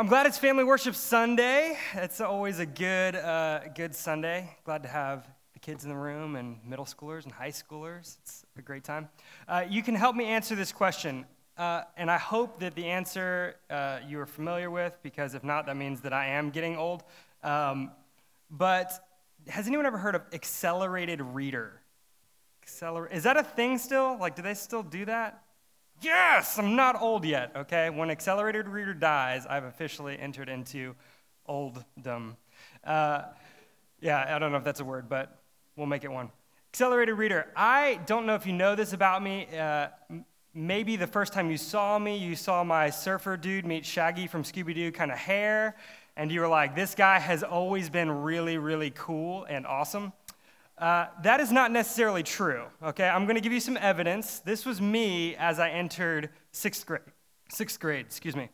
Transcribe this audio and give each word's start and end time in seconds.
I'm 0.00 0.06
glad 0.06 0.26
it's 0.26 0.38
Family 0.38 0.62
Worship 0.62 0.94
Sunday. 0.94 1.76
It's 1.94 2.20
always 2.20 2.60
a 2.60 2.66
good, 2.66 3.16
uh, 3.16 3.62
good 3.74 3.96
Sunday. 3.96 4.56
Glad 4.62 4.84
to 4.84 4.88
have 4.88 5.26
the 5.54 5.58
kids 5.58 5.82
in 5.82 5.90
the 5.90 5.96
room 5.96 6.36
and 6.36 6.64
middle 6.64 6.84
schoolers 6.84 7.24
and 7.24 7.32
high 7.32 7.50
schoolers. 7.50 8.16
It's 8.22 8.46
a 8.56 8.62
great 8.62 8.84
time. 8.84 9.08
Uh, 9.48 9.64
you 9.68 9.82
can 9.82 9.96
help 9.96 10.14
me 10.14 10.26
answer 10.26 10.54
this 10.54 10.70
question, 10.70 11.26
uh, 11.56 11.82
and 11.96 12.12
I 12.12 12.16
hope 12.16 12.60
that 12.60 12.76
the 12.76 12.86
answer 12.86 13.56
uh, 13.70 13.98
you 14.06 14.20
are 14.20 14.26
familiar 14.26 14.70
with, 14.70 14.96
because 15.02 15.34
if 15.34 15.42
not, 15.42 15.66
that 15.66 15.76
means 15.76 16.00
that 16.02 16.12
I 16.12 16.26
am 16.26 16.50
getting 16.50 16.76
old. 16.76 17.02
Um, 17.42 17.90
but 18.52 18.92
has 19.48 19.66
anyone 19.66 19.84
ever 19.84 19.98
heard 19.98 20.14
of 20.14 20.22
accelerated 20.32 21.20
reader? 21.20 21.82
Acceler- 22.64 23.12
Is 23.12 23.24
that 23.24 23.36
a 23.36 23.42
thing 23.42 23.78
still? 23.78 24.16
Like, 24.16 24.36
do 24.36 24.42
they 24.42 24.54
still 24.54 24.84
do 24.84 25.06
that? 25.06 25.42
Yes, 26.00 26.58
I'm 26.58 26.76
not 26.76 27.00
old 27.00 27.24
yet, 27.24 27.52
okay? 27.56 27.90
When 27.90 28.10
accelerated 28.10 28.68
reader 28.68 28.94
dies, 28.94 29.46
I've 29.46 29.64
officially 29.64 30.18
entered 30.18 30.48
into 30.48 30.94
olddom. 31.48 32.36
Uh, 32.84 33.22
yeah, 34.00 34.24
I 34.34 34.38
don't 34.38 34.52
know 34.52 34.58
if 34.58 34.64
that's 34.64 34.80
a 34.80 34.84
word, 34.84 35.08
but 35.08 35.40
we'll 35.76 35.86
make 35.86 36.04
it 36.04 36.12
one. 36.12 36.30
Accelerated 36.72 37.18
reader. 37.18 37.48
I 37.56 37.98
don't 38.06 38.26
know 38.26 38.36
if 38.36 38.46
you 38.46 38.52
know 38.52 38.76
this 38.76 38.92
about 38.92 39.22
me. 39.22 39.48
Uh, 39.58 39.88
maybe 40.54 40.94
the 40.94 41.06
first 41.06 41.32
time 41.32 41.50
you 41.50 41.56
saw 41.56 41.98
me, 41.98 42.16
you 42.16 42.36
saw 42.36 42.62
my 42.62 42.90
surfer 42.90 43.36
dude 43.36 43.66
meet 43.66 43.84
Shaggy 43.84 44.28
from 44.28 44.44
Scooby 44.44 44.74
Doo 44.74 44.92
kind 44.92 45.10
of 45.10 45.18
hair, 45.18 45.76
and 46.16 46.30
you 46.30 46.40
were 46.40 46.48
like, 46.48 46.76
this 46.76 46.94
guy 46.94 47.18
has 47.18 47.42
always 47.42 47.90
been 47.90 48.10
really, 48.10 48.58
really 48.58 48.90
cool 48.90 49.44
and 49.44 49.66
awesome. 49.66 50.12
Uh, 50.78 51.08
that 51.22 51.40
is 51.40 51.50
not 51.50 51.72
necessarily 51.72 52.22
true, 52.22 52.64
okay? 52.82 53.08
I'm 53.08 53.24
going 53.24 53.34
to 53.34 53.40
give 53.40 53.52
you 53.52 53.60
some 53.60 53.76
evidence. 53.76 54.38
This 54.38 54.64
was 54.64 54.80
me 54.80 55.34
as 55.34 55.58
I 55.58 55.70
entered 55.70 56.30
sixth 56.52 56.86
grade. 56.86 57.02
Sixth 57.48 57.80
grade, 57.80 58.06
excuse 58.06 58.36
me. 58.36 58.48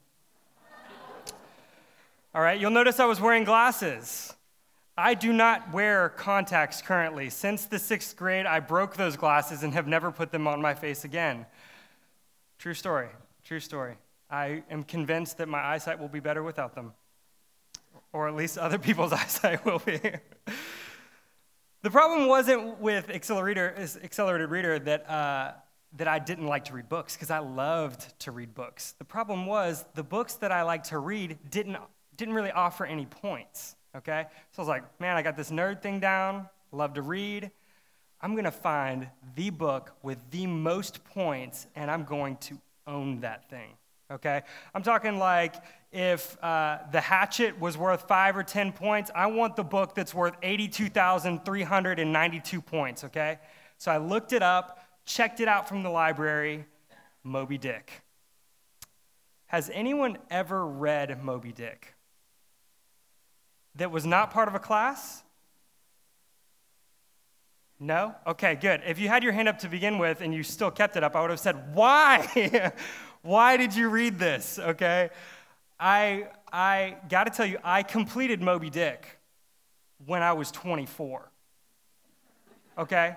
All 2.34 2.42
right, 2.42 2.58
you'll 2.58 2.70
notice 2.70 2.98
I 2.98 3.04
was 3.04 3.20
wearing 3.20 3.44
glasses. 3.44 4.32
I 4.96 5.14
do 5.14 5.32
not 5.32 5.72
wear 5.72 6.08
contacts 6.08 6.80
currently. 6.80 7.28
Since 7.28 7.66
the 7.66 7.78
sixth 7.78 8.16
grade, 8.16 8.46
I 8.46 8.60
broke 8.60 8.96
those 8.96 9.16
glasses 9.16 9.62
and 9.62 9.74
have 9.74 9.86
never 9.86 10.10
put 10.10 10.32
them 10.32 10.46
on 10.46 10.62
my 10.62 10.74
face 10.74 11.04
again. 11.04 11.44
True 12.58 12.74
story, 12.74 13.08
true 13.44 13.60
story. 13.60 13.96
I 14.30 14.62
am 14.70 14.82
convinced 14.82 15.38
that 15.38 15.48
my 15.48 15.60
eyesight 15.60 15.98
will 15.98 16.08
be 16.08 16.20
better 16.20 16.42
without 16.42 16.74
them, 16.74 16.94
or 18.12 18.28
at 18.28 18.34
least 18.34 18.56
other 18.56 18.78
people's 18.88 19.12
eyesight 19.12 19.64
will 19.64 19.80
be. 19.80 20.00
The 21.84 21.90
problem 21.90 22.28
wasn't 22.28 22.80
with 22.80 23.10
accelerated 23.10 24.48
reader 24.48 24.78
that, 24.78 25.10
uh, 25.10 25.52
that 25.98 26.08
I 26.08 26.18
didn't 26.18 26.46
like 26.46 26.64
to 26.64 26.72
read 26.72 26.88
books, 26.88 27.14
because 27.14 27.30
I 27.30 27.40
loved 27.40 28.18
to 28.20 28.30
read 28.30 28.54
books. 28.54 28.94
The 28.96 29.04
problem 29.04 29.44
was 29.44 29.84
the 29.94 30.02
books 30.02 30.36
that 30.36 30.50
I 30.50 30.62
liked 30.62 30.86
to 30.88 30.98
read 30.98 31.36
didn't, 31.50 31.76
didn't 32.16 32.32
really 32.32 32.52
offer 32.52 32.86
any 32.86 33.04
points, 33.04 33.76
okay? 33.94 34.24
So 34.52 34.60
I 34.60 34.62
was 34.62 34.68
like, 34.68 34.98
man, 34.98 35.18
I 35.18 35.20
got 35.20 35.36
this 35.36 35.50
nerd 35.50 35.82
thing 35.82 36.00
down, 36.00 36.48
love 36.72 36.94
to 36.94 37.02
read. 37.02 37.50
I'm 38.22 38.32
to 38.44 38.50
find 38.50 39.10
the 39.36 39.50
book 39.50 39.92
with 40.02 40.16
the 40.30 40.46
most 40.46 41.04
points, 41.04 41.66
and 41.76 41.90
I'm 41.90 42.04
going 42.04 42.38
to 42.38 42.58
own 42.86 43.20
that 43.20 43.50
thing, 43.50 43.72
okay? 44.10 44.42
I'm 44.74 44.82
talking 44.82 45.18
like 45.18 45.54
if 45.92 46.42
uh, 46.42 46.78
the 46.90 47.00
hatchet 47.00 47.60
was 47.60 47.78
worth 47.78 48.08
five 48.08 48.36
or 48.36 48.42
10 48.42 48.72
points, 48.72 49.12
I 49.14 49.26
want 49.26 49.54
the 49.56 49.62
book 49.62 49.94
that's 49.94 50.12
worth 50.12 50.34
82,392 50.42 52.60
points, 52.60 53.04
okay? 53.04 53.38
So 53.78 53.92
I 53.92 53.98
looked 53.98 54.32
it 54.32 54.42
up, 54.42 54.84
checked 55.04 55.40
it 55.40 55.48
out 55.48 55.68
from 55.68 55.82
the 55.82 55.90
library 55.90 56.66
Moby 57.22 57.58
Dick. 57.58 58.02
Has 59.46 59.70
anyone 59.72 60.18
ever 60.30 60.66
read 60.66 61.22
Moby 61.22 61.52
Dick 61.52 61.94
that 63.76 63.90
was 63.90 64.04
not 64.04 64.32
part 64.32 64.48
of 64.48 64.54
a 64.54 64.58
class? 64.58 65.22
No? 67.78 68.14
Okay, 68.26 68.54
good. 68.54 68.82
If 68.86 68.98
you 68.98 69.08
had 69.08 69.22
your 69.22 69.32
hand 69.32 69.48
up 69.48 69.58
to 69.60 69.68
begin 69.68 69.98
with 69.98 70.20
and 70.20 70.34
you 70.34 70.42
still 70.42 70.70
kept 70.70 70.96
it 70.96 71.04
up, 71.04 71.14
I 71.14 71.20
would 71.20 71.30
have 71.30 71.40
said, 71.40 71.74
Why? 71.74 72.26
Why 73.24 73.56
did 73.56 73.74
you 73.74 73.88
read 73.88 74.18
this? 74.18 74.58
Okay? 74.58 75.08
I, 75.80 76.26
I 76.52 76.96
got 77.08 77.24
to 77.24 77.30
tell 77.30 77.46
you, 77.46 77.56
I 77.64 77.82
completed 77.82 78.42
Moby 78.42 78.68
Dick 78.68 79.18
when 80.04 80.22
I 80.22 80.34
was 80.34 80.50
24. 80.50 81.30
Okay? 82.76 83.16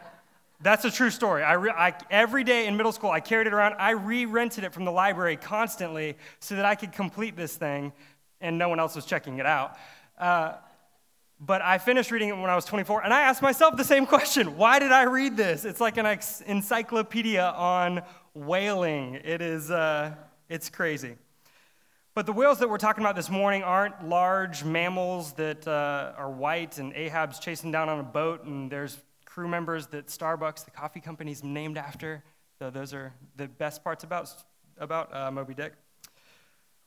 That's 0.61 0.85
a 0.85 0.91
true 0.91 1.09
story. 1.09 1.43
I, 1.43 1.53
re- 1.53 1.73
I, 1.75 1.93
every 2.09 2.45
day 2.45 2.67
in 2.67 2.77
middle 2.77 2.93
school, 2.93 3.11
I 3.11 3.19
carried 3.19 3.47
it 3.47 3.53
around. 3.53 3.75
I 3.79 3.91
re 3.91 4.25
rented 4.25 4.63
it 4.63 4.73
from 4.73 4.85
the 4.85 4.93
library 4.93 5.35
constantly 5.35 6.15
so 6.39 6.55
that 6.55 6.63
I 6.63 6.75
could 6.75 6.93
complete 6.93 7.35
this 7.35 7.57
thing, 7.57 7.91
and 8.39 8.57
no 8.57 8.69
one 8.69 8.79
else 8.79 8.95
was 8.95 9.05
checking 9.05 9.39
it 9.39 9.45
out. 9.45 9.75
Uh, 10.17 10.53
but 11.41 11.61
I 11.61 11.79
finished 11.79 12.11
reading 12.11 12.29
it 12.29 12.37
when 12.37 12.49
I 12.49 12.55
was 12.55 12.63
24, 12.63 13.03
and 13.03 13.13
I 13.13 13.23
asked 13.23 13.41
myself 13.41 13.75
the 13.75 13.83
same 13.83 14.05
question 14.07 14.55
Why 14.55 14.79
did 14.79 14.93
I 14.93 15.03
read 15.03 15.35
this? 15.35 15.65
It's 15.65 15.81
like 15.81 15.97
an 15.97 16.05
encyclopedia 16.45 17.43
on 17.43 18.03
whaling. 18.37 19.15
It 19.23 19.41
is, 19.41 19.71
uh, 19.71 20.15
it's 20.49 20.69
crazy. 20.69 21.15
But 22.13 22.25
the 22.25 22.33
whales 22.33 22.59
that 22.59 22.69
we're 22.69 22.77
talking 22.77 23.03
about 23.03 23.15
this 23.15 23.29
morning 23.29 23.63
aren't 23.63 24.07
large 24.07 24.63
mammals 24.63 25.33
that 25.33 25.67
uh, 25.67 26.13
are 26.17 26.29
white 26.29 26.77
and 26.77 26.93
Ahab's 26.93 27.39
chasing 27.39 27.71
down 27.71 27.89
on 27.89 27.99
a 27.99 28.03
boat, 28.03 28.43
and 28.43 28.71
there's 28.71 28.97
crew 29.25 29.47
members 29.47 29.87
that 29.87 30.07
Starbucks, 30.07 30.65
the 30.65 30.71
coffee 30.71 30.99
company, 30.99 31.31
is 31.31 31.43
named 31.43 31.77
after. 31.77 32.23
So 32.59 32.69
those 32.69 32.93
are 32.93 33.13
the 33.35 33.47
best 33.47 33.83
parts 33.83 34.03
about, 34.03 34.33
about 34.77 35.15
uh, 35.15 35.31
Moby 35.31 35.53
Dick. 35.53 35.73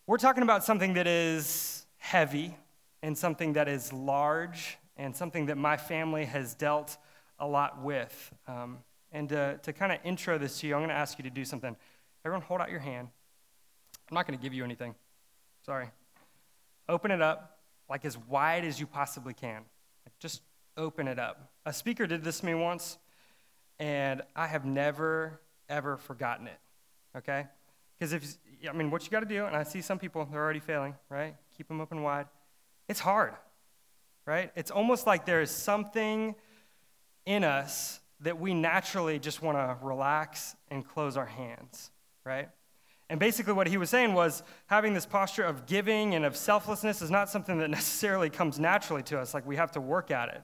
We're 0.06 0.18
talking 0.18 0.42
about 0.42 0.64
something 0.64 0.94
that 0.94 1.06
is 1.06 1.86
heavy 1.98 2.56
and 3.02 3.16
something 3.16 3.52
that 3.52 3.68
is 3.68 3.92
large 3.92 4.78
and 4.96 5.14
something 5.14 5.46
that 5.46 5.56
my 5.56 5.76
family 5.76 6.24
has 6.24 6.54
dealt 6.54 6.96
a 7.38 7.46
lot 7.46 7.82
with. 7.82 8.34
Um, 8.48 8.78
and 9.12 9.32
uh, 9.32 9.52
to, 9.52 9.58
to 9.58 9.72
kind 9.72 9.92
of 9.92 9.98
intro 10.04 10.38
this 10.38 10.60
to 10.60 10.66
you, 10.66 10.74
I'm 10.74 10.80
going 10.80 10.90
to 10.90 10.94
ask 10.94 11.18
you 11.18 11.24
to 11.24 11.30
do 11.30 11.44
something. 11.44 11.76
Everyone, 12.24 12.42
hold 12.42 12.60
out 12.60 12.70
your 12.70 12.80
hand. 12.80 13.08
I'm 14.10 14.14
not 14.14 14.26
going 14.26 14.38
to 14.38 14.42
give 14.42 14.54
you 14.54 14.64
anything. 14.64 14.94
Sorry. 15.64 15.88
Open 16.88 17.10
it 17.10 17.22
up 17.22 17.58
like 17.88 18.04
as 18.04 18.16
wide 18.16 18.64
as 18.64 18.78
you 18.78 18.86
possibly 18.86 19.34
can. 19.34 19.62
Just 20.18 20.42
open 20.76 21.08
it 21.08 21.18
up. 21.18 21.50
A 21.66 21.72
speaker 21.72 22.06
did 22.06 22.24
this 22.24 22.40
to 22.40 22.46
me 22.46 22.54
once, 22.54 22.98
and 23.78 24.22
I 24.36 24.46
have 24.46 24.64
never, 24.64 25.40
ever 25.68 25.96
forgotten 25.96 26.46
it. 26.46 26.58
Okay? 27.16 27.46
Because 27.98 28.12
if, 28.12 28.36
I 28.68 28.72
mean, 28.72 28.90
what 28.90 29.04
you 29.04 29.10
got 29.10 29.20
to 29.20 29.26
do, 29.26 29.46
and 29.46 29.56
I 29.56 29.62
see 29.62 29.80
some 29.80 29.98
people, 29.98 30.26
they're 30.30 30.40
already 30.40 30.60
failing, 30.60 30.94
right? 31.08 31.34
Keep 31.56 31.68
them 31.68 31.80
open 31.80 32.02
wide. 32.02 32.26
It's 32.88 33.00
hard, 33.00 33.34
right? 34.26 34.50
It's 34.56 34.70
almost 34.70 35.06
like 35.06 35.26
there 35.26 35.40
is 35.40 35.50
something 35.50 36.34
in 37.26 37.44
us 37.44 37.99
that 38.20 38.38
we 38.38 38.54
naturally 38.54 39.18
just 39.18 39.42
want 39.42 39.56
to 39.56 39.76
relax 39.84 40.54
and 40.70 40.86
close 40.86 41.16
our 41.16 41.26
hands, 41.26 41.90
right? 42.24 42.48
And 43.08 43.18
basically, 43.18 43.54
what 43.54 43.66
he 43.66 43.76
was 43.76 43.90
saying 43.90 44.12
was 44.12 44.42
having 44.66 44.94
this 44.94 45.06
posture 45.06 45.42
of 45.42 45.66
giving 45.66 46.14
and 46.14 46.24
of 46.24 46.36
selflessness 46.36 47.02
is 47.02 47.10
not 47.10 47.28
something 47.28 47.58
that 47.58 47.70
necessarily 47.70 48.30
comes 48.30 48.58
naturally 48.60 49.02
to 49.04 49.18
us. 49.18 49.34
Like, 49.34 49.46
we 49.46 49.56
have 49.56 49.72
to 49.72 49.80
work 49.80 50.10
at 50.10 50.28
it. 50.28 50.42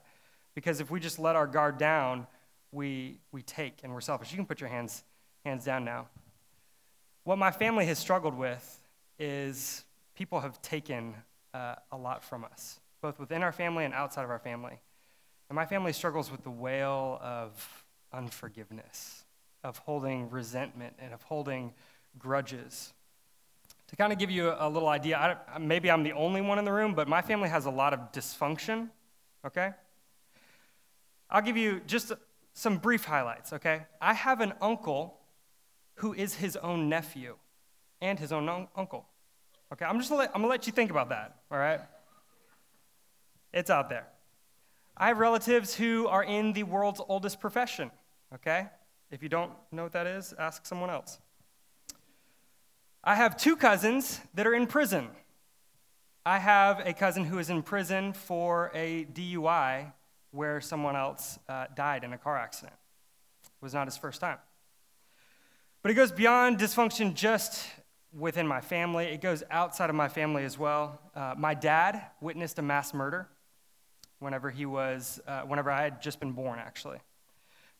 Because 0.55 0.81
if 0.81 0.91
we 0.91 0.99
just 0.99 1.19
let 1.19 1.37
our 1.37 1.47
guard 1.47 1.79
down, 1.79 2.27
we, 2.73 3.21
we 3.31 3.43
take 3.43 3.81
and 3.85 3.93
we're 3.93 4.01
selfish. 4.01 4.33
You 4.33 4.37
can 4.37 4.47
put 4.47 4.61
your 4.61 4.71
hands, 4.71 5.05
hands 5.45 5.65
down 5.65 5.85
now. 5.85 6.09
What 7.25 7.39
my 7.39 7.51
family 7.51 7.87
has 7.87 7.99
struggled 7.99 8.37
with 8.37 8.81
is 9.19 9.85
people 10.15 10.41
have 10.41 10.61
taken 10.63 11.15
uh, 11.55 11.75
a 11.93 11.97
lot 11.97 12.25
from 12.25 12.45
us, 12.45 12.81
both 13.01 13.19
within 13.21 13.43
our 13.43 13.53
family 13.53 13.85
and 13.85 13.95
outside 13.95 14.25
of 14.25 14.31
our 14.31 14.39
family. 14.39 14.81
And 15.49 15.57
my 15.57 15.67
family 15.67 15.93
struggles 15.93 16.31
with 16.31 16.43
the 16.43 16.51
whale 16.51 17.19
of 17.23 17.85
unforgiveness, 18.13 19.25
of 19.63 19.79
holding 19.79 20.31
resentment, 20.31 20.95
and 20.99 21.15
of 21.15 21.23
holding 21.23 21.73
grudges. 22.19 22.93
To 23.89 23.97
kind 23.97 24.13
of 24.13 24.19
give 24.19 24.31
you 24.31 24.53
a, 24.59 24.69
little 24.69 24.89
idea, 24.89 25.39
I, 25.53 25.59
maybe 25.59 25.91
I'm 25.91 26.03
the 26.03 26.13
only 26.13 26.41
one 26.41 26.59
in 26.59 26.65
the 26.65 26.73
room, 26.73 26.95
but 26.95 27.07
my 27.07 27.23
family 27.23 27.49
has 27.49 27.67
a 27.67 27.71
lot 27.71 27.93
of 27.93 28.13
dysfunction, 28.13 28.89
okay? 29.45 29.73
I'll 31.31 31.43
give 31.43 31.57
you 31.57 31.81
just 31.87 32.13
some 32.53 32.79
brief 32.79 33.05
highlights, 33.05 33.53
okay? 33.53 33.87
I 34.01 34.15
have 34.15 34.41
an 34.41 34.55
uncle 34.61 35.19
who 35.97 36.15
is 36.15 36.35
his 36.35 36.57
own 36.57 36.89
nephew 36.89 37.37
and 38.01 38.19
his 38.19 38.33
own 38.33 38.49
un- 38.49 38.69
uncle. 38.75 39.07
Okay, 39.73 39.85
I'm 39.85 39.99
just 39.99 40.11
gonna 40.11 40.23
let, 40.23 40.31
I'm 40.35 40.43
gonna 40.43 40.51
let 40.51 40.67
you 40.67 40.73
think 40.73 40.91
about 40.91 41.09
that, 41.11 41.37
all 41.51 41.59
right? 41.59 41.81
It's 43.53 43.71
out 43.71 43.89
there. 43.89 44.07
I 44.99 45.09
have 45.09 45.19
relatives 45.19 45.75
who 45.75 46.09
are 46.09 46.25
in 46.25 46.55
the 46.55 46.63
world's 46.63 47.03
oldest 47.07 47.39
profession, 47.39 47.91
okay? 48.35 48.69
If 49.11 49.23
you 49.23 49.29
don't 49.29 49.53
know 49.71 49.83
what 49.83 49.93
that 49.93 50.07
is, 50.07 50.33
ask 50.39 50.65
someone 50.65 50.89
else. 50.89 51.19
I 53.05 53.15
have 53.15 53.37
two 53.37 53.57
cousins 53.57 54.21
that 54.35 54.47
are 54.47 54.55
in 54.55 54.67
prison. 54.67 55.09
I 56.25 56.39
have 56.39 56.81
a 56.81 56.95
cousin 56.95 57.25
who 57.25 57.39
is 57.39 57.51
in 57.51 57.63
prison 57.63 58.15
for 58.15 58.71
a 58.75 59.05
DUI 59.13 59.93
where 60.31 60.63
someone 60.63 60.97
else 60.97 61.39
uh, 61.47 61.67
died 61.77 62.03
in 62.03 62.15
a 62.15 62.19
car 62.19 62.39
accident. 62.39 62.75
It 63.45 63.63
was 63.63 63.75
not 63.75 63.87
his 63.87 63.99
first 63.99 64.21
time. 64.21 64.39
But 65.83 65.91
it 65.91 65.95
goes 65.95 66.11
beyond 66.11 66.59
dysfunction 66.59 67.13
just 67.13 67.69
within 68.13 68.47
my 68.47 68.63
family, 68.63 69.05
it 69.07 69.21
goes 69.21 69.43
outside 69.51 69.91
of 69.91 69.95
my 69.97 70.09
family 70.09 70.45
as 70.45 70.59
well. 70.59 70.99
Uh, 71.15 71.35
my 71.37 71.53
dad 71.53 72.07
witnessed 72.23 72.59
a 72.59 72.63
mass 72.63 72.95
murder 72.95 73.29
whenever 74.19 74.51
he 74.51 74.67
was, 74.67 75.21
uh, 75.27 75.43
whenever 75.43 75.71
I 75.71 75.83
had 75.83 76.01
just 76.01 76.21
been 76.21 76.33
born, 76.33 76.59
actually. 76.59 76.99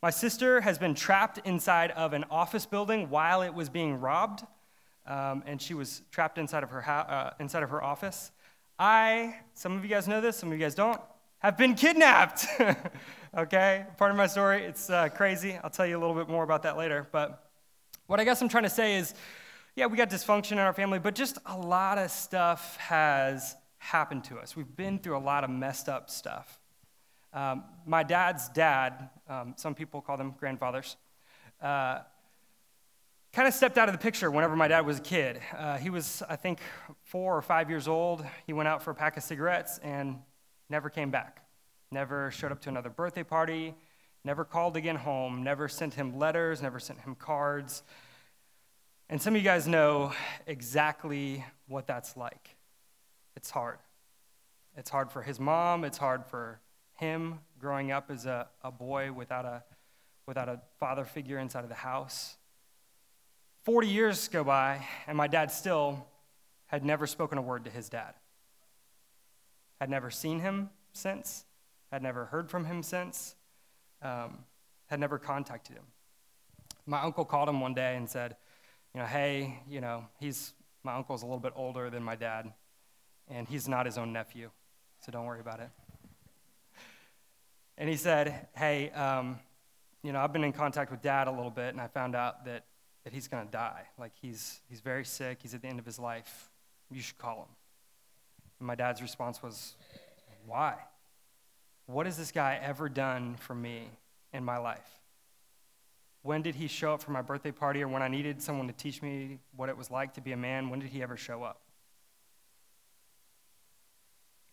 My 0.03 0.11
sister 0.11 0.61
has 0.61 0.79
been 0.79 0.95
trapped 0.95 1.39
inside 1.45 1.91
of 1.93 2.13
an 2.13 2.25
office 2.31 2.67
building 2.67 3.09
while 3.09 3.43
it 3.43 3.55
was 3.55 3.69
being 3.69 4.01
robbed, 4.01 4.45
um, 5.07 5.43
and 5.47 5.61
she 5.61 5.75
was 5.75 6.03
trapped 6.11 6.39
inside 6.39 6.63
of 6.63 6.71
her 6.71 6.83
ho- 6.83 6.93
uh, 6.93 7.31
inside 7.41 7.63
of 7.63 7.71
her 7.71 7.83
office. 7.83 8.31
I, 8.79 9.37
some 9.55 9.77
of 9.77 9.83
you 9.83 9.89
guys 9.89 10.07
know 10.07 10.21
this, 10.21 10.37
some 10.37 10.51
of 10.51 10.59
you 10.59 10.63
guys 10.63 10.75
don't, 10.75 11.01
have 11.39 11.57
been 11.57 11.75
kidnapped. 11.75 12.47
okay, 13.37 13.87
part 13.97 14.11
of 14.11 14.17
my 14.17 14.27
story. 14.27 14.65
It's 14.65 14.91
uh, 14.91 15.09
crazy. 15.09 15.59
I'll 15.63 15.71
tell 15.71 15.87
you 15.87 15.97
a 15.97 16.01
little 16.01 16.15
bit 16.15 16.29
more 16.29 16.45
about 16.45 16.63
that 16.65 16.77
later. 16.77 17.09
But 17.13 17.51
what 18.07 18.21
I 18.21 18.25
guess 18.25 18.43
I'm 18.43 18.49
trying 18.49 18.65
to 18.65 18.71
say 18.71 18.97
is, 18.97 19.15
yeah, 19.77 19.87
we 19.87 19.97
got 19.97 20.11
dysfunction 20.11 20.53
in 20.53 20.59
our 20.59 20.73
family, 20.73 20.99
but 20.99 21.15
just 21.15 21.39
a 21.47 21.57
lot 21.57 21.99
of 21.99 22.11
stuff 22.11 22.77
has 22.77 23.57
happened 23.87 24.25
to 24.25 24.37
us. 24.39 24.57
We've 24.57 24.77
been 24.77 24.99
through 24.99 25.17
a 25.17 25.21
lot 25.21 25.45
of 25.45 25.51
messed 25.51 25.89
up 25.89 26.11
stuff. 26.11 26.61
Um, 27.33 27.63
my 27.87 28.03
dad's 28.03 28.49
dad, 28.49 29.11
um, 29.29 29.55
some 29.57 29.75
people 29.75 30.01
call 30.01 30.17
them 30.17 30.35
grandfathers, 30.39 30.97
uh, 31.63 32.01
kind 33.33 33.47
of 33.47 33.55
stepped 33.55 33.79
out 33.79 33.89
of 33.89 33.93
the 33.93 33.99
picture 33.99 34.29
whenever 34.31 34.57
my 34.57 34.67
dad 34.67 34.85
was 34.85 34.99
a 34.99 35.03
kid. 35.03 35.41
Uh, 35.57 35.77
he 35.77 35.91
was, 35.91 36.23
I 36.29 36.35
think, 36.35 36.59
four 37.05 37.37
or 37.37 37.43
five 37.43 37.71
years 37.71 37.87
old. 37.87 38.27
He 38.47 38.53
went 38.53 38.69
out 38.69 38.83
for 38.83 38.91
a 38.91 38.95
pack 38.95 39.17
of 39.17 39.23
cigarettes 39.23 39.79
and 39.85 40.19
never 40.69 40.91
came 40.91 41.11
back. 41.11 41.45
Never 41.93 42.33
showed 42.33 42.51
up 42.51 42.61
to 42.63 42.69
another 42.69 42.91
birthday 42.91 43.23
party, 43.23 43.75
never 44.25 44.45
called 44.45 44.77
again 44.77 44.97
home, 44.97 45.45
never 45.45 45.69
sent 45.69 45.95
him 45.95 46.19
letters, 46.19 46.61
never 46.61 46.81
sent 46.81 47.01
him 47.01 47.15
cards. 47.15 47.85
And 49.09 49.23
some 49.23 49.37
of 49.37 49.41
you 49.41 49.45
guys 49.45 49.69
know 49.69 50.13
exactly 50.49 51.45
what 51.69 51.87
that's 51.87 52.17
like. 52.17 52.56
It's 53.47 53.53
hard. 53.53 53.79
It's 54.77 54.91
hard 54.91 55.13
for 55.13 55.23
his 55.23 55.39
mom, 55.39 55.85
it's 55.85 55.99
hard 55.99 56.27
for 56.27 56.59
him 56.95 57.39
growing 57.61 57.93
up 57.93 58.11
as 58.11 58.27
a, 58.27 58.49
a 58.65 58.73
boy 58.73 59.13
without 59.13 59.45
a, 59.45 59.63
without 60.27 60.49
a 60.49 60.63
father 60.81 61.05
figure 61.05 61.39
inside 61.39 61.63
of 61.63 61.69
the 61.69 61.77
house. 61.77 62.39
40 63.63 63.87
years 63.87 64.27
go 64.27 64.43
by, 64.43 64.85
and 65.07 65.17
my 65.17 65.29
dad 65.29 65.53
still 65.53 66.09
had 66.67 66.85
never 66.85 67.07
spoken 67.07 67.39
a 67.39 67.41
word 67.41 67.65
to 67.67 67.71
his 67.71 67.89
dad. 67.89 68.15
Had 69.81 69.91
never 69.91 70.11
seen 70.11 70.41
him 70.41 70.71
since, 70.93 71.45
had 71.93 72.03
never 72.03 72.25
heard 72.25 72.51
from 72.51 72.65
him 72.65 72.83
since, 72.83 73.37
um, 74.03 74.39
had 74.87 74.99
never 74.99 75.21
contacted 75.21 75.77
him. 75.77 75.85
My 76.85 77.01
uncle 77.01 77.25
called 77.25 77.49
him 77.49 77.61
one 77.61 77.75
day 77.75 77.95
and 77.95 78.11
said, 78.11 78.35
You 78.93 79.03
know, 79.03 79.07
hey, 79.07 79.61
you 79.69 79.81
know, 79.81 80.05
he's, 80.19 80.53
my 80.83 80.97
uncle's 80.97 81.23
a 81.23 81.27
little 81.27 81.39
bit 81.39 81.53
older 81.55 81.91
than 81.91 82.03
my 82.03 82.17
dad, 82.17 82.53
and 83.29 83.49
he's 83.49 83.69
not 83.69 83.87
his 83.87 83.99
own 83.99 84.13
nephew, 84.13 84.51
so 85.01 85.13
don't 85.13 85.27
worry 85.27 85.41
about 85.41 85.61
it. 85.61 85.71
And 87.79 87.89
he 87.89 87.97
said, 87.97 88.49
Hey, 88.57 88.91
um, 88.91 89.39
you 90.03 90.13
know, 90.13 90.21
I've 90.21 90.33
been 90.33 90.45
in 90.45 90.53
contact 90.53 90.91
with 90.91 91.03
dad 91.03 91.29
a 91.29 91.31
little 91.31 91.51
bit, 91.51 91.69
and 91.69 91.81
I 91.81 91.89
found 91.89 92.15
out 92.15 92.45
that 92.47 92.65
that 93.07 93.13
he's 93.13 93.29
going 93.29 93.47
to 93.47 93.53
die. 93.53 93.83
Like 94.01 94.11
he's, 94.21 94.59
he's 94.69 94.81
very 94.81 95.05
sick, 95.05 95.39
he's 95.41 95.55
at 95.55 95.63
the 95.63 95.69
end 95.69 95.79
of 95.79 95.87
his 95.87 95.97
life. 95.97 96.51
You 96.91 97.01
should 97.01 97.19
call 97.19 97.37
him. 97.37 97.55
And 98.59 98.67
my 98.67 98.75
dad's 98.75 99.01
response 99.01 99.41
was, 99.41 99.77
Why? 100.45 100.75
What 101.87 102.07
has 102.07 102.19
this 102.19 102.33
guy 102.33 102.59
ever 102.61 102.89
done 102.89 103.37
for 103.37 103.55
me 103.55 103.91
in 104.33 104.45
my 104.45 104.59
life? 104.59 104.91
When 106.23 106.43
did 106.43 106.57
he 106.57 106.67
show 106.67 106.95
up 106.95 107.01
for 107.01 107.13
my 107.13 107.23
birthday 107.23 107.53
party 107.53 107.81
or 107.81 107.87
when 107.87 108.03
I 108.03 108.09
needed 108.09 108.43
someone 108.43 108.67
to 108.67 108.73
teach 108.73 109.01
me 109.03 109.39
what 109.55 109.69
it 109.69 109.77
was 109.77 109.89
like 109.89 110.15
to 110.15 110.21
be 110.21 110.33
a 110.33 110.37
man? 110.37 110.69
When 110.69 110.81
did 110.81 110.89
he 110.89 111.01
ever 111.01 111.17
show 111.17 111.45
up? 111.45 111.61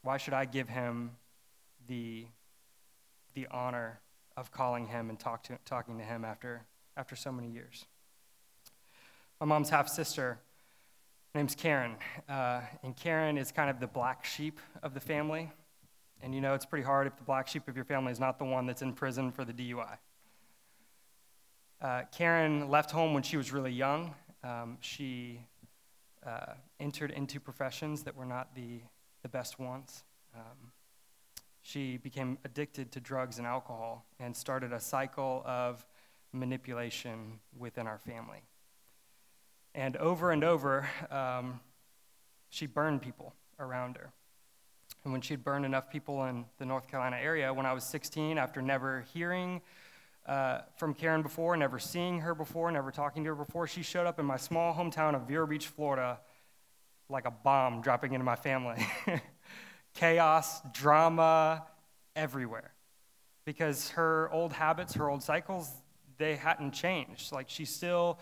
Why 0.04 0.18
should 0.18 0.34
I 0.34 0.46
give 0.46 0.70
him 0.70 1.12
the, 1.88 2.28
the 3.34 3.48
honor 3.50 4.00
of 4.38 4.52
calling 4.52 4.88
him 4.88 5.10
and 5.10 5.20
talk 5.20 5.44
to, 5.44 5.58
talking 5.66 5.98
to 5.98 6.04
him 6.04 6.24
after, 6.24 6.66
after 6.96 7.16
so 7.16 7.32
many 7.32 7.50
years? 7.50 7.86
my 9.40 9.46
mom's 9.46 9.70
half 9.70 9.90
sister. 9.90 10.40
Name's 11.36 11.56
Karen. 11.56 11.96
Uh, 12.30 12.62
and 12.84 12.96
Karen 12.96 13.38
is 13.38 13.52
kind 13.52 13.70
of 13.70 13.80
the 13.80 13.88
black 13.88 14.24
sheep 14.24 14.60
of 14.82 14.94
the 14.94 15.00
family. 15.00 15.52
And 16.22 16.34
you 16.34 16.40
know, 16.40 16.54
it's 16.54 16.66
pretty 16.66 16.86
hard 16.86 17.08
if 17.08 17.18
the 17.18 17.24
black 17.24 17.48
sheep 17.48 17.68
of 17.68 17.76
your 17.76 17.84
family 17.84 18.12
is 18.12 18.20
not 18.20 18.40
the 18.40 18.46
one 18.46 18.66
that's 18.66 18.82
in 18.82 18.94
prison 18.94 19.32
for 19.32 19.44
the 19.44 19.52
DUI. 19.52 19.98
Uh, 21.82 22.04
Karen 22.16 22.70
left 22.70 22.92
home 22.92 23.14
when 23.14 23.24
she 23.24 23.36
was 23.36 23.52
really 23.52 23.74
young. 23.74 24.16
Um, 24.44 24.78
she 24.80 25.42
uh, 26.26 26.54
entered 26.80 27.12
into 27.12 27.40
professions 27.42 28.04
that 28.04 28.16
were 28.16 28.26
not 28.26 28.56
the, 28.56 28.80
the 29.24 29.30
best 29.30 29.60
ones. 29.60 30.04
Um, 30.36 30.72
she 31.64 31.98
became 31.98 32.38
addicted 32.44 32.92
to 32.92 33.00
drugs 33.00 33.38
and 33.38 33.48
alcohol 33.48 34.06
and 34.20 34.36
started 34.36 34.74
a 34.74 34.80
cycle 34.80 35.42
of 35.46 35.86
manipulation 36.34 37.40
within 37.58 37.88
our 37.88 37.98
family. 37.98 38.44
And 39.74 39.98
over 39.98 40.32
and 40.32 40.44
over, 40.44 40.88
um, 41.10 41.62
she 42.50 42.68
burned 42.68 43.02
people 43.02 43.34
around 43.60 43.98
her. 43.98 44.12
And 45.04 45.12
when 45.12 45.22
she'd 45.22 45.44
burned 45.44 45.66
enough 45.66 45.90
people 45.90 46.26
in 46.26 46.46
the 46.60 46.66
North 46.66 46.88
Carolina 46.88 47.18
area, 47.18 47.54
when 47.54 47.66
I 47.66 47.74
was 47.74 47.84
16, 47.86 48.38
after 48.38 48.62
never 48.62 49.06
hearing 49.14 49.62
uh, 50.26 50.60
from 50.78 50.94
Karen 50.94 51.22
before, 51.22 51.58
never 51.58 51.80
seeing 51.80 52.20
her 52.20 52.36
before, 52.36 52.72
never 52.72 52.92
talking 52.92 53.24
to 53.24 53.30
her 53.30 53.36
before, 53.36 53.68
she 53.68 53.84
showed 53.84 54.06
up 54.06 54.20
in 54.20 54.26
my 54.26 54.38
small 54.38 54.74
hometown 54.74 55.16
of 55.16 55.24
Vero 55.24 55.48
Beach, 55.48 55.68
Florida, 55.68 56.20
like 57.10 57.26
a 57.26 57.32
bomb 57.32 57.82
dropping 57.82 58.14
into 58.14 58.26
my 58.26 58.36
family. 58.36 58.86
Chaos, 59.94 60.62
drama, 60.72 61.66
everywhere. 62.16 62.74
Because 63.46 63.90
her 63.92 64.30
old 64.32 64.54
habits, 64.54 64.94
her 64.96 65.10
old 65.10 65.22
cycles, 65.22 65.70
they 66.18 66.36
hadn't 66.36 66.72
changed. 66.72 67.32
Like 67.32 67.50
she 67.50 67.66
still 67.66 68.20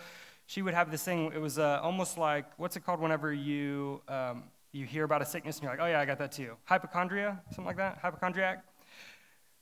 she 0.48 0.62
would 0.62 0.74
have 0.74 0.92
this 0.92 1.04
thing. 1.04 1.31
It 1.33 1.39
was 1.39 1.60
uh, 1.60 1.80
almost 1.81 2.18
like 2.18 2.45
what's 2.57 2.75
it 2.75 2.86
called 2.86 3.00
whenever 3.00 3.31
you 3.31 4.01
um, 4.07 4.44
you 4.74 4.86
hear 4.86 5.04
about 5.04 5.22
a 5.22 5.25
sickness 5.25 5.57
and 5.57 5.63
you're 5.63 5.72
like, 5.72 5.81
oh 5.81 5.86
yeah, 5.86 6.00
I 6.00 6.06
got 6.06 6.18
that 6.19 6.31
too. 6.31 6.56
Hypochondria, 6.66 7.42
something 7.50 7.66
like 7.66 7.78
that. 7.78 8.00
Hypochondriac. 8.01 8.63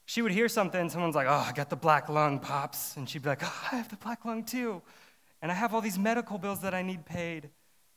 She 0.06 0.24
would 0.24 0.32
hear 0.32 0.48
something. 0.48 0.90
Someone's 0.90 1.16
like, 1.16 1.28
oh, 1.28 1.46
I 1.48 1.52
got 1.52 1.70
the 1.70 1.76
black 1.76 2.10
lung, 2.10 2.40
pops, 2.40 2.98
and 2.98 3.08
she'd 3.08 3.22
be 3.22 3.30
like, 3.30 3.44
oh, 3.44 3.68
I 3.72 3.76
have 3.76 3.90
the 3.90 3.98
black 3.98 4.26
lung 4.26 4.44
too, 4.44 4.82
and 5.42 5.52
I 5.52 5.56
have 5.56 5.74
all 5.74 5.82
these 5.82 6.00
medical 6.00 6.38
bills 6.38 6.62
that 6.62 6.74
I 6.74 6.82
need 6.82 7.06
paid, 7.06 7.50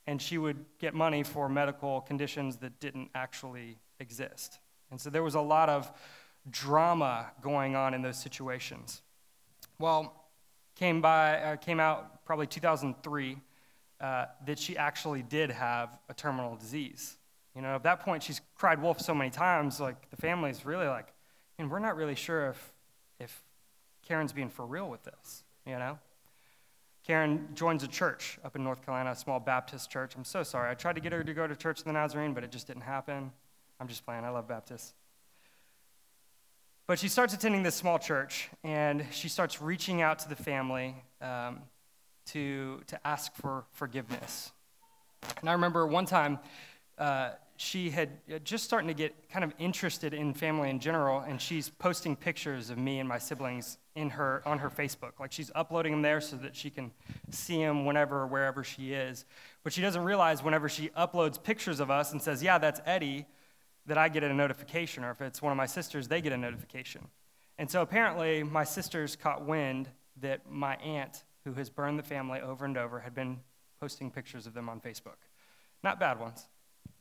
and 0.06 0.20
she 0.20 0.38
would 0.38 0.64
get 0.78 0.94
money 0.94 1.22
for 1.22 1.48
medical 1.48 2.00
conditions 2.00 2.56
that 2.58 2.80
didn't 2.80 3.10
actually 3.14 3.78
exist. 4.00 4.58
And 4.90 5.00
so 5.00 5.10
there 5.10 5.22
was 5.22 5.34
a 5.34 5.40
lot 5.40 5.68
of 5.68 5.90
drama 6.50 7.30
going 7.40 7.76
on 7.76 7.94
in 7.94 8.02
those 8.02 8.18
situations. 8.18 9.02
Well, 9.78 10.14
came 10.74 11.00
by 11.00 11.36
uh, 11.38 11.56
came 11.56 11.80
out 11.80 12.24
probably 12.24 12.46
2003 12.46 13.38
uh, 14.00 14.26
that 14.46 14.58
she 14.58 14.76
actually 14.76 15.22
did 15.22 15.50
have 15.50 15.98
a 16.08 16.14
terminal 16.14 16.56
disease. 16.56 17.16
You 17.54 17.62
know, 17.62 17.74
at 17.74 17.82
that 17.84 18.00
point, 18.00 18.22
she's 18.22 18.40
cried 18.54 18.80
wolf 18.80 19.00
so 19.00 19.14
many 19.14 19.30
times. 19.30 19.80
Like 19.80 20.10
the 20.10 20.16
family's 20.16 20.64
really 20.64 20.86
like, 20.86 21.12
and 21.58 21.70
we're 21.70 21.78
not 21.78 21.96
really 21.96 22.14
sure 22.14 22.48
if 22.48 22.72
if 23.20 23.42
Karen's 24.06 24.32
being 24.32 24.50
for 24.50 24.66
real 24.66 24.88
with 24.88 25.04
this. 25.04 25.44
You 25.66 25.78
know. 25.78 25.98
Karen 27.04 27.48
joins 27.54 27.82
a 27.82 27.88
church 27.88 28.38
up 28.44 28.54
in 28.54 28.62
North 28.62 28.84
Carolina, 28.84 29.10
a 29.10 29.16
small 29.16 29.40
Baptist 29.40 29.90
church. 29.90 30.14
I'm 30.16 30.24
so 30.24 30.42
sorry. 30.42 30.70
I 30.70 30.74
tried 30.74 30.94
to 30.94 31.00
get 31.00 31.12
her 31.12 31.24
to 31.24 31.34
go 31.34 31.46
to 31.46 31.56
church 31.56 31.80
of 31.80 31.84
the 31.84 31.92
Nazarene, 31.92 32.32
but 32.32 32.44
it 32.44 32.52
just 32.52 32.66
didn't 32.68 32.82
happen. 32.82 33.32
I'm 33.80 33.88
just 33.88 34.04
playing. 34.04 34.24
I 34.24 34.28
love 34.28 34.46
Baptists. 34.46 34.94
But 36.86 36.98
she 36.98 37.08
starts 37.08 37.34
attending 37.34 37.62
this 37.62 37.74
small 37.74 37.98
church, 37.98 38.50
and 38.62 39.04
she 39.10 39.28
starts 39.28 39.60
reaching 39.60 40.02
out 40.02 40.20
to 40.20 40.28
the 40.28 40.36
family 40.36 40.94
um, 41.20 41.60
to, 42.26 42.82
to 42.86 43.06
ask 43.06 43.34
for 43.34 43.64
forgiveness. 43.72 44.52
And 45.40 45.48
I 45.48 45.52
remember 45.52 45.86
one 45.86 46.06
time 46.06 46.38
uh, 46.98 47.30
she 47.56 47.90
had 47.90 48.10
uh, 48.32 48.38
just 48.40 48.64
starting 48.64 48.88
to 48.88 48.94
get 48.94 49.14
kind 49.30 49.44
of 49.44 49.52
interested 49.58 50.14
in 50.14 50.34
family 50.34 50.70
in 50.70 50.78
general, 50.78 51.20
and 51.20 51.40
she's 51.40 51.68
posting 51.68 52.14
pictures 52.14 52.70
of 52.70 52.78
me 52.78 52.98
and 53.00 53.08
my 53.08 53.18
siblings 53.18 53.78
in 53.94 54.10
her, 54.10 54.42
on 54.46 54.58
her 54.58 54.70
Facebook. 54.70 55.20
Like 55.20 55.32
she's 55.32 55.50
uploading 55.54 55.92
them 55.92 56.02
there 56.02 56.20
so 56.20 56.36
that 56.36 56.56
she 56.56 56.70
can 56.70 56.92
see 57.30 57.58
them 57.58 57.84
whenever 57.84 58.22
or 58.22 58.26
wherever 58.26 58.64
she 58.64 58.92
is. 58.92 59.24
But 59.62 59.72
she 59.72 59.82
doesn't 59.82 60.02
realize 60.02 60.42
whenever 60.42 60.68
she 60.68 60.88
uploads 60.90 61.42
pictures 61.42 61.80
of 61.80 61.90
us 61.90 62.12
and 62.12 62.22
says, 62.22 62.42
Yeah, 62.42 62.58
that's 62.58 62.80
Eddie 62.86 63.26
that 63.86 63.98
I 63.98 64.08
get 64.08 64.22
a 64.22 64.32
notification, 64.32 65.04
or 65.04 65.10
if 65.10 65.20
it's 65.20 65.42
one 65.42 65.50
of 65.50 65.56
my 65.56 65.66
sisters, 65.66 66.08
they 66.08 66.20
get 66.20 66.32
a 66.32 66.36
notification. 66.36 67.08
And 67.58 67.70
so 67.70 67.82
apparently, 67.82 68.42
my 68.42 68.64
sisters 68.64 69.16
caught 69.16 69.44
wind 69.44 69.88
that 70.20 70.48
my 70.50 70.76
aunt, 70.76 71.24
who 71.44 71.54
has 71.54 71.68
burned 71.68 71.98
the 71.98 72.02
family 72.04 72.40
over 72.40 72.64
and 72.64 72.76
over, 72.78 73.00
had 73.00 73.14
been 73.14 73.40
posting 73.80 74.10
pictures 74.10 74.46
of 74.46 74.54
them 74.54 74.68
on 74.68 74.80
Facebook. 74.80 75.16
Not 75.82 75.98
bad 75.98 76.20
ones, 76.20 76.46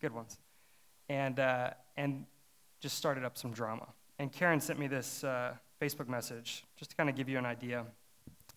good 0.01 0.13
ones. 0.13 0.39
And, 1.07 1.39
uh, 1.39 1.71
and 1.97 2.25
just 2.79 2.97
started 2.97 3.23
up 3.23 3.37
some 3.37 3.51
drama. 3.51 3.87
And 4.17 4.31
Karen 4.31 4.59
sent 4.59 4.79
me 4.79 4.87
this 4.87 5.23
uh, 5.23 5.53
Facebook 5.81 6.07
message 6.07 6.63
just 6.77 6.91
to 6.91 6.97
kind 6.97 7.09
of 7.09 7.15
give 7.15 7.27
you 7.27 7.37
an 7.37 7.45
idea. 7.45 7.85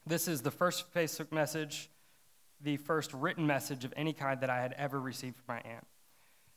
This 0.06 0.28
is 0.28 0.42
the 0.42 0.50
first 0.50 0.92
Facebook 0.94 1.32
message 1.32 1.88
the 2.64 2.76
first 2.78 3.12
written 3.12 3.46
message 3.46 3.84
of 3.84 3.92
any 3.96 4.12
kind 4.12 4.40
that 4.40 4.50
I 4.50 4.60
had 4.60 4.72
ever 4.72 4.98
received 4.98 5.36
from 5.36 5.56
my 5.56 5.60
aunt. 5.70 5.86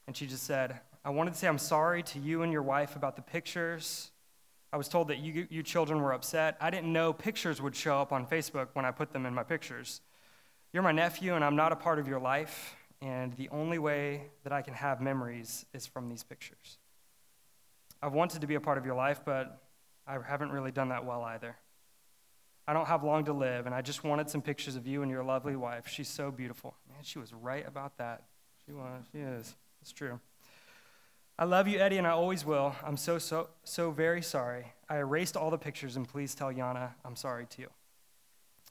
And 0.08 0.16
she 0.16 0.26
just 0.26 0.44
said, 0.44 0.80
I 1.04 1.10
wanted 1.10 1.34
to 1.34 1.40
say 1.40 1.48
I'm 1.48 1.58
sorry 1.58 2.02
to 2.04 2.20
you 2.20 2.44
and 2.44 2.52
your 2.52 2.62
wife 2.62 2.96
about 2.96 3.18
the 3.18 3.22
pictures. 3.22 4.12
I 4.72 4.78
was 4.78 4.88
told 4.88 5.10
that 5.10 5.20
you, 5.20 5.48
you 5.50 5.64
children 5.64 6.02
were 6.02 6.14
upset. 6.14 6.58
I 6.62 6.70
didn't 6.70 6.92
know 6.92 7.12
pictures 7.12 7.62
would 7.62 7.76
show 7.76 8.00
up 8.00 8.12
on 8.14 8.26
Facebook 8.26 8.70
when 8.74 8.86
I 8.86 8.92
put 8.92 9.12
them 9.12 9.26
in 9.26 9.34
my 9.34 9.44
pictures. 9.44 10.02
You're 10.72 10.84
my 10.84 10.92
nephew, 10.92 11.36
and 11.36 11.44
I'm 11.44 11.56
not 11.56 11.72
a 11.72 11.76
part 11.76 12.00
of 12.00 12.08
your 12.08 12.20
life, 12.20 12.76
and 13.02 13.34
the 13.34 13.50
only 13.50 13.80
way 13.80 14.30
that 14.44 14.54
I 14.54 14.62
can 14.62 14.74
have 14.74 15.02
memories 15.02 15.66
is 15.74 15.86
from 15.86 16.10
these 16.10 16.24
pictures. 16.24 16.78
I've 18.02 18.14
wanted 18.14 18.42
to 18.42 18.48
be 18.48 18.56
a 18.56 18.62
part 18.62 18.78
of 18.78 18.86
your 18.86 18.96
life, 18.96 19.22
but 19.26 19.62
I 20.08 20.18
haven't 20.26 20.52
really 20.52 20.72
done 20.72 20.90
that 20.90 21.06
well 21.06 21.24
either. 21.24 21.56
I 22.68 22.74
don't 22.74 22.88
have 22.88 23.04
long 23.04 23.26
to 23.26 23.34
live, 23.34 23.66
and 23.66 23.74
I 23.74 23.82
just 23.82 24.04
wanted 24.04 24.30
some 24.30 24.42
pictures 24.42 24.76
of 24.76 24.86
you 24.86 25.02
and 25.02 25.10
your 25.10 25.24
lovely 25.24 25.56
wife. 25.56 25.88
She's 25.88 26.10
so 26.10 26.32
beautiful. 26.32 26.76
Man, 26.90 27.00
she 27.02 27.20
was 27.20 27.34
right 27.34 27.66
about 27.68 27.98
that. 27.98 28.24
She 28.66 28.74
was. 28.74 29.06
She 29.12 29.20
is. 29.20 29.56
It's 29.82 29.92
true. 29.92 30.20
I 31.40 31.46
love 31.46 31.68
you, 31.68 31.80
Eddie, 31.80 31.98
and 31.98 32.08
I 32.08 32.12
always 32.12 32.46
will. 32.46 32.76
I'm 32.84 32.98
so, 32.98 33.20
so, 33.20 33.50
so 33.64 33.92
very 33.92 34.22
sorry. 34.22 34.74
I 34.90 34.98
erased 34.98 35.38
all 35.38 35.50
the 35.50 35.58
pictures, 35.58 35.96
and 35.96 36.08
please 36.08 36.34
tell 36.36 36.52
Yana 36.52 36.92
I'm 37.06 37.16
sorry 37.16 37.46
too. 37.46 37.68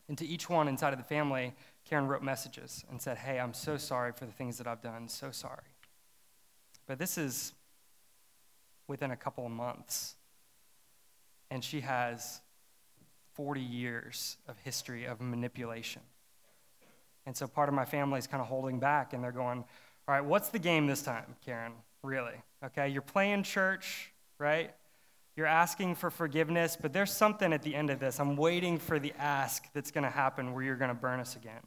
And 0.08 0.18
to 0.18 0.26
each 0.26 0.50
one 0.50 0.68
inside 0.68 0.92
of 0.92 0.98
the 0.98 1.04
family, 1.04 1.54
Karen 1.84 2.06
wrote 2.06 2.22
messages 2.22 2.84
and 2.90 3.00
said, 3.00 3.18
Hey, 3.18 3.38
I'm 3.38 3.54
so 3.54 3.76
sorry 3.76 4.12
for 4.12 4.26
the 4.26 4.32
things 4.32 4.58
that 4.58 4.66
I've 4.66 4.82
done. 4.82 5.08
So 5.08 5.30
sorry. 5.30 5.74
But 6.86 6.98
this 6.98 7.16
is 7.16 7.52
within 8.88 9.10
a 9.10 9.16
couple 9.16 9.46
of 9.46 9.52
months. 9.52 10.16
And 11.50 11.62
she 11.62 11.80
has 11.80 12.40
40 13.34 13.60
years 13.60 14.36
of 14.48 14.56
history 14.64 15.04
of 15.04 15.20
manipulation. 15.20 16.02
And 17.26 17.36
so 17.36 17.46
part 17.46 17.68
of 17.68 17.74
my 17.74 17.84
family 17.84 18.18
is 18.18 18.26
kind 18.26 18.40
of 18.40 18.46
holding 18.48 18.78
back 18.78 19.12
and 19.12 19.22
they're 19.22 19.32
going, 19.32 19.58
All 20.08 20.14
right, 20.14 20.24
what's 20.24 20.48
the 20.48 20.58
game 20.58 20.86
this 20.86 21.02
time, 21.02 21.36
Karen? 21.44 21.72
Really? 22.02 22.34
Okay, 22.64 22.88
you're 22.88 23.02
playing 23.02 23.42
church, 23.42 24.12
right? 24.38 24.72
You're 25.36 25.46
asking 25.46 25.96
for 25.96 26.10
forgiveness, 26.10 26.78
but 26.80 26.92
there's 26.92 27.12
something 27.12 27.52
at 27.52 27.62
the 27.62 27.74
end 27.74 27.90
of 27.90 28.00
this. 28.00 28.18
I'm 28.18 28.36
waiting 28.36 28.78
for 28.78 28.98
the 28.98 29.12
ask 29.18 29.70
that's 29.74 29.90
going 29.90 30.04
to 30.04 30.10
happen 30.10 30.54
where 30.54 30.64
you're 30.64 30.76
going 30.76 30.88
to 30.88 30.94
burn 30.94 31.20
us 31.20 31.36
again. 31.36 31.60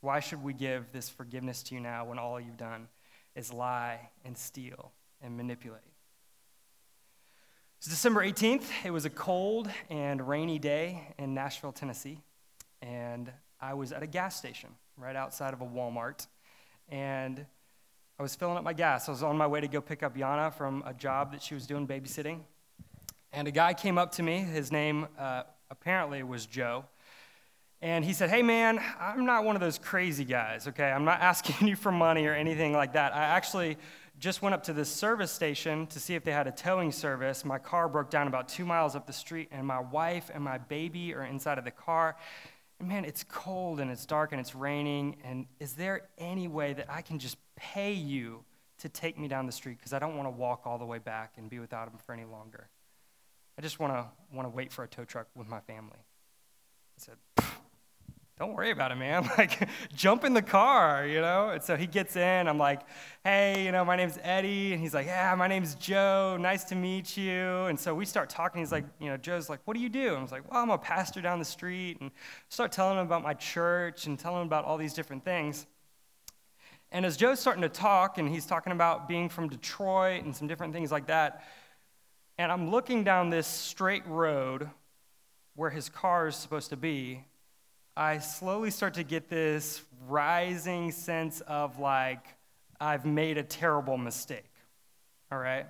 Why 0.00 0.20
should 0.20 0.42
we 0.42 0.52
give 0.52 0.92
this 0.92 1.08
forgiveness 1.08 1.62
to 1.64 1.74
you 1.74 1.80
now 1.80 2.04
when 2.04 2.18
all 2.18 2.38
you've 2.38 2.58
done 2.58 2.88
is 3.34 3.52
lie 3.52 4.10
and 4.24 4.36
steal 4.36 4.92
and 5.22 5.36
manipulate? 5.36 5.80
December 7.86 8.24
18th. 8.24 8.64
It 8.84 8.90
was 8.90 9.04
a 9.04 9.10
cold 9.10 9.70
and 9.88 10.26
rainy 10.26 10.58
day 10.58 11.14
in 11.16 11.32
Nashville, 11.32 11.70
Tennessee. 11.70 12.20
And 12.82 13.30
I 13.60 13.74
was 13.74 13.92
at 13.92 14.02
a 14.02 14.06
gas 14.06 14.36
station 14.36 14.70
right 14.96 15.14
outside 15.14 15.54
of 15.54 15.60
a 15.60 15.64
Walmart. 15.64 16.26
And 16.88 17.46
I 18.18 18.22
was 18.22 18.34
filling 18.34 18.56
up 18.56 18.64
my 18.64 18.72
gas. 18.72 19.08
I 19.08 19.12
was 19.12 19.22
on 19.22 19.36
my 19.36 19.46
way 19.46 19.60
to 19.60 19.68
go 19.68 19.80
pick 19.80 20.02
up 20.02 20.16
Yana 20.16 20.52
from 20.52 20.82
a 20.86 20.92
job 20.92 21.30
that 21.32 21.40
she 21.40 21.54
was 21.54 21.66
doing 21.66 21.86
babysitting. 21.86 22.40
And 23.32 23.46
a 23.46 23.52
guy 23.52 23.74
came 23.74 23.96
up 23.96 24.10
to 24.12 24.24
me. 24.24 24.38
His 24.38 24.72
name 24.72 25.06
uh, 25.16 25.44
apparently 25.70 26.24
was 26.24 26.46
Joe. 26.46 26.84
And 27.80 28.04
he 28.04 28.12
said, 28.12 28.28
Hey, 28.28 28.42
man, 28.42 28.80
I'm 28.98 29.24
not 29.24 29.44
one 29.44 29.54
of 29.54 29.60
those 29.60 29.78
crazy 29.78 30.24
guys, 30.24 30.66
okay? 30.66 30.90
I'm 30.90 31.04
not 31.04 31.20
asking 31.20 31.68
you 31.68 31.76
for 31.76 31.92
money 31.92 32.26
or 32.26 32.34
anything 32.34 32.72
like 32.72 32.94
that. 32.94 33.14
I 33.14 33.22
actually 33.22 33.76
just 34.18 34.42
went 34.42 34.54
up 34.54 34.64
to 34.64 34.72
this 34.72 34.90
service 34.90 35.30
station 35.30 35.86
to 35.88 36.00
see 36.00 36.14
if 36.14 36.24
they 36.24 36.32
had 36.32 36.46
a 36.46 36.52
towing 36.52 36.90
service. 36.90 37.44
My 37.44 37.58
car 37.58 37.88
broke 37.88 38.10
down 38.10 38.26
about 38.26 38.48
two 38.48 38.64
miles 38.64 38.96
up 38.96 39.06
the 39.06 39.12
street, 39.12 39.48
and 39.52 39.66
my 39.66 39.80
wife 39.80 40.30
and 40.32 40.42
my 40.42 40.58
baby 40.58 41.14
are 41.14 41.24
inside 41.24 41.58
of 41.58 41.64
the 41.64 41.70
car. 41.70 42.16
And 42.80 42.88
man, 42.88 43.04
it's 43.04 43.24
cold 43.24 43.80
and 43.80 43.90
it's 43.90 44.06
dark 44.06 44.32
and 44.32 44.40
it's 44.40 44.54
raining. 44.54 45.16
And 45.24 45.46
is 45.60 45.74
there 45.74 46.08
any 46.16 46.48
way 46.48 46.72
that 46.74 46.90
I 46.90 47.02
can 47.02 47.18
just 47.18 47.36
pay 47.56 47.92
you 47.92 48.44
to 48.78 48.88
take 48.88 49.18
me 49.18 49.28
down 49.28 49.46
the 49.46 49.52
street? 49.52 49.78
Because 49.78 49.92
I 49.92 49.98
don't 49.98 50.16
want 50.16 50.26
to 50.26 50.30
walk 50.30 50.62
all 50.64 50.78
the 50.78 50.84
way 50.84 50.98
back 50.98 51.34
and 51.36 51.50
be 51.50 51.58
without 51.58 51.88
him 51.88 51.98
for 52.04 52.12
any 52.12 52.24
longer. 52.24 52.68
I 53.58 53.62
just 53.62 53.80
want 53.80 53.92
to 53.92 54.06
want 54.32 54.46
to 54.46 54.50
wait 54.50 54.72
for 54.72 54.84
a 54.84 54.88
tow 54.88 55.04
truck 55.04 55.26
with 55.34 55.48
my 55.48 55.60
family. 55.60 55.98
I 55.98 56.98
said, 56.98 57.16
don't 58.38 58.54
worry 58.54 58.70
about 58.70 58.92
it, 58.92 58.96
man. 58.96 59.28
Like, 59.38 59.68
jump 59.94 60.24
in 60.24 60.32
the 60.32 60.42
car, 60.42 61.06
you 61.06 61.20
know? 61.20 61.50
And 61.50 61.62
so 61.62 61.76
he 61.76 61.86
gets 61.86 62.16
in. 62.16 62.48
I'm 62.48 62.58
like, 62.58 62.80
hey, 63.24 63.64
you 63.64 63.72
know, 63.72 63.84
my 63.84 63.96
name's 63.96 64.18
Eddie. 64.22 64.72
And 64.72 64.80
he's 64.80 64.94
like, 64.94 65.06
yeah, 65.06 65.34
my 65.36 65.48
name's 65.48 65.74
Joe. 65.74 66.36
Nice 66.40 66.64
to 66.64 66.74
meet 66.74 67.16
you. 67.16 67.64
And 67.66 67.78
so 67.78 67.94
we 67.94 68.04
start 68.04 68.30
talking. 68.30 68.60
He's 68.60 68.72
like, 68.72 68.84
you 69.00 69.08
know, 69.08 69.16
Joe's 69.16 69.48
like, 69.48 69.60
what 69.64 69.74
do 69.74 69.80
you 69.80 69.88
do? 69.88 70.08
And 70.08 70.18
I 70.18 70.22
was 70.22 70.32
like, 70.32 70.50
well, 70.50 70.62
I'm 70.62 70.70
a 70.70 70.78
pastor 70.78 71.20
down 71.20 71.38
the 71.38 71.44
street. 71.44 71.98
And 72.00 72.10
start 72.48 72.72
telling 72.72 72.98
him 72.98 73.06
about 73.06 73.22
my 73.22 73.34
church 73.34 74.06
and 74.06 74.18
telling 74.18 74.42
him 74.42 74.46
about 74.46 74.64
all 74.64 74.76
these 74.76 74.94
different 74.94 75.24
things. 75.24 75.66
And 76.90 77.04
as 77.04 77.16
Joe's 77.16 77.38
starting 77.38 77.62
to 77.62 77.68
talk, 77.68 78.18
and 78.18 78.28
he's 78.28 78.46
talking 78.46 78.72
about 78.72 79.08
being 79.08 79.28
from 79.28 79.48
Detroit 79.48 80.24
and 80.24 80.34
some 80.34 80.48
different 80.48 80.72
things 80.72 80.90
like 80.90 81.08
that, 81.08 81.44
and 82.38 82.50
I'm 82.50 82.70
looking 82.70 83.04
down 83.04 83.30
this 83.30 83.46
straight 83.46 84.06
road 84.06 84.70
where 85.54 85.70
his 85.70 85.88
car 85.88 86.28
is 86.28 86.36
supposed 86.36 86.70
to 86.70 86.76
be, 86.76 87.24
I 87.98 88.18
slowly 88.18 88.70
start 88.70 88.94
to 88.94 89.02
get 89.02 89.28
this 89.28 89.82
rising 90.06 90.92
sense 90.92 91.40
of 91.40 91.80
like, 91.80 92.24
I've 92.80 93.04
made 93.04 93.38
a 93.38 93.42
terrible 93.42 93.98
mistake. 93.98 94.52
All 95.32 95.38
right? 95.38 95.66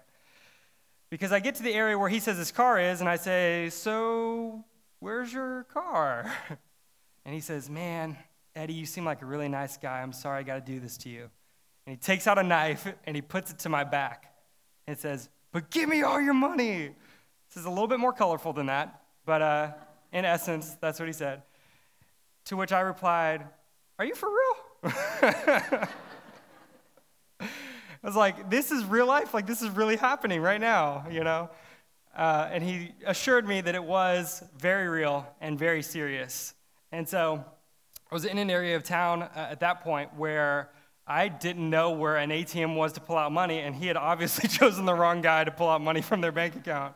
Because 1.08 1.32
I 1.32 1.40
get 1.40 1.54
to 1.54 1.62
the 1.62 1.72
area 1.72 1.98
where 1.98 2.10
he 2.10 2.20
says 2.20 2.36
his 2.36 2.52
car 2.52 2.78
is, 2.78 3.00
and 3.00 3.08
I 3.08 3.16
say, 3.16 3.70
So, 3.70 4.62
where's 5.00 5.32
your 5.32 5.64
car? 5.72 6.30
And 7.24 7.34
he 7.34 7.42
says, 7.42 7.68
Man, 7.68 8.16
Eddie, 8.56 8.72
you 8.72 8.86
seem 8.86 9.04
like 9.04 9.20
a 9.20 9.26
really 9.26 9.48
nice 9.48 9.76
guy. 9.76 10.00
I'm 10.00 10.14
sorry 10.14 10.38
I 10.38 10.42
got 10.42 10.64
to 10.64 10.72
do 10.72 10.80
this 10.80 10.96
to 10.98 11.10
you. 11.10 11.28
And 11.86 11.94
he 11.94 11.96
takes 11.96 12.26
out 12.26 12.38
a 12.38 12.42
knife 12.42 12.90
and 13.04 13.14
he 13.14 13.20
puts 13.20 13.50
it 13.50 13.58
to 13.60 13.68
my 13.68 13.84
back. 13.84 14.32
And 14.86 14.98
says, 14.98 15.28
But 15.52 15.68
give 15.68 15.90
me 15.90 16.02
all 16.02 16.20
your 16.20 16.32
money. 16.32 16.90
This 17.48 17.56
is 17.56 17.66
a 17.66 17.70
little 17.70 17.86
bit 17.86 18.00
more 18.00 18.14
colorful 18.14 18.54
than 18.54 18.66
that, 18.66 19.02
but 19.26 19.42
uh, 19.42 19.72
in 20.10 20.24
essence, 20.24 20.74
that's 20.80 20.98
what 20.98 21.06
he 21.06 21.12
said. 21.12 21.42
To 22.48 22.56
which 22.56 22.72
I 22.72 22.80
replied, 22.80 23.44
Are 23.98 24.06
you 24.06 24.14
for 24.14 24.30
real? 24.30 24.56
I 24.90 25.86
was 28.02 28.16
like, 28.16 28.48
This 28.48 28.70
is 28.70 28.86
real 28.86 29.06
life. 29.06 29.34
Like, 29.34 29.46
this 29.46 29.60
is 29.60 29.68
really 29.68 29.96
happening 29.96 30.40
right 30.40 30.60
now, 30.60 31.04
you 31.10 31.24
know? 31.24 31.50
Uh, 32.16 32.48
and 32.50 32.64
he 32.64 32.92
assured 33.06 33.46
me 33.46 33.60
that 33.60 33.74
it 33.74 33.84
was 33.84 34.42
very 34.58 34.88
real 34.88 35.26
and 35.42 35.58
very 35.58 35.82
serious. 35.82 36.54
And 36.90 37.06
so 37.06 37.44
I 38.10 38.14
was 38.14 38.24
in 38.24 38.38
an 38.38 38.48
area 38.48 38.76
of 38.76 38.82
town 38.82 39.24
uh, 39.24 39.48
at 39.50 39.60
that 39.60 39.82
point 39.82 40.14
where 40.16 40.70
I 41.06 41.28
didn't 41.28 41.68
know 41.68 41.90
where 41.90 42.16
an 42.16 42.30
ATM 42.30 42.76
was 42.76 42.94
to 42.94 43.00
pull 43.00 43.18
out 43.18 43.30
money, 43.30 43.58
and 43.58 43.76
he 43.76 43.88
had 43.88 43.98
obviously 43.98 44.48
chosen 44.58 44.86
the 44.86 44.94
wrong 44.94 45.20
guy 45.20 45.44
to 45.44 45.50
pull 45.50 45.68
out 45.68 45.82
money 45.82 46.00
from 46.00 46.22
their 46.22 46.32
bank 46.32 46.56
account. 46.56 46.94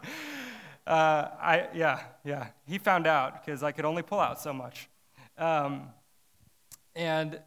Uh, 0.86 1.28
I, 1.38 1.68
yeah, 1.74 2.00
yeah. 2.24 2.48
He 2.66 2.78
found 2.78 3.06
out 3.06 3.44
because 3.44 3.62
I 3.62 3.72
could 3.72 3.84
only 3.84 4.02
pull 4.02 4.18
out 4.18 4.40
so 4.40 4.54
much. 4.54 4.88
Um, 5.38 5.88
and 6.94 7.40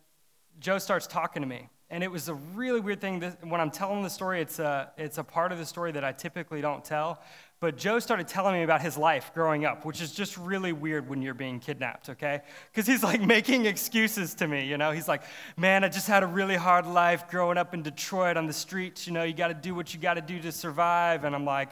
Joe 0.60 0.78
starts 0.78 1.08
talking 1.08 1.42
to 1.42 1.48
me. 1.48 1.70
And 1.90 2.04
it 2.04 2.12
was 2.12 2.30
a 2.30 2.34
really 2.34 2.80
weird 2.80 3.00
thing. 3.00 3.22
When 3.44 3.62
I'm 3.62 3.70
telling 3.70 4.02
the 4.02 4.10
story, 4.10 4.42
it's 4.42 4.58
a, 4.58 4.92
it's 4.98 5.20
a 5.20 5.24
part 5.24 5.52
of 5.52 5.60
the 5.60 5.66
story 5.66 5.92
that 5.92 6.04
I 6.04 6.12
typically 6.12 6.60
don't 6.60 6.84
tell. 6.84 7.22
But 7.60 7.78
Joe 7.78 8.00
started 8.00 8.28
telling 8.28 8.56
me 8.56 8.64
about 8.64 8.82
his 8.82 8.98
life 8.98 9.32
growing 9.34 9.66
up, 9.66 9.86
which 9.86 10.02
is 10.02 10.12
just 10.12 10.36
really 10.38 10.74
weird 10.74 11.08
when 11.08 11.22
you're 11.22 11.36
being 11.36 11.60
kidnapped, 11.60 12.10
okay? 12.10 12.42
Because 12.72 12.88
he's 12.88 13.04
like 13.04 13.22
making 13.36 13.66
excuses 13.66 14.34
to 14.36 14.48
me, 14.48 14.66
you 14.66 14.78
know? 14.78 14.92
He's 14.92 15.08
like, 15.08 15.24
man, 15.58 15.84
I 15.84 15.90
just 15.90 16.08
had 16.08 16.24
a 16.24 16.28
really 16.28 16.56
hard 16.56 16.88
life 16.88 17.30
growing 17.30 17.58
up 17.58 17.74
in 17.74 17.84
Detroit 17.84 18.36
on 18.36 18.48
the 18.48 18.54
streets. 18.54 19.06
You 19.06 19.14
know, 19.14 19.24
you 19.24 19.34
got 19.34 19.50
to 19.50 19.54
do 19.54 19.76
what 19.76 19.94
you 19.94 20.00
got 20.00 20.16
to 20.16 20.22
do 20.22 20.40
to 20.42 20.52
survive. 20.52 21.24
And 21.24 21.36
I'm 21.36 21.46
like, 21.46 21.70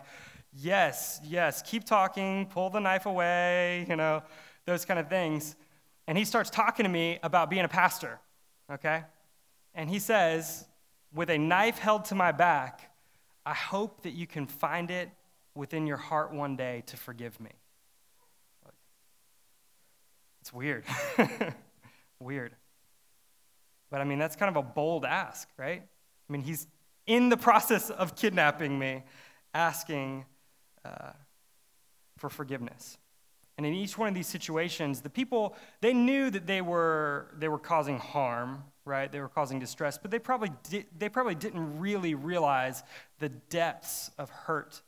yes, 0.55 1.19
yes, 1.23 1.63
keep 1.63 1.83
talking, 1.83 2.45
pull 2.45 2.69
the 2.69 2.79
knife 2.79 3.07
away, 3.07 3.85
you 3.89 3.95
know, 3.95 4.21
those 4.65 4.85
kind 4.85 4.99
of 4.99 5.09
things. 5.09 5.55
And 6.07 6.17
he 6.17 6.25
starts 6.25 6.49
talking 6.49 6.83
to 6.83 6.89
me 6.89 7.19
about 7.23 7.49
being 7.49 7.65
a 7.65 7.69
pastor, 7.69 8.19
okay? 8.71 9.03
And 9.73 9.89
he 9.89 9.99
says, 9.99 10.65
with 11.13 11.29
a 11.29 11.37
knife 11.37 11.77
held 11.77 12.05
to 12.05 12.15
my 12.15 12.31
back, 12.31 12.91
I 13.45 13.53
hope 13.53 14.03
that 14.03 14.11
you 14.11 14.27
can 14.27 14.47
find 14.47 14.91
it 14.91 15.09
within 15.55 15.87
your 15.87 15.97
heart 15.97 16.33
one 16.33 16.55
day 16.55 16.83
to 16.87 16.97
forgive 16.97 17.39
me. 17.39 17.51
It's 20.41 20.51
weird. 20.51 20.83
weird. 22.19 22.53
But 23.89 24.01
I 24.01 24.03
mean, 24.03 24.19
that's 24.19 24.35
kind 24.35 24.49
of 24.49 24.57
a 24.57 24.67
bold 24.67 25.05
ask, 25.05 25.47
right? 25.57 25.81
I 25.81 26.31
mean, 26.31 26.41
he's 26.41 26.67
in 27.05 27.29
the 27.29 27.37
process 27.37 27.89
of 27.89 28.15
kidnapping 28.15 28.77
me, 28.77 29.03
asking 29.53 30.25
uh, 30.83 31.11
for 32.17 32.29
forgiveness. 32.29 32.97
And 33.57 33.65
in 33.65 33.73
each 33.73 33.97
one 33.97 34.07
of 34.07 34.15
these 34.15 34.27
situations, 34.27 35.01
the 35.01 35.09
people, 35.09 35.55
they 35.81 35.93
knew 35.93 36.29
that 36.31 36.47
they 36.47 36.61
were, 36.61 37.27
they 37.37 37.47
were 37.47 37.59
causing 37.59 37.99
harm, 37.99 38.63
right? 38.83 39.11
They 39.11 39.19
were 39.19 39.29
causing 39.29 39.59
distress, 39.59 39.97
but 39.97 40.09
they 40.09 40.19
probably, 40.19 40.51
di- 40.69 40.85
they 40.97 41.07
probably 41.07 41.35
didn't 41.35 41.79
really 41.79 42.15
realize 42.15 42.83
the 43.19 43.29
depths 43.29 44.09
of 44.17 44.29
hurt 44.29 44.81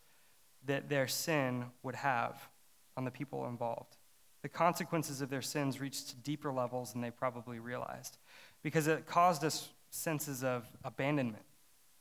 that 0.66 0.90
their 0.90 1.08
sin 1.08 1.66
would 1.84 1.96
have 1.96 2.50
on 2.98 3.06
the 3.06 3.12
people 3.12 3.46
involved. 3.48 3.98
the 4.46 4.50
consequences 4.50 5.22
of 5.22 5.30
their 5.32 5.42
sins 5.42 5.82
reached 5.82 6.22
deeper 6.22 6.54
levels 6.54 6.92
than 6.92 7.02
they 7.02 7.10
probably 7.10 7.58
realized 7.58 8.20
because 8.62 8.86
it 8.86 9.08
caused 9.08 9.44
us 9.44 9.70
senses 9.90 10.44
of 10.44 10.68
abandonment, 10.84 11.42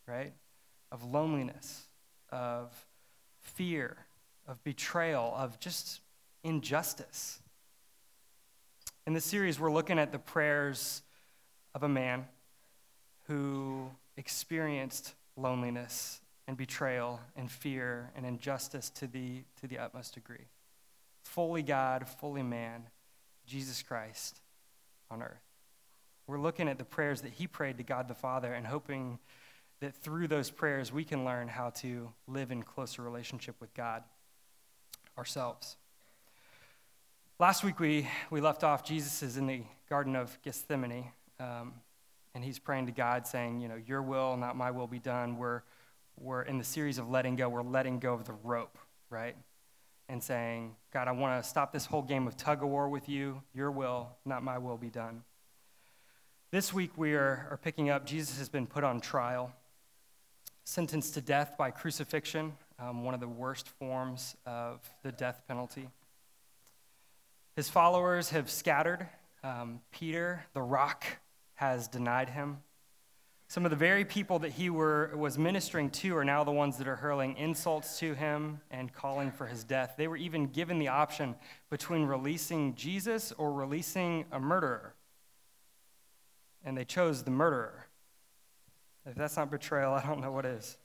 right? 0.07 0.35
Of 0.93 1.05
loneliness, 1.05 1.87
of 2.31 2.71
fear, 3.41 3.97
of 4.47 4.63
betrayal, 4.63 5.33
of 5.35 5.59
just 5.59 6.01
injustice. 6.45 7.41
In 9.07 9.15
this 9.15 9.25
series, 9.25 9.59
we're 9.59 9.73
looking 9.73 9.99
at 9.99 10.13
the 10.13 10.19
prayers 10.19 11.03
of 11.75 11.83
a 11.83 11.89
man 11.89 12.27
who 13.27 13.91
experienced 14.17 15.15
loneliness 15.37 16.21
and 16.47 16.57
betrayal 16.57 17.21
and 17.37 17.51
fear 17.51 18.11
and 18.15 18.25
injustice 18.25 18.91
to 18.91 19.07
the, 19.07 19.43
to 19.61 19.67
the 19.67 19.79
utmost 19.79 20.15
degree. 20.15 20.47
Fully 21.23 21.63
God, 21.63 22.07
fully 22.07 22.43
man, 22.43 22.85
Jesus 23.47 23.83
Christ 23.83 24.41
on 25.11 25.23
earth. 25.23 25.43
We're 26.27 26.39
looking 26.41 26.69
at 26.69 26.79
the 26.79 26.85
prayers 26.85 27.23
that 27.23 27.33
he 27.33 27.47
prayed 27.47 27.79
to 27.79 27.85
God 27.85 28.09
the 28.09 28.15
Father 28.15 28.53
and 28.53 28.67
hoping 28.67 29.19
that 29.81 29.95
through 29.95 30.29
those 30.29 30.51
prayers 30.51 30.93
we 30.93 31.05
can 31.05 31.25
learn 31.25 31.49
how 31.49 31.71
to 31.71 32.11
live 32.27 32.51
in 32.51 32.63
closer 32.63 33.03
relationship 33.03 33.57
with 33.61 33.75
God 33.75 34.03
ourselves. 35.19 35.77
Last 37.45 37.63
week 37.63 37.79
we, 37.79 38.09
we 38.31 38.41
left 38.41 38.65
off, 38.65 38.83
Jesus 38.83 39.23
is 39.23 39.37
in 39.37 39.47
the 39.47 39.61
Garden 39.91 40.17
of 40.17 40.39
Gethsemane, 40.43 41.13
um, 41.39 41.75
and 42.35 42.43
he's 42.43 42.59
praying 42.59 42.87
to 42.87 42.93
God, 42.93 43.27
saying, 43.27 43.61
You 43.61 43.69
know, 43.69 43.77
your 43.87 44.01
will, 44.01 44.39
not 44.39 44.57
my 44.57 44.71
will, 44.71 44.87
be 44.87 44.99
done. 44.99 45.37
We're, 45.37 45.61
we're 46.19 46.41
in 46.41 46.57
the 46.57 46.65
series 46.65 46.97
of 46.97 47.11
letting 47.11 47.37
go, 47.37 47.51
we're 47.51 47.63
letting 47.63 47.99
go 47.99 48.15
of 48.15 48.25
the 48.25 48.33
rope, 48.33 48.79
right? 49.11 49.37
And 50.09 50.23
saying, 50.23 50.75
God, 50.91 51.07
I 51.07 51.13
want 51.13 51.43
to 51.43 51.47
stop 51.47 51.71
this 51.71 51.85
whole 51.85 52.01
game 52.01 52.27
of 52.27 52.35
tug 52.35 52.63
of 52.63 52.71
war 52.71 52.89
with 52.89 53.11
you. 53.11 53.43
Your 53.53 53.71
will, 53.71 54.09
not 54.25 54.43
my 54.43 54.57
will, 54.57 54.79
be 54.79 54.89
done. 54.89 55.23
This 56.51 56.73
week 56.73 56.93
we 56.97 57.13
are, 57.13 57.47
are 57.51 57.59
picking 57.63 57.91
up, 57.91 58.07
Jesus 58.07 58.39
has 58.39 58.49
been 58.49 58.67
put 58.67 58.85
on 58.85 59.03
trial, 59.03 59.53
sentenced 60.65 61.13
to 61.13 61.21
death 61.21 61.57
by 61.59 61.71
crucifixion, 61.71 62.55
um, 62.79 63.05
one 63.05 63.13
of 63.13 63.21
the 63.21 63.29
worst 63.29 63.69
forms 63.69 64.35
of 64.47 64.81
the 65.03 65.13
death 65.13 65.43
penalty. 65.47 65.91
His 67.57 67.69
followers 67.69 68.31
have 68.31 68.51
scattered. 68.51 69.07
Um, 69.43 69.81
Peter, 69.93 70.45
the 70.55 70.63
rock, 70.63 71.05
has 71.55 71.89
denied 71.89 72.31
him. 72.31 72.59
Some 73.47 73.65
of 73.65 73.71
the 73.71 73.77
very 73.77 74.05
people 74.05 74.41
that 74.41 74.53
he 74.53 74.71
were, 74.71 75.13
was 75.15 75.39
ministering 75.39 75.91
to 75.91 76.17
are 76.17 76.25
now 76.25 76.43
the 76.43 76.51
ones 76.51 76.79
that 76.79 76.89
are 76.89 76.97
hurling 76.97 77.37
insults 77.37 77.99
to 78.01 78.15
him 78.15 78.61
and 78.71 78.93
calling 78.93 79.31
for 79.31 79.47
his 79.47 79.63
death. 79.63 79.95
They 79.97 80.09
were 80.09 80.17
even 80.17 80.47
given 80.47 80.79
the 80.79 80.89
option 80.89 81.37
between 81.71 82.07
releasing 82.07 82.75
Jesus 82.75 83.33
or 83.33 83.53
releasing 83.53 84.25
a 84.33 84.41
murderer 84.41 84.95
and 86.65 86.77
they 86.77 86.85
chose 86.85 87.23
the 87.23 87.31
murderer. 87.31 87.87
If 89.07 89.15
that's 89.17 89.37
not 89.37 89.51
betrayal, 89.51 89.93
I 89.93 90.05
don't 90.05 90.21
know 90.21 90.33
what 90.33 90.47
is. 90.47 90.79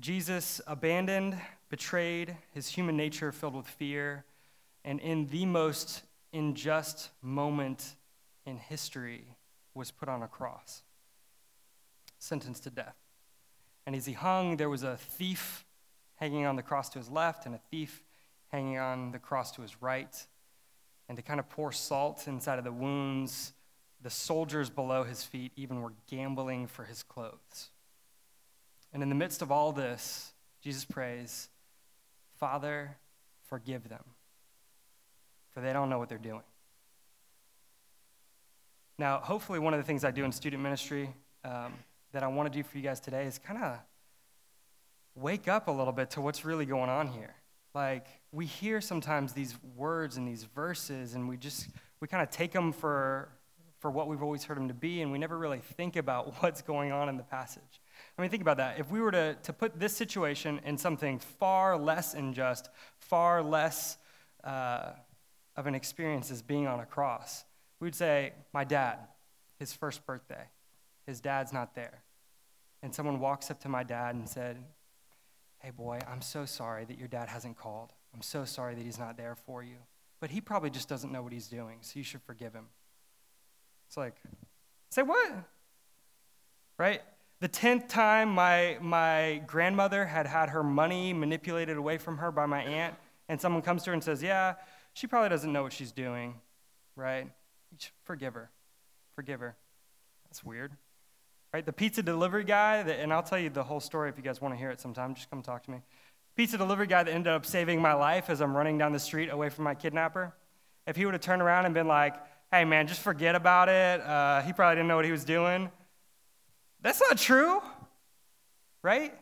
Jesus 0.00 0.60
abandoned, 0.66 1.38
betrayed, 1.72 2.36
his 2.52 2.68
human 2.68 2.98
nature 2.98 3.32
filled 3.32 3.54
with 3.54 3.66
fear, 3.66 4.26
and 4.84 5.00
in 5.00 5.26
the 5.28 5.46
most 5.46 6.02
unjust 6.34 7.08
moment 7.22 7.94
in 8.44 8.58
history 8.58 9.24
was 9.72 9.90
put 9.90 10.06
on 10.06 10.22
a 10.22 10.28
cross, 10.28 10.82
sentenced 12.18 12.64
to 12.64 12.70
death. 12.70 12.98
And 13.86 13.96
as 13.96 14.04
he 14.04 14.12
hung, 14.12 14.58
there 14.58 14.68
was 14.68 14.82
a 14.82 14.98
thief 14.98 15.64
hanging 16.16 16.44
on 16.44 16.56
the 16.56 16.62
cross 16.62 16.90
to 16.90 16.98
his 16.98 17.08
left 17.08 17.46
and 17.46 17.54
a 17.54 17.60
thief 17.70 18.02
hanging 18.48 18.76
on 18.76 19.10
the 19.10 19.18
cross 19.18 19.50
to 19.52 19.62
his 19.62 19.80
right 19.80 20.26
and 21.08 21.16
to 21.16 21.22
kind 21.22 21.40
of 21.40 21.48
pour 21.48 21.72
salt 21.72 22.28
inside 22.28 22.58
of 22.58 22.64
the 22.64 22.70
wounds, 22.72 23.54
the 24.02 24.10
soldiers 24.10 24.68
below 24.68 25.04
his 25.04 25.24
feet 25.24 25.52
even 25.56 25.80
were 25.80 25.94
gambling 26.06 26.66
for 26.66 26.84
his 26.84 27.02
clothes. 27.02 27.70
And 28.92 29.02
in 29.02 29.08
the 29.08 29.14
midst 29.14 29.40
of 29.40 29.50
all 29.50 29.72
this, 29.72 30.34
Jesus 30.60 30.84
prays, 30.84 31.48
Father, 32.42 32.96
forgive 33.44 33.88
them, 33.88 34.02
for 35.52 35.60
they 35.60 35.72
don't 35.72 35.88
know 35.88 36.00
what 36.00 36.08
they're 36.08 36.18
doing. 36.18 36.42
Now, 38.98 39.20
hopefully, 39.20 39.60
one 39.60 39.74
of 39.74 39.78
the 39.78 39.84
things 39.84 40.02
I 40.02 40.10
do 40.10 40.24
in 40.24 40.32
student 40.32 40.60
ministry 40.60 41.14
um, 41.44 41.72
that 42.10 42.24
I 42.24 42.26
want 42.26 42.52
to 42.52 42.58
do 42.58 42.64
for 42.64 42.76
you 42.76 42.82
guys 42.82 42.98
today 42.98 43.26
is 43.26 43.38
kind 43.38 43.62
of 43.62 43.78
wake 45.14 45.46
up 45.46 45.68
a 45.68 45.70
little 45.70 45.92
bit 45.92 46.10
to 46.10 46.20
what's 46.20 46.44
really 46.44 46.66
going 46.66 46.90
on 46.90 47.06
here. 47.06 47.32
Like, 47.76 48.08
we 48.32 48.46
hear 48.46 48.80
sometimes 48.80 49.32
these 49.32 49.54
words 49.76 50.16
and 50.16 50.26
these 50.26 50.42
verses, 50.42 51.14
and 51.14 51.28
we 51.28 51.36
just, 51.36 51.68
we 52.00 52.08
kind 52.08 52.24
of 52.24 52.30
take 52.30 52.50
them 52.50 52.72
for, 52.72 53.28
for 53.78 53.88
what 53.88 54.08
we've 54.08 54.20
always 54.20 54.42
heard 54.42 54.56
them 54.56 54.66
to 54.66 54.74
be, 54.74 55.00
and 55.00 55.12
we 55.12 55.18
never 55.18 55.38
really 55.38 55.60
think 55.76 55.94
about 55.94 56.34
what's 56.42 56.60
going 56.60 56.90
on 56.90 57.08
in 57.08 57.16
the 57.16 57.22
passage. 57.22 57.80
I 58.16 58.22
mean, 58.22 58.30
think 58.30 58.42
about 58.42 58.58
that. 58.58 58.78
If 58.78 58.90
we 58.90 59.00
were 59.00 59.10
to, 59.10 59.34
to 59.42 59.52
put 59.52 59.78
this 59.78 59.96
situation 59.96 60.60
in 60.64 60.76
something 60.76 61.18
far 61.18 61.78
less 61.78 62.14
unjust, 62.14 62.68
far 62.98 63.42
less 63.42 63.96
uh, 64.44 64.90
of 65.56 65.66
an 65.66 65.74
experience 65.74 66.30
as 66.30 66.42
being 66.42 66.66
on 66.66 66.80
a 66.80 66.86
cross, 66.86 67.44
we'd 67.80 67.94
say, 67.94 68.32
My 68.52 68.64
dad, 68.64 68.98
his 69.58 69.72
first 69.72 70.04
birthday, 70.06 70.44
his 71.06 71.20
dad's 71.20 71.52
not 71.52 71.74
there. 71.74 72.02
And 72.82 72.94
someone 72.94 73.18
walks 73.20 73.50
up 73.50 73.60
to 73.60 73.68
my 73.68 73.82
dad 73.82 74.14
and 74.14 74.28
said, 74.28 74.58
Hey, 75.58 75.70
boy, 75.70 75.98
I'm 76.08 76.20
so 76.20 76.44
sorry 76.44 76.84
that 76.84 76.98
your 76.98 77.08
dad 77.08 77.28
hasn't 77.28 77.56
called. 77.56 77.92
I'm 78.14 78.22
so 78.22 78.44
sorry 78.44 78.74
that 78.74 78.84
he's 78.84 78.98
not 78.98 79.16
there 79.16 79.36
for 79.46 79.62
you. 79.62 79.76
But 80.20 80.30
he 80.30 80.40
probably 80.40 80.70
just 80.70 80.88
doesn't 80.88 81.10
know 81.10 81.22
what 81.22 81.32
he's 81.32 81.48
doing, 81.48 81.78
so 81.80 81.98
you 81.98 82.04
should 82.04 82.22
forgive 82.22 82.52
him. 82.52 82.66
It's 83.88 83.96
like, 83.96 84.16
say 84.90 85.02
what? 85.02 85.32
Right? 86.78 87.02
The 87.42 87.48
10th 87.48 87.88
time 87.88 88.28
my, 88.28 88.78
my 88.80 89.42
grandmother 89.48 90.06
had 90.06 90.28
had 90.28 90.50
her 90.50 90.62
money 90.62 91.12
manipulated 91.12 91.76
away 91.76 91.98
from 91.98 92.18
her 92.18 92.30
by 92.30 92.46
my 92.46 92.62
aunt, 92.62 92.94
and 93.28 93.40
someone 93.40 93.62
comes 93.62 93.82
to 93.82 93.90
her 93.90 93.94
and 93.94 94.04
says, 94.04 94.22
Yeah, 94.22 94.54
she 94.92 95.08
probably 95.08 95.28
doesn't 95.28 95.52
know 95.52 95.64
what 95.64 95.72
she's 95.72 95.90
doing, 95.90 96.34
right? 96.94 97.26
Forgive 98.04 98.34
her. 98.34 98.48
Forgive 99.16 99.40
her. 99.40 99.56
That's 100.24 100.44
weird. 100.44 100.70
Right? 101.52 101.66
The 101.66 101.72
pizza 101.72 102.00
delivery 102.00 102.44
guy, 102.44 102.76
and 102.76 103.12
I'll 103.12 103.24
tell 103.24 103.40
you 103.40 103.50
the 103.50 103.64
whole 103.64 103.80
story 103.80 104.08
if 104.08 104.16
you 104.16 104.22
guys 104.22 104.40
want 104.40 104.54
to 104.54 104.58
hear 104.58 104.70
it 104.70 104.80
sometime. 104.80 105.12
Just 105.12 105.28
come 105.28 105.42
talk 105.42 105.64
to 105.64 105.72
me. 105.72 105.78
Pizza 106.36 106.56
delivery 106.56 106.86
guy 106.86 107.02
that 107.02 107.10
ended 107.10 107.32
up 107.32 107.44
saving 107.44 107.82
my 107.82 107.94
life 107.94 108.30
as 108.30 108.40
I'm 108.40 108.56
running 108.56 108.78
down 108.78 108.92
the 108.92 109.00
street 109.00 109.30
away 109.30 109.48
from 109.48 109.64
my 109.64 109.74
kidnapper. 109.74 110.32
If 110.86 110.94
he 110.94 111.04
would 111.06 111.14
have 111.14 111.20
turned 111.20 111.42
around 111.42 111.64
and 111.64 111.74
been 111.74 111.88
like, 111.88 112.14
hey, 112.52 112.64
man, 112.64 112.86
just 112.86 113.00
forget 113.00 113.34
about 113.34 113.68
it, 113.68 114.00
uh, 114.00 114.42
he 114.42 114.52
probably 114.52 114.76
didn't 114.76 114.86
know 114.86 114.96
what 114.96 115.04
he 115.04 115.10
was 115.10 115.24
doing. 115.24 115.72
That's 116.82 117.00
not 117.00 117.16
true, 117.16 117.62
right? 118.82 119.14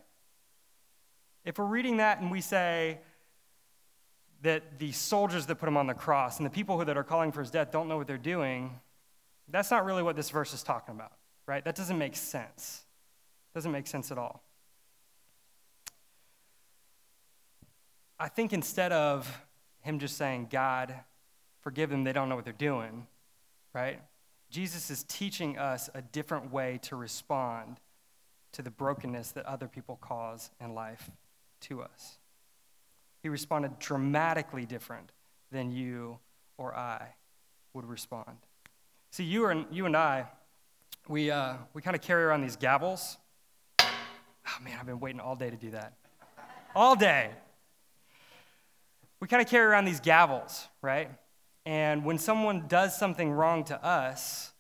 If 1.45 1.59
we're 1.59 1.67
reading 1.67 1.99
that 1.99 2.21
and 2.21 2.31
we 2.31 2.41
say 2.41 2.99
that 4.43 4.79
the 4.79 4.93
soldiers 4.93 5.47
that 5.47 5.57
put 5.57 5.69
him 5.69 5.77
on 5.77 5.87
the 5.87 5.95
cross 5.95 6.39
and 6.39 6.47
the 6.47 6.51
people 6.51 6.79
who, 6.79 6.85
that 6.85 6.97
are 6.97 7.05
calling 7.05 7.33
for 7.33 7.41
his 7.41 7.51
death 7.51 7.71
don't 7.71 7.89
know 7.89 7.99
what 7.99 8.07
they're 8.07 8.17
doing, 8.17 8.81
that's 9.49 9.71
not 9.71 9.85
really 9.85 10.03
what 10.03 10.17
this 10.17 10.31
verse 10.31 10.55
is 10.55 10.63
talking 10.63 10.95
about 10.95 11.13
right? 11.51 11.65
That 11.65 11.75
doesn't 11.75 11.99
make 11.99 12.15
sense. 12.15 12.85
Doesn't 13.55 13.73
make 13.73 13.89
sense 13.89 14.13
at 14.13 14.19
all. 14.19 14.45
I 18.21 18.29
think 18.29 18.53
instead 18.53 18.93
of 18.93 19.43
him 19.81 19.99
just 19.99 20.17
saying, 20.17 20.47
God, 20.49 20.95
forgive 21.61 21.91
them, 21.91 22.05
they 22.05 22.13
don't 22.13 22.29
know 22.29 22.37
what 22.37 22.45
they're 22.45 22.53
doing, 22.53 23.09
right? 23.73 24.01
Jesus 24.51 24.91
is 24.91 25.05
teaching 25.05 25.59
us 25.59 25.89
a 25.95 26.03
different 26.03 26.53
way 26.53 26.79
to 26.83 26.97
respond 26.97 27.79
to 28.53 28.63
the 28.63 28.71
brokenness 28.71 29.31
that 29.33 29.47
other 29.47 29.69
people 29.69 29.97
cause 30.01 30.51
in 30.61 30.75
life 30.75 31.09
to 31.61 31.83
us. 31.83 32.19
He 33.23 33.29
responded 33.29 33.79
dramatically 33.79 34.67
different 34.67 35.13
than 35.53 35.71
you 35.71 36.19
or 36.59 36.75
I 36.75 37.15
would 37.75 37.85
respond. 37.85 38.39
See, 39.11 39.25
you, 39.25 39.45
are, 39.45 39.65
you 39.71 39.87
and 39.87 39.97
I, 39.97 40.27
we, 41.09 41.31
uh, 41.31 41.55
we 41.73 41.83
kind 41.83 41.95
of 41.95 42.03
carry 42.03 42.25
around 42.25 42.43
these 42.43 42.57
gavels. 42.57 43.17
Oh 43.81 44.63
man, 44.63 44.77
I've 44.81 44.87
been 44.87 45.01
waiting 45.01 45.21
all 45.21 45.37
day 45.37 45.51
to 45.51 45.57
do 45.57 45.71
that. 45.71 45.93
All 46.75 46.97
day. 46.97 47.31
We 49.21 49.29
kind 49.29 49.43
of 49.43 49.49
carry 49.49 49.67
around 49.67 49.85
these 49.85 50.01
gavels, 50.01 50.67
right? 50.83 51.11
And 51.67 52.05
when 52.05 52.19
someone 52.19 52.67
does 52.69 52.97
something 52.99 53.31
wrong 53.31 53.65
to 53.65 53.85
us, 53.85 54.53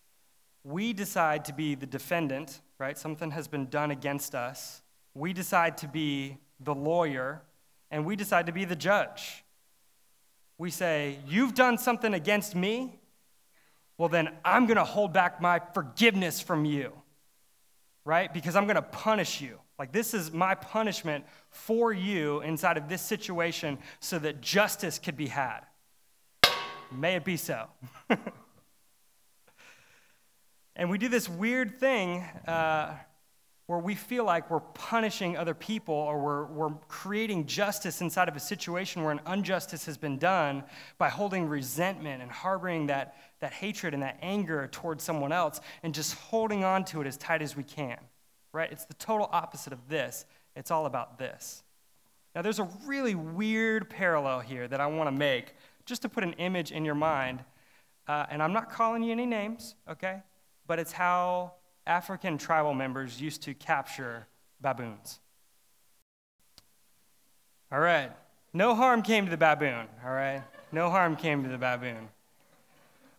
we 0.64 0.92
decide 0.92 1.44
to 1.46 1.52
be 1.52 1.74
the 1.74 1.86
defendant, 1.86 2.60
right? 2.78 2.96
Something 2.96 3.30
has 3.30 3.48
been 3.48 3.66
done 3.66 3.90
against 3.90 4.34
us. 4.34 4.82
We 5.14 5.32
decide 5.32 5.78
to 5.78 5.88
be 5.88 6.38
the 6.60 6.74
lawyer, 6.74 7.42
and 7.90 8.04
we 8.04 8.16
decide 8.16 8.46
to 8.46 8.52
be 8.52 8.64
the 8.64 8.76
judge. 8.76 9.44
We 10.58 10.70
say, 10.70 11.18
You've 11.26 11.54
done 11.54 11.78
something 11.78 12.12
against 12.12 12.54
me, 12.54 13.00
well, 14.00 14.08
then 14.08 14.30
I'm 14.46 14.64
going 14.66 14.78
to 14.78 14.84
hold 14.84 15.12
back 15.12 15.42
my 15.42 15.60
forgiveness 15.74 16.40
from 16.40 16.64
you, 16.64 16.92
right? 18.06 18.32
Because 18.32 18.56
I'm 18.56 18.64
going 18.64 18.76
to 18.76 18.82
punish 18.82 19.42
you. 19.42 19.58
Like, 19.78 19.92
this 19.92 20.14
is 20.14 20.32
my 20.32 20.54
punishment 20.54 21.26
for 21.50 21.92
you 21.92 22.40
inside 22.40 22.78
of 22.78 22.88
this 22.88 23.02
situation 23.02 23.78
so 23.98 24.18
that 24.18 24.40
justice 24.40 24.98
could 24.98 25.18
be 25.18 25.26
had. 25.26 25.60
May 26.92 27.14
it 27.14 27.24
be 27.24 27.36
so. 27.36 27.66
and 30.76 30.90
we 30.90 30.98
do 30.98 31.08
this 31.08 31.28
weird 31.28 31.78
thing 31.78 32.22
uh, 32.46 32.94
where 33.66 33.78
we 33.78 33.94
feel 33.94 34.24
like 34.24 34.50
we're 34.50 34.58
punishing 34.60 35.36
other 35.36 35.54
people 35.54 35.94
or 35.94 36.18
we're, 36.18 36.46
we're 36.46 36.74
creating 36.88 37.46
justice 37.46 38.00
inside 38.00 38.28
of 38.28 38.34
a 38.34 38.40
situation 38.40 39.04
where 39.04 39.12
an 39.12 39.20
injustice 39.32 39.86
has 39.86 39.96
been 39.96 40.18
done 40.18 40.64
by 40.98 41.08
holding 41.08 41.46
resentment 41.46 42.20
and 42.22 42.30
harboring 42.32 42.88
that, 42.88 43.14
that 43.38 43.52
hatred 43.52 43.94
and 43.94 44.02
that 44.02 44.18
anger 44.20 44.68
towards 44.72 45.04
someone 45.04 45.30
else 45.30 45.60
and 45.84 45.94
just 45.94 46.14
holding 46.14 46.64
on 46.64 46.84
to 46.84 47.00
it 47.00 47.06
as 47.06 47.16
tight 47.16 47.42
as 47.42 47.56
we 47.56 47.62
can. 47.62 47.98
Right? 48.52 48.72
It's 48.72 48.86
the 48.86 48.94
total 48.94 49.28
opposite 49.30 49.72
of 49.72 49.88
this. 49.88 50.24
It's 50.56 50.72
all 50.72 50.86
about 50.86 51.18
this. 51.18 51.62
Now, 52.34 52.42
there's 52.42 52.58
a 52.58 52.68
really 52.86 53.14
weird 53.14 53.88
parallel 53.88 54.40
here 54.40 54.66
that 54.66 54.80
I 54.80 54.86
want 54.86 55.06
to 55.08 55.12
make 55.12 55.54
just 55.90 56.02
to 56.02 56.08
put 56.08 56.24
an 56.24 56.32
image 56.34 56.72
in 56.72 56.84
your 56.86 56.94
mind. 56.94 57.44
Uh, 58.08 58.24
and 58.30 58.42
I'm 58.42 58.54
not 58.54 58.70
calling 58.70 59.02
you 59.02 59.12
any 59.12 59.26
names, 59.26 59.74
okay? 59.90 60.22
But 60.66 60.78
it's 60.78 60.92
how 60.92 61.52
African 61.86 62.38
tribal 62.38 62.72
members 62.72 63.20
used 63.20 63.42
to 63.42 63.54
capture 63.54 64.26
baboons. 64.60 65.18
All 67.72 67.80
right. 67.80 68.10
No 68.52 68.74
harm 68.74 69.02
came 69.02 69.24
to 69.26 69.30
the 69.30 69.36
baboon, 69.36 69.86
all 70.04 70.12
right? 70.12 70.42
No 70.72 70.90
harm 70.90 71.16
came 71.16 71.42
to 71.42 71.48
the 71.48 71.58
baboon. 71.58 72.08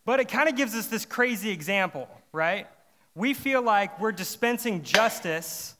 But 0.05 0.19
it 0.19 0.29
kind 0.29 0.49
of 0.49 0.55
gives 0.55 0.73
us 0.73 0.87
this 0.87 1.05
crazy 1.05 1.51
example, 1.51 2.07
right? 2.31 2.67
We 3.15 3.33
feel 3.33 3.61
like 3.61 3.99
we're 3.99 4.11
dispensing 4.13 4.83
justice 4.83 5.75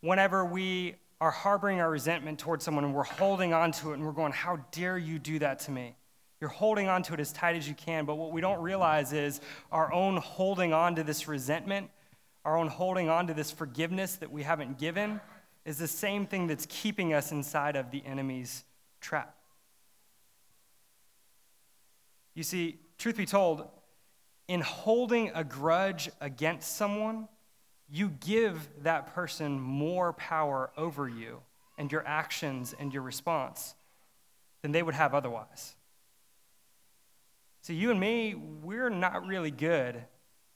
whenever 0.00 0.44
we 0.44 0.96
are 1.20 1.30
harboring 1.30 1.80
our 1.80 1.90
resentment 1.90 2.38
towards 2.38 2.64
someone 2.64 2.84
and 2.84 2.94
we're 2.94 3.04
holding 3.04 3.52
on 3.52 3.72
to 3.72 3.92
it 3.92 3.94
and 3.94 4.04
we're 4.04 4.12
going, 4.12 4.32
How 4.32 4.56
dare 4.72 4.98
you 4.98 5.18
do 5.18 5.38
that 5.38 5.60
to 5.60 5.70
me? 5.70 5.94
You're 6.40 6.50
holding 6.50 6.88
on 6.88 7.02
to 7.04 7.14
it 7.14 7.20
as 7.20 7.32
tight 7.32 7.56
as 7.56 7.68
you 7.68 7.74
can, 7.74 8.04
but 8.04 8.16
what 8.16 8.32
we 8.32 8.40
don't 8.40 8.60
realize 8.60 9.12
is 9.12 9.40
our 9.72 9.92
own 9.92 10.16
holding 10.16 10.72
on 10.72 10.96
to 10.96 11.02
this 11.02 11.28
resentment, 11.28 11.90
our 12.44 12.56
own 12.56 12.68
holding 12.68 13.08
on 13.08 13.26
to 13.28 13.34
this 13.34 13.50
forgiveness 13.50 14.16
that 14.16 14.30
we 14.30 14.42
haven't 14.42 14.78
given, 14.78 15.20
is 15.64 15.78
the 15.78 15.88
same 15.88 16.26
thing 16.26 16.46
that's 16.46 16.66
keeping 16.68 17.14
us 17.14 17.32
inside 17.32 17.76
of 17.76 17.90
the 17.90 18.04
enemy's 18.04 18.64
trap. 19.00 19.34
You 22.34 22.42
see, 22.42 22.78
truth 22.98 23.16
be 23.16 23.26
told, 23.26 23.66
in 24.48 24.60
holding 24.60 25.30
a 25.34 25.44
grudge 25.44 26.10
against 26.20 26.76
someone, 26.76 27.28
you 27.88 28.08
give 28.08 28.68
that 28.82 29.14
person 29.14 29.60
more 29.60 30.12
power 30.12 30.70
over 30.76 31.08
you 31.08 31.40
and 31.78 31.90
your 31.90 32.06
actions 32.06 32.74
and 32.78 32.92
your 32.92 33.02
response 33.02 33.74
than 34.62 34.72
they 34.72 34.82
would 34.82 34.94
have 34.94 35.14
otherwise. 35.14 35.74
So, 37.64 37.72
you 37.72 37.90
and 37.90 37.98
me, 37.98 38.34
we're 38.34 38.90
not 38.90 39.26
really 39.26 39.50
good 39.50 40.04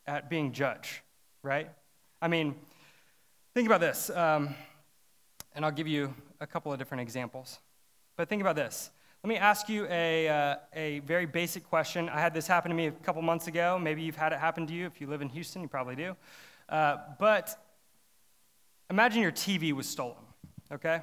at 0.07 0.29
being 0.29 0.53
judge, 0.53 1.03
right? 1.43 1.71
I 2.21 2.29
mean, 2.29 2.55
think 3.55 3.67
about 3.67 3.81
this, 3.81 4.11
um, 4.11 4.55
and 5.55 5.65
I'll 5.65 5.73
give 5.73 5.89
you 5.89 6.13
a 6.39 6.47
couple 6.47 6.71
of 6.71 6.79
different 6.79 7.01
examples. 7.01 7.61
But 8.19 8.29
think 8.29 8.43
about 8.43 8.57
this. 8.57 8.91
Let 9.25 9.29
me 9.29 9.37
ask 9.37 9.71
you 9.71 9.87
a, 9.89 10.29
uh, 10.29 10.57
a 10.75 10.99
very 10.99 11.25
basic 11.25 11.67
question. 11.67 12.11
I 12.11 12.21
had 12.21 12.35
this 12.35 12.47
happen 12.47 12.69
to 12.69 12.77
me 12.77 12.89
a 12.89 12.93
couple 12.93 13.23
months 13.23 13.47
ago. 13.47 13.79
Maybe 13.79 14.03
you've 14.03 14.15
had 14.15 14.35
it 14.35 14.39
happen 14.39 14.67
to 14.67 14.75
you. 14.75 14.85
If 14.85 15.01
you 15.01 15.07
live 15.07 15.23
in 15.23 15.31
Houston, 15.31 15.63
you 15.63 15.69
probably 15.69 15.97
do. 15.97 16.15
Uh, 16.69 16.99
but 17.19 17.59
imagine 18.91 19.23
your 19.23 19.33
TV 19.33 19.73
was 19.73 19.89
stolen, 19.89 20.23
okay? 20.71 21.01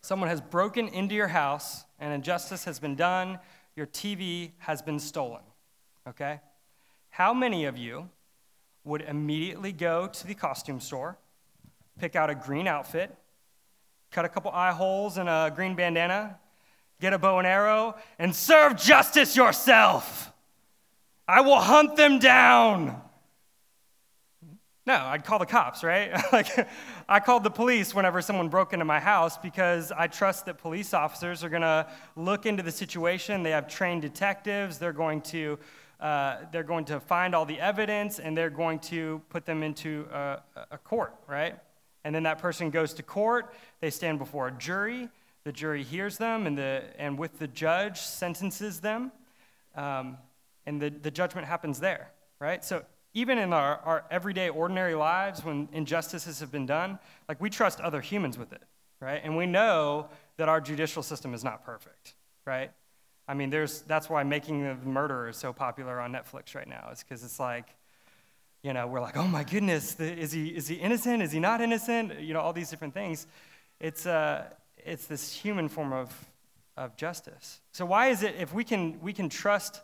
Someone 0.00 0.28
has 0.28 0.40
broken 0.40 0.86
into 0.86 1.16
your 1.16 1.26
house, 1.26 1.86
and 1.98 2.14
injustice 2.14 2.66
has 2.66 2.78
been 2.78 2.94
done 2.94 3.40
your 3.76 3.86
TV 3.86 4.52
has 4.58 4.82
been 4.82 4.98
stolen. 4.98 5.42
Okay? 6.08 6.40
How 7.10 7.32
many 7.32 7.64
of 7.64 7.76
you 7.76 8.08
would 8.84 9.02
immediately 9.02 9.72
go 9.72 10.06
to 10.06 10.26
the 10.26 10.34
costume 10.34 10.80
store, 10.80 11.16
pick 11.98 12.16
out 12.16 12.30
a 12.30 12.34
green 12.34 12.66
outfit, 12.66 13.14
cut 14.10 14.24
a 14.24 14.28
couple 14.28 14.50
eye 14.50 14.72
holes 14.72 15.18
in 15.18 15.28
a 15.28 15.52
green 15.54 15.74
bandana, 15.74 16.38
get 17.00 17.12
a 17.12 17.18
bow 17.18 17.38
and 17.38 17.46
arrow, 17.46 17.96
and 18.18 18.34
serve 18.34 18.76
justice 18.76 19.36
yourself? 19.36 20.32
I 21.28 21.40
will 21.40 21.60
hunt 21.60 21.96
them 21.96 22.18
down. 22.18 23.00
No, 24.84 24.94
I'd 24.94 25.24
call 25.24 25.38
the 25.38 25.46
cops, 25.46 25.84
right? 25.84 26.10
like, 26.32 26.68
I 27.08 27.20
called 27.20 27.44
the 27.44 27.50
police 27.50 27.94
whenever 27.94 28.20
someone 28.20 28.48
broke 28.48 28.72
into 28.72 28.84
my 28.84 28.98
house 28.98 29.38
because 29.38 29.92
I 29.92 30.08
trust 30.08 30.46
that 30.46 30.58
police 30.58 30.92
officers 30.92 31.44
are 31.44 31.48
going 31.48 31.62
to 31.62 31.86
look 32.16 32.46
into 32.46 32.64
the 32.64 32.72
situation. 32.72 33.44
They 33.44 33.50
have 33.50 33.68
trained 33.68 34.02
detectives. 34.02 34.78
They're 34.78 34.92
going 34.92 35.20
to, 35.22 35.58
uh, 36.00 36.38
they're 36.50 36.64
going 36.64 36.84
to 36.86 36.98
find 36.98 37.32
all 37.32 37.44
the 37.44 37.60
evidence 37.60 38.18
and 38.18 38.36
they're 38.36 38.50
going 38.50 38.80
to 38.80 39.22
put 39.28 39.46
them 39.46 39.62
into 39.62 40.08
a, 40.12 40.42
a 40.72 40.78
court, 40.78 41.14
right? 41.28 41.56
And 42.04 42.12
then 42.12 42.24
that 42.24 42.38
person 42.38 42.70
goes 42.70 42.92
to 42.94 43.04
court. 43.04 43.54
They 43.80 43.90
stand 43.90 44.18
before 44.18 44.48
a 44.48 44.52
jury. 44.52 45.08
The 45.44 45.52
jury 45.52 45.82
hears 45.82 46.18
them, 46.18 46.46
and, 46.46 46.56
the, 46.56 46.84
and 46.98 47.18
with 47.18 47.38
the 47.40 47.48
judge, 47.48 48.00
sentences 48.00 48.80
them. 48.80 49.10
Um, 49.74 50.18
and 50.66 50.80
the, 50.80 50.90
the 50.90 51.10
judgment 51.10 51.48
happens 51.48 51.80
there, 51.80 52.10
right? 52.38 52.64
So 52.64 52.84
even 53.14 53.38
in 53.38 53.52
our, 53.52 53.78
our 53.84 54.04
everyday, 54.10 54.48
ordinary 54.48 54.94
lives, 54.94 55.44
when 55.44 55.68
injustices 55.72 56.40
have 56.40 56.50
been 56.50 56.66
done, 56.66 56.98
like 57.28 57.40
we 57.40 57.50
trust 57.50 57.80
other 57.80 58.00
humans 58.00 58.38
with 58.38 58.52
it, 58.52 58.62
right? 59.00 59.20
And 59.22 59.36
we 59.36 59.46
know 59.46 60.08
that 60.38 60.48
our 60.48 60.60
judicial 60.60 61.02
system 61.02 61.34
is 61.34 61.44
not 61.44 61.64
perfect, 61.64 62.14
right? 62.46 62.70
I 63.28 63.34
mean, 63.34 63.50
there's, 63.50 63.82
that's 63.82 64.08
why 64.08 64.22
Making 64.22 64.62
the 64.62 64.74
Murderer 64.88 65.28
is 65.28 65.36
so 65.36 65.52
popular 65.52 66.00
on 66.00 66.12
Netflix 66.12 66.54
right 66.54 66.68
now, 66.68 66.88
is 66.92 67.02
because 67.02 67.22
it's 67.22 67.38
like, 67.38 67.66
you 68.62 68.72
know, 68.72 68.86
we're 68.86 69.00
like, 69.00 69.16
oh 69.16 69.26
my 69.26 69.44
goodness, 69.44 69.98
is 70.00 70.32
he, 70.32 70.48
is 70.48 70.68
he 70.68 70.76
innocent? 70.76 71.22
Is 71.22 71.32
he 71.32 71.40
not 71.40 71.60
innocent? 71.60 72.20
You 72.20 72.32
know, 72.32 72.40
all 72.40 72.52
these 72.52 72.70
different 72.70 72.94
things. 72.94 73.26
It's, 73.80 74.06
uh, 74.06 74.44
it's 74.78 75.06
this 75.06 75.32
human 75.32 75.68
form 75.68 75.92
of, 75.92 76.14
of 76.76 76.96
justice. 76.96 77.60
So 77.72 77.84
why 77.84 78.08
is 78.08 78.22
it, 78.22 78.36
if 78.38 78.54
we 78.54 78.64
can, 78.64 79.00
we 79.00 79.12
can 79.12 79.28
trust 79.28 79.80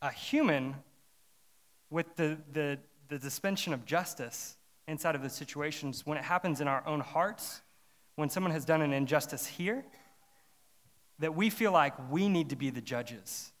a 0.00 0.10
human 0.10 0.76
with 1.90 2.16
the, 2.16 2.38
the, 2.52 2.78
the 3.08 3.20
suspension 3.20 3.72
of 3.72 3.84
justice 3.84 4.56
inside 4.86 5.14
of 5.14 5.22
the 5.22 5.30
situations 5.30 6.04
when 6.04 6.18
it 6.18 6.24
happens 6.24 6.60
in 6.60 6.68
our 6.68 6.86
own 6.86 7.00
hearts, 7.00 7.62
when 8.16 8.28
someone 8.28 8.52
has 8.52 8.64
done 8.64 8.82
an 8.82 8.92
injustice 8.92 9.46
here, 9.46 9.84
that 11.18 11.34
we 11.34 11.50
feel 11.50 11.72
like 11.72 11.94
we 12.10 12.28
need 12.28 12.50
to 12.50 12.56
be 12.56 12.70
the 12.70 12.80
judges, 12.80 13.52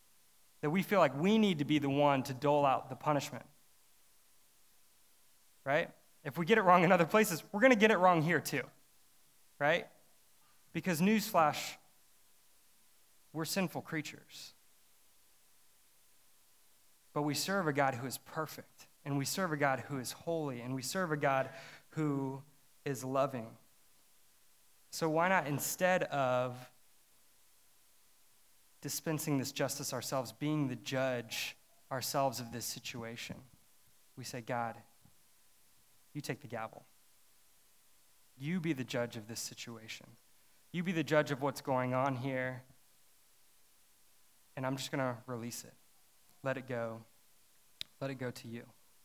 that 0.60 0.70
we 0.70 0.82
feel 0.82 1.00
like 1.00 1.18
we 1.20 1.38
need 1.38 1.58
to 1.58 1.64
be 1.64 1.78
the 1.78 1.90
one 1.90 2.22
to 2.24 2.34
dole 2.34 2.64
out 2.64 2.88
the 2.88 2.96
punishment. 2.96 3.44
Right? 5.64 5.90
If 6.24 6.38
we 6.38 6.46
get 6.46 6.58
it 6.58 6.62
wrong 6.62 6.84
in 6.84 6.92
other 6.92 7.04
places, 7.04 7.42
we're 7.52 7.60
going 7.60 7.72
to 7.72 7.78
get 7.78 7.90
it 7.90 7.98
wrong 7.98 8.22
here 8.22 8.40
too. 8.40 8.62
Right? 9.58 9.86
Because, 10.72 11.00
newsflash, 11.00 11.58
we're 13.32 13.44
sinful 13.44 13.82
creatures. 13.82 14.54
But 17.18 17.22
we 17.22 17.34
serve 17.34 17.66
a 17.66 17.72
God 17.72 17.96
who 17.96 18.06
is 18.06 18.16
perfect, 18.18 18.86
and 19.04 19.18
we 19.18 19.24
serve 19.24 19.50
a 19.50 19.56
God 19.56 19.82
who 19.88 19.98
is 19.98 20.12
holy, 20.12 20.60
and 20.60 20.72
we 20.72 20.82
serve 20.82 21.10
a 21.10 21.16
God 21.16 21.48
who 21.88 22.40
is 22.84 23.02
loving. 23.02 23.48
So, 24.92 25.08
why 25.08 25.28
not, 25.28 25.48
instead 25.48 26.04
of 26.04 26.54
dispensing 28.82 29.36
this 29.36 29.50
justice 29.50 29.92
ourselves, 29.92 30.30
being 30.30 30.68
the 30.68 30.76
judge 30.76 31.56
ourselves 31.90 32.38
of 32.38 32.52
this 32.52 32.64
situation, 32.64 33.34
we 34.16 34.22
say, 34.22 34.40
God, 34.40 34.76
you 36.14 36.20
take 36.20 36.40
the 36.40 36.46
gavel. 36.46 36.84
You 38.38 38.60
be 38.60 38.74
the 38.74 38.84
judge 38.84 39.16
of 39.16 39.26
this 39.26 39.40
situation. 39.40 40.06
You 40.70 40.84
be 40.84 40.92
the 40.92 41.02
judge 41.02 41.32
of 41.32 41.42
what's 41.42 41.62
going 41.62 41.94
on 41.94 42.14
here. 42.14 42.62
And 44.56 44.64
I'm 44.64 44.76
just 44.76 44.92
going 44.92 45.00
to 45.00 45.16
release 45.26 45.64
it 45.64 45.74
let 46.42 46.56
it 46.56 46.68
go. 46.68 47.00
Let 48.00 48.10
it 48.10 48.16
go 48.16 48.30
to 48.30 48.48
you. 48.48 48.62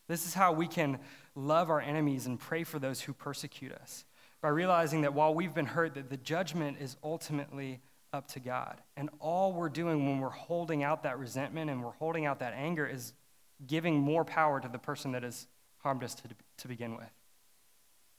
This 0.07 0.25
is 0.27 0.33
how 0.33 0.51
we 0.51 0.67
can 0.67 0.99
love 1.35 1.69
our 1.69 1.81
enemies 1.81 2.25
and 2.25 2.39
pray 2.39 2.63
for 2.63 2.79
those 2.79 3.01
who 3.01 3.13
persecute 3.13 3.71
us 3.71 4.05
by 4.41 4.49
realizing 4.49 5.01
that 5.01 5.13
while 5.13 5.33
we've 5.33 5.53
been 5.53 5.65
hurt, 5.65 5.93
that 5.93 6.09
the 6.09 6.17
judgment 6.17 6.77
is 6.79 6.97
ultimately 7.03 7.81
up 8.11 8.27
to 8.27 8.39
God. 8.39 8.81
And 8.97 9.09
all 9.19 9.53
we're 9.53 9.69
doing 9.69 10.05
when 10.05 10.19
we're 10.19 10.29
holding 10.29 10.83
out 10.83 11.03
that 11.03 11.17
resentment 11.17 11.71
and 11.71 11.83
we're 11.83 11.91
holding 11.91 12.25
out 12.25 12.39
that 12.39 12.53
anger 12.53 12.85
is 12.85 13.13
giving 13.65 13.97
more 13.97 14.25
power 14.25 14.59
to 14.59 14.67
the 14.67 14.77
person 14.77 15.13
that 15.13 15.23
has 15.23 15.47
harmed 15.77 16.03
us 16.03 16.13
to, 16.15 16.23
to 16.57 16.67
begin 16.67 16.95
with. 16.95 17.09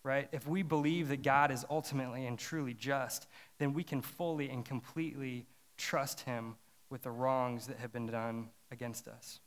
Right? 0.02 0.28
If 0.32 0.46
we 0.46 0.62
believe 0.62 1.08
that 1.08 1.22
God 1.22 1.50
is 1.50 1.64
ultimately 1.70 2.26
and 2.26 2.38
truly 2.38 2.74
just, 2.74 3.26
then 3.58 3.72
we 3.72 3.84
can 3.84 4.02
fully 4.02 4.50
and 4.50 4.64
completely 4.64 5.46
trust 5.76 6.20
Him 6.22 6.56
with 6.90 7.02
the 7.02 7.10
wrongs 7.10 7.66
that 7.68 7.78
have 7.78 7.92
been 7.92 8.06
done 8.06 8.48
against 8.70 9.08
us. 9.08 9.40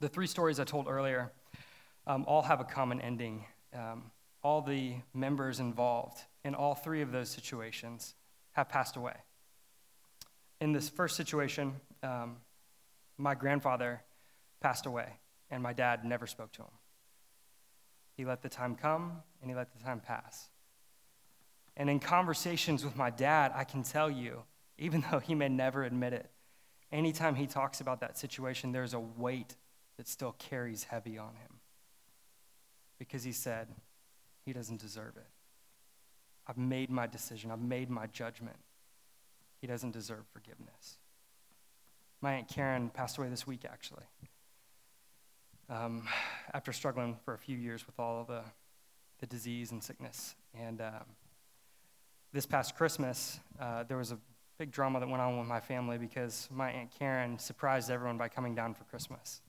The 0.00 0.08
three 0.08 0.26
stories 0.26 0.58
I 0.58 0.64
told 0.64 0.88
earlier 0.88 1.32
um, 2.06 2.24
all 2.26 2.42
have 2.42 2.60
a 2.60 2.64
common 2.64 3.00
ending. 3.00 3.44
Um, 3.74 4.10
all 4.42 4.60
the 4.60 4.96
members 5.14 5.60
involved 5.60 6.18
in 6.44 6.54
all 6.54 6.74
three 6.74 7.02
of 7.02 7.12
those 7.12 7.30
situations 7.30 8.14
have 8.52 8.68
passed 8.68 8.96
away. 8.96 9.14
In 10.60 10.72
this 10.72 10.88
first 10.88 11.16
situation, 11.16 11.74
um, 12.02 12.36
my 13.18 13.34
grandfather 13.34 14.02
passed 14.60 14.86
away, 14.86 15.08
and 15.50 15.62
my 15.62 15.72
dad 15.72 16.04
never 16.04 16.26
spoke 16.26 16.52
to 16.52 16.62
him. 16.62 16.70
He 18.16 18.24
let 18.24 18.42
the 18.42 18.48
time 18.48 18.76
come, 18.76 19.22
and 19.40 19.50
he 19.50 19.56
let 19.56 19.72
the 19.76 19.82
time 19.82 20.00
pass. 20.00 20.48
And 21.76 21.88
in 21.88 22.00
conversations 22.00 22.84
with 22.84 22.96
my 22.96 23.10
dad, 23.10 23.52
I 23.54 23.64
can 23.64 23.82
tell 23.82 24.10
you, 24.10 24.42
even 24.78 25.04
though 25.10 25.18
he 25.20 25.34
may 25.34 25.48
never 25.48 25.84
admit 25.84 26.12
it, 26.12 26.30
anytime 26.92 27.34
he 27.34 27.46
talks 27.46 27.80
about 27.80 28.00
that 28.00 28.18
situation, 28.18 28.72
there's 28.72 28.94
a 28.94 29.00
weight 29.00 29.56
that 29.96 30.06
still 30.06 30.34
carries 30.38 30.84
heavy 30.84 31.18
on 31.18 31.34
him. 31.34 31.60
Because 32.98 33.24
he 33.24 33.32
said, 33.32 33.68
he 34.44 34.52
doesn't 34.52 34.80
deserve 34.80 35.16
it. 35.16 35.26
I've 36.46 36.58
made 36.58 36.90
my 36.90 37.06
decision, 37.06 37.50
I've 37.50 37.62
made 37.62 37.88
my 37.90 38.06
judgment. 38.06 38.56
He 39.60 39.66
doesn't 39.66 39.92
deserve 39.92 40.24
forgiveness. 40.32 40.98
My 42.20 42.34
Aunt 42.34 42.48
Karen 42.48 42.88
passed 42.88 43.18
away 43.18 43.28
this 43.28 43.46
week, 43.46 43.64
actually, 43.64 44.04
um, 45.70 46.08
after 46.52 46.72
struggling 46.72 47.16
for 47.24 47.34
a 47.34 47.38
few 47.38 47.56
years 47.56 47.86
with 47.86 47.98
all 47.98 48.24
the, 48.24 48.42
the 49.20 49.26
disease 49.26 49.72
and 49.72 49.82
sickness. 49.82 50.34
And 50.58 50.80
um, 50.80 51.04
this 52.32 52.46
past 52.46 52.76
Christmas, 52.76 53.38
uh, 53.60 53.84
there 53.84 53.96
was 53.96 54.10
a 54.10 54.18
big 54.62 54.70
drama 54.70 55.00
that 55.00 55.08
went 55.08 55.20
on 55.20 55.36
with 55.40 55.48
my 55.48 55.58
family 55.58 55.98
because 55.98 56.48
my 56.52 56.70
Aunt 56.70 56.88
Karen 56.96 57.36
surprised 57.36 57.90
everyone 57.90 58.16
by 58.16 58.28
coming 58.28 58.54
down 58.54 58.74
for 58.74 58.84
Christmas. 58.84 59.40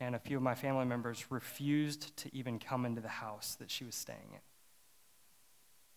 And 0.00 0.14
a 0.14 0.18
few 0.18 0.38
of 0.38 0.42
my 0.42 0.54
family 0.54 0.86
members 0.86 1.30
refused 1.30 2.16
to 2.16 2.34
even 2.34 2.58
come 2.58 2.86
into 2.86 3.02
the 3.02 3.10
house 3.10 3.56
that 3.56 3.70
she 3.70 3.84
was 3.84 3.94
staying 3.94 4.30
in. 4.32 4.40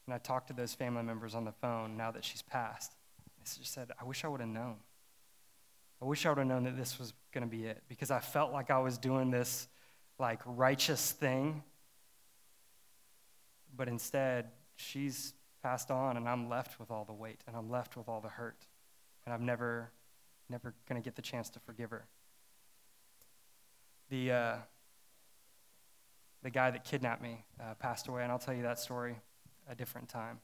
And 0.06 0.14
I 0.14 0.18
talked 0.18 0.48
to 0.48 0.54
those 0.54 0.74
family 0.74 1.02
members 1.02 1.34
on 1.34 1.46
the 1.46 1.54
phone 1.54 1.96
now 1.96 2.12
that 2.12 2.26
she's 2.26 2.42
passed. 2.42 2.92
I 3.40 3.44
just 3.46 3.74
said, 3.74 3.90
I 3.98 4.04
wish 4.04 4.26
I 4.26 4.28
would 4.28 4.42
have 4.42 4.50
known. 4.50 4.76
I 6.02 6.06
wish 6.06 6.26
I 6.26 6.30
would 6.30 6.40
have 6.40 6.48
known 6.48 6.66
that 6.66 6.76
this 6.76 7.00
was 7.00 7.14
going 7.32 7.46
to 7.46 7.50
be 7.50 7.68
it 7.68 7.84
because 7.88 8.12
I 8.12 8.20
felt 8.20 8.52
like 8.52 8.70
I 8.70 8.80
was 8.80 8.98
doing 8.98 9.32
this 9.32 9.70
like 10.20 10.42
righteous 10.46 11.14
thing. 11.14 11.64
But 13.78 13.88
instead, 13.88 14.50
she's 14.76 15.34
passed 15.62 15.92
on 15.92 16.18
and 16.18 16.28
I'm 16.28 16.50
left 16.50 16.80
with 16.80 16.92
all 16.92 17.06
the 17.06 17.14
weight 17.14 17.42
and 17.48 17.56
I'm 17.56 17.70
left 17.70 17.96
with 17.96 18.08
all 18.08 18.22
the 18.22 18.30
hurt. 18.30 18.66
And 19.26 19.34
I'm 19.34 19.46
never, 19.46 19.92
never 20.50 20.74
going 20.88 21.02
to 21.02 21.06
get 21.06 21.16
the 21.16 21.22
chance 21.22 21.50
to 21.52 21.60
forgive 21.60 21.92
her. 21.92 22.06
The, 24.10 24.32
uh, 24.32 24.56
the 26.42 26.50
guy 26.50 26.72
that 26.72 26.84
kidnapped 26.84 27.22
me 27.22 27.46
uh, 27.60 27.76
passed 27.76 28.08
away, 28.08 28.24
and 28.24 28.32
I'll 28.32 28.40
tell 28.40 28.54
you 28.54 28.64
that 28.64 28.80
story 28.80 29.18
a 29.70 29.76
different 29.76 30.10
time. 30.10 30.40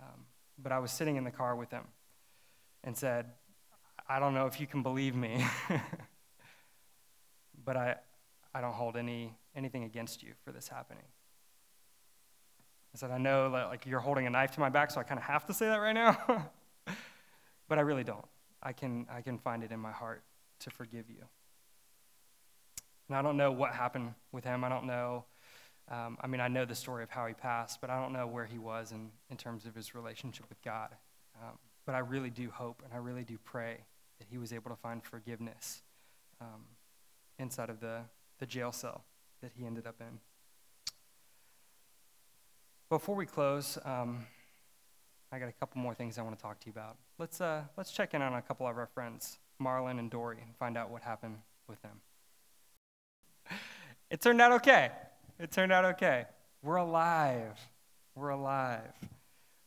Um, 0.00 0.26
but 0.62 0.72
I 0.72 0.78
was 0.78 0.90
sitting 0.90 1.16
in 1.16 1.24
the 1.24 1.30
car 1.30 1.56
with 1.56 1.70
him 1.70 1.84
and 2.84 2.96
said, 2.96 3.26
I 4.08 4.18
don't 4.18 4.34
know 4.34 4.46
if 4.46 4.60
you 4.60 4.66
can 4.66 4.82
believe 4.82 5.14
me, 5.14 5.44
but 7.64 7.76
I, 7.76 7.96
I 8.54 8.60
don't 8.60 8.74
hold 8.74 8.96
any, 8.96 9.34
anything 9.54 9.84
against 9.84 10.22
you 10.22 10.32
for 10.44 10.52
this 10.52 10.68
happening. 10.68 11.04
I 12.98 13.06
said, 13.06 13.10
I 13.10 13.18
know 13.18 13.50
that 13.52 13.68
like 13.68 13.86
you're 13.86 14.00
holding 14.00 14.26
a 14.26 14.30
knife 14.30 14.52
to 14.52 14.60
my 14.60 14.68
back, 14.68 14.90
so 14.90 15.00
I 15.00 15.04
kind 15.04 15.18
of 15.18 15.24
have 15.24 15.46
to 15.46 15.54
say 15.54 15.66
that 15.66 15.76
right 15.76 15.92
now. 15.92 16.50
but 17.68 17.78
I 17.78 17.82
really 17.82 18.04
don't. 18.04 18.24
I 18.62 18.72
can, 18.72 19.06
I 19.10 19.22
can 19.22 19.38
find 19.38 19.62
it 19.62 19.70
in 19.70 19.78
my 19.78 19.92
heart 19.92 20.22
to 20.60 20.70
forgive 20.70 21.08
you. 21.08 21.24
And 23.08 23.16
I 23.16 23.22
don't 23.22 23.36
know 23.36 23.52
what 23.52 23.72
happened 23.72 24.14
with 24.32 24.44
him. 24.44 24.64
I 24.64 24.68
don't 24.68 24.86
know 24.86 25.24
um, 25.90 26.18
I 26.20 26.26
mean, 26.26 26.40
I 26.40 26.48
know 26.48 26.64
the 26.64 26.74
story 26.74 27.02
of 27.02 27.10
how 27.10 27.26
he 27.26 27.34
passed, 27.34 27.80
but 27.80 27.88
I 27.88 28.00
don't 28.00 28.12
know 28.12 28.26
where 28.26 28.44
he 28.44 28.58
was 28.58 28.92
in, 28.92 29.10
in 29.30 29.36
terms 29.36 29.64
of 29.64 29.74
his 29.74 29.94
relationship 29.94 30.46
with 30.48 30.60
God. 30.62 30.90
Um, 31.42 31.58
but 31.86 31.94
I 31.94 32.00
really 32.00 32.30
do 32.30 32.50
hope 32.50 32.82
and 32.84 32.92
I 32.92 32.98
really 32.98 33.24
do 33.24 33.38
pray 33.42 33.78
that 34.18 34.26
he 34.28 34.36
was 34.36 34.52
able 34.52 34.70
to 34.70 34.76
find 34.76 35.02
forgiveness 35.02 35.82
um, 36.40 36.64
inside 37.38 37.70
of 37.70 37.80
the, 37.80 38.00
the 38.38 38.46
jail 38.46 38.72
cell 38.72 39.04
that 39.40 39.52
he 39.54 39.64
ended 39.64 39.86
up 39.86 39.96
in. 40.00 40.18
Before 42.90 43.14
we 43.14 43.26
close, 43.26 43.76
um, 43.84 44.24
I 45.30 45.38
got 45.38 45.50
a 45.50 45.52
couple 45.52 45.78
more 45.78 45.92
things 45.92 46.16
I 46.16 46.22
want 46.22 46.38
to 46.38 46.42
talk 46.42 46.58
to 46.60 46.66
you 46.66 46.72
about. 46.72 46.96
Let's, 47.18 47.38
uh, 47.38 47.64
let's 47.76 47.92
check 47.92 48.14
in 48.14 48.22
on 48.22 48.32
a 48.32 48.40
couple 48.40 48.66
of 48.66 48.78
our 48.78 48.86
friends, 48.86 49.38
Marlin 49.58 49.98
and 49.98 50.10
Dory, 50.10 50.38
and 50.42 50.56
find 50.56 50.78
out 50.78 50.88
what 50.88 51.02
happened 51.02 51.36
with 51.68 51.82
them. 51.82 52.00
It 54.10 54.22
turned 54.22 54.40
out 54.40 54.52
okay. 54.52 54.90
It 55.38 55.50
turned 55.52 55.70
out 55.70 55.84
okay. 55.84 56.24
We're 56.62 56.76
alive. 56.76 57.60
We're 58.14 58.30
alive. 58.30 58.94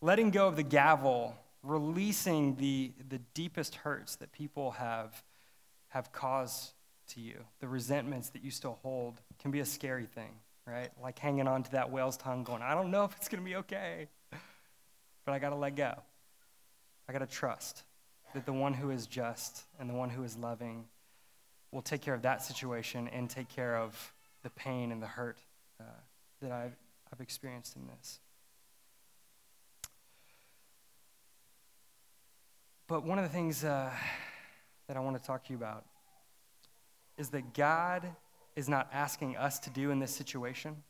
Letting 0.01 0.31
go 0.31 0.47
of 0.47 0.55
the 0.55 0.63
gavel, 0.63 1.35
releasing 1.61 2.55
the, 2.55 2.91
the 3.07 3.19
deepest 3.35 3.75
hurts 3.75 4.15
that 4.15 4.31
people 4.31 4.71
have, 4.71 5.23
have 5.89 6.11
caused 6.11 6.71
to 7.09 7.21
you, 7.21 7.35
the 7.59 7.67
resentments 7.67 8.29
that 8.29 8.43
you 8.43 8.49
still 8.49 8.79
hold, 8.81 9.21
can 9.37 9.51
be 9.51 9.59
a 9.59 9.65
scary 9.65 10.07
thing, 10.07 10.31
right? 10.65 10.89
Like 11.01 11.19
hanging 11.19 11.47
on 11.47 11.63
to 11.63 11.71
that 11.71 11.91
whale's 11.91 12.17
tongue, 12.17 12.43
going, 12.43 12.61
I 12.61 12.73
don't 12.73 12.91
know 12.91 13.03
if 13.05 13.15
it's 13.17 13.27
going 13.27 13.43
to 13.43 13.49
be 13.49 13.55
okay, 13.57 14.07
but 15.25 15.33
I 15.33 15.39
got 15.39 15.49
to 15.49 15.55
let 15.55 15.75
go. 15.75 15.93
I 17.07 17.13
got 17.13 17.19
to 17.19 17.27
trust 17.27 17.83
that 18.33 18.45
the 18.45 18.53
one 18.53 18.73
who 18.73 18.91
is 18.91 19.07
just 19.07 19.63
and 19.79 19.89
the 19.89 19.93
one 19.93 20.09
who 20.09 20.23
is 20.23 20.37
loving 20.37 20.85
will 21.71 21.81
take 21.81 22.01
care 22.01 22.13
of 22.13 22.21
that 22.21 22.43
situation 22.43 23.07
and 23.09 23.29
take 23.29 23.49
care 23.49 23.77
of 23.77 24.13
the 24.43 24.49
pain 24.49 24.91
and 24.91 25.01
the 25.01 25.07
hurt 25.07 25.37
uh, 25.79 25.83
that 26.41 26.51
I've, 26.51 26.75
I've 27.11 27.21
experienced 27.21 27.75
in 27.75 27.87
this. 27.87 28.19
But 32.87 33.05
one 33.05 33.17
of 33.19 33.23
the 33.23 33.29
things 33.29 33.63
uh, 33.63 33.89
that 34.87 34.97
I 34.97 34.99
want 34.99 35.17
to 35.17 35.23
talk 35.23 35.45
to 35.45 35.49
you 35.51 35.57
about 35.57 35.85
is 37.17 37.29
that 37.29 37.53
God 37.53 38.03
is 38.55 38.67
not 38.67 38.89
asking 38.93 39.37
us 39.37 39.59
to 39.59 39.69
do 39.69 39.91
in 39.91 39.99
this 39.99 40.13
situation. 40.13 40.83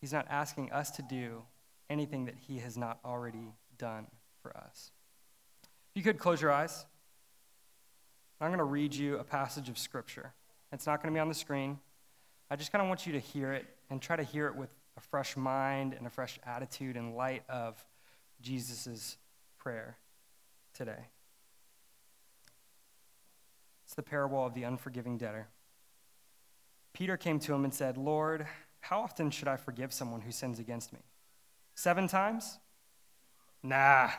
He's 0.00 0.12
not 0.12 0.26
asking 0.28 0.72
us 0.72 0.90
to 0.92 1.02
do 1.02 1.42
anything 1.88 2.24
that 2.24 2.34
He 2.48 2.58
has 2.58 2.76
not 2.76 2.98
already 3.04 3.54
done 3.78 4.06
for 4.42 4.56
us. 4.56 4.90
If 5.94 5.98
you 5.98 6.02
could 6.02 6.18
close 6.18 6.40
your 6.40 6.50
eyes, 6.50 6.84
I'm 8.40 8.48
going 8.48 8.58
to 8.58 8.64
read 8.64 8.94
you 8.94 9.18
a 9.18 9.24
passage 9.24 9.68
of 9.68 9.78
Scripture. 9.78 10.32
It's 10.72 10.86
not 10.86 11.02
going 11.02 11.12
to 11.12 11.16
be 11.16 11.20
on 11.20 11.28
the 11.28 11.34
screen. 11.34 11.78
I 12.50 12.56
just 12.56 12.72
kind 12.72 12.82
of 12.82 12.88
want 12.88 13.06
you 13.06 13.12
to 13.12 13.20
hear 13.20 13.52
it 13.52 13.66
and 13.88 14.02
try 14.02 14.16
to 14.16 14.24
hear 14.24 14.48
it 14.48 14.56
with 14.56 14.70
a 14.96 15.00
fresh 15.00 15.36
mind 15.36 15.94
and 15.94 16.06
a 16.06 16.10
fresh 16.10 16.38
attitude 16.44 16.96
in 16.96 17.14
light 17.14 17.44
of 17.48 17.82
Jesus' 18.40 19.16
prayer 19.58 19.96
today. 20.74 21.08
It's 23.84 23.94
the 23.94 24.02
parable 24.02 24.44
of 24.44 24.54
the 24.54 24.64
unforgiving 24.64 25.18
debtor. 25.18 25.46
Peter 26.92 27.16
came 27.16 27.38
to 27.40 27.54
him 27.54 27.64
and 27.64 27.72
said, 27.72 27.96
Lord, 27.96 28.46
how 28.80 29.00
often 29.00 29.30
should 29.30 29.48
I 29.48 29.56
forgive 29.56 29.92
someone 29.92 30.20
who 30.20 30.32
sins 30.32 30.58
against 30.58 30.92
me? 30.92 31.00
Seven 31.74 32.08
times? 32.08 32.58
Nah, 33.62 34.10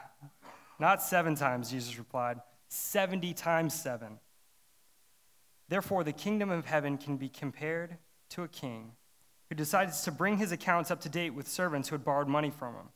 not 0.80 1.04
seven 1.04 1.36
times, 1.36 1.70
Jesus 1.70 1.98
replied. 1.98 2.40
70 2.70 3.34
times 3.34 3.74
seven. 3.74 4.20
Therefore, 5.70 6.04
the 6.04 6.14
kingdom 6.14 6.50
of 6.50 6.66
heaven 6.66 6.98
can 6.98 7.18
be 7.18 7.30
compared 7.30 7.98
to 8.30 8.44
a 8.44 8.48
king 8.48 8.94
who 9.50 9.56
decides 9.56 10.02
to 10.04 10.12
bring 10.12 10.38
his 10.38 10.52
accounts 10.52 10.90
up 10.90 11.02
to 11.02 11.10
date 11.10 11.32
with 11.32 11.48
servants 11.48 11.90
who 11.90 11.96
had 11.96 12.04
borrowed 12.04 12.28
money 12.28 12.50
from 12.50 12.74
him. 12.74 12.90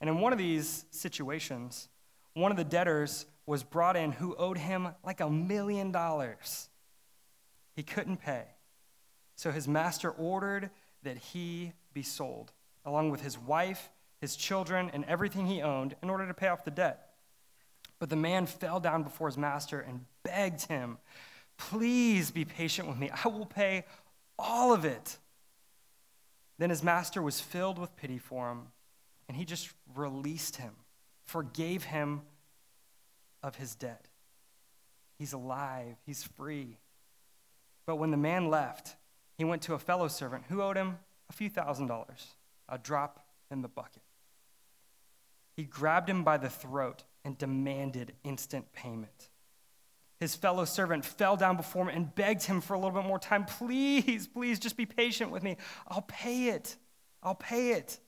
And 0.00 0.10
in 0.10 0.20
one 0.20 0.32
of 0.32 0.38
these 0.38 0.84
situations, 0.90 1.88
one 2.34 2.50
of 2.50 2.56
the 2.56 2.64
debtors 2.64 3.26
was 3.46 3.62
brought 3.62 3.96
in 3.96 4.12
who 4.12 4.34
owed 4.36 4.58
him 4.58 4.88
like 5.04 5.20
a 5.20 5.30
million 5.30 5.92
dollars. 5.92 6.68
He 7.74 7.82
couldn't 7.82 8.18
pay. 8.18 8.44
So 9.36 9.50
his 9.50 9.68
master 9.68 10.10
ordered 10.10 10.70
that 11.02 11.18
he 11.18 11.72
be 11.92 12.02
sold, 12.02 12.52
along 12.84 13.10
with 13.10 13.20
his 13.20 13.38
wife, 13.38 13.90
his 14.20 14.36
children, 14.36 14.90
and 14.92 15.04
everything 15.04 15.46
he 15.46 15.62
owned, 15.62 15.96
in 16.02 16.10
order 16.10 16.26
to 16.26 16.34
pay 16.34 16.48
off 16.48 16.64
the 16.64 16.70
debt. 16.70 17.10
But 17.98 18.10
the 18.10 18.16
man 18.16 18.46
fell 18.46 18.80
down 18.80 19.02
before 19.02 19.28
his 19.28 19.38
master 19.38 19.80
and 19.80 20.04
begged 20.22 20.66
him, 20.66 20.98
Please 21.56 22.30
be 22.30 22.44
patient 22.44 22.88
with 22.88 22.98
me. 22.98 23.10
I 23.24 23.28
will 23.28 23.46
pay 23.46 23.84
all 24.38 24.72
of 24.72 24.84
it. 24.84 25.18
Then 26.58 26.70
his 26.70 26.82
master 26.82 27.22
was 27.22 27.40
filled 27.40 27.78
with 27.78 27.96
pity 27.96 28.18
for 28.18 28.50
him, 28.50 28.68
and 29.28 29.36
he 29.36 29.44
just 29.44 29.72
released 29.94 30.56
him, 30.56 30.72
forgave 31.24 31.84
him 31.84 32.22
of 33.42 33.56
his 33.56 33.74
debt. 33.74 34.06
He's 35.18 35.32
alive, 35.32 35.96
he's 36.04 36.24
free. 36.24 36.78
But 37.86 37.96
when 37.96 38.10
the 38.10 38.16
man 38.16 38.50
left, 38.50 38.96
he 39.36 39.44
went 39.44 39.62
to 39.62 39.74
a 39.74 39.78
fellow 39.78 40.08
servant 40.08 40.44
who 40.48 40.62
owed 40.62 40.76
him 40.76 40.98
a 41.28 41.32
few 41.32 41.48
thousand 41.50 41.86
dollars, 41.88 42.28
a 42.68 42.78
drop 42.78 43.26
in 43.50 43.62
the 43.62 43.68
bucket. 43.68 44.02
He 45.56 45.64
grabbed 45.64 46.08
him 46.08 46.24
by 46.24 46.36
the 46.36 46.50
throat 46.50 47.04
and 47.24 47.38
demanded 47.38 48.12
instant 48.24 48.72
payment. 48.72 49.30
his 50.20 50.34
fellow 50.34 50.64
servant 50.64 51.04
fell 51.04 51.36
down 51.36 51.56
before 51.56 51.82
him 51.88 51.94
and 51.94 52.14
begged 52.14 52.44
him 52.44 52.60
for 52.60 52.74
a 52.74 52.78
little 52.78 52.92
bit 52.98 53.06
more 53.06 53.18
time. 53.18 53.44
Please, 53.44 54.26
please, 54.26 54.58
just 54.58 54.76
be 54.76 54.86
patient 54.86 55.30
with 55.30 55.42
me. 55.42 55.56
I'll 55.86 56.02
pay 56.02 56.48
it. 56.48 56.76
I'll 57.22 57.34
pay 57.34 57.72
it. 57.72 57.98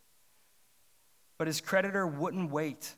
But 1.39 1.47
his 1.47 1.61
creditor 1.61 2.07
wouldn't 2.07 2.51
wait. 2.51 2.95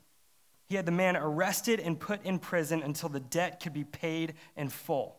He 0.67 0.75
had 0.75 0.85
the 0.85 0.91
man 0.91 1.17
arrested 1.17 1.79
and 1.79 1.99
put 1.99 2.23
in 2.23 2.39
prison 2.39 2.81
until 2.81 3.09
the 3.09 3.19
debt 3.19 3.59
could 3.61 3.73
be 3.73 3.83
paid 3.83 4.35
in 4.55 4.69
full. 4.69 5.18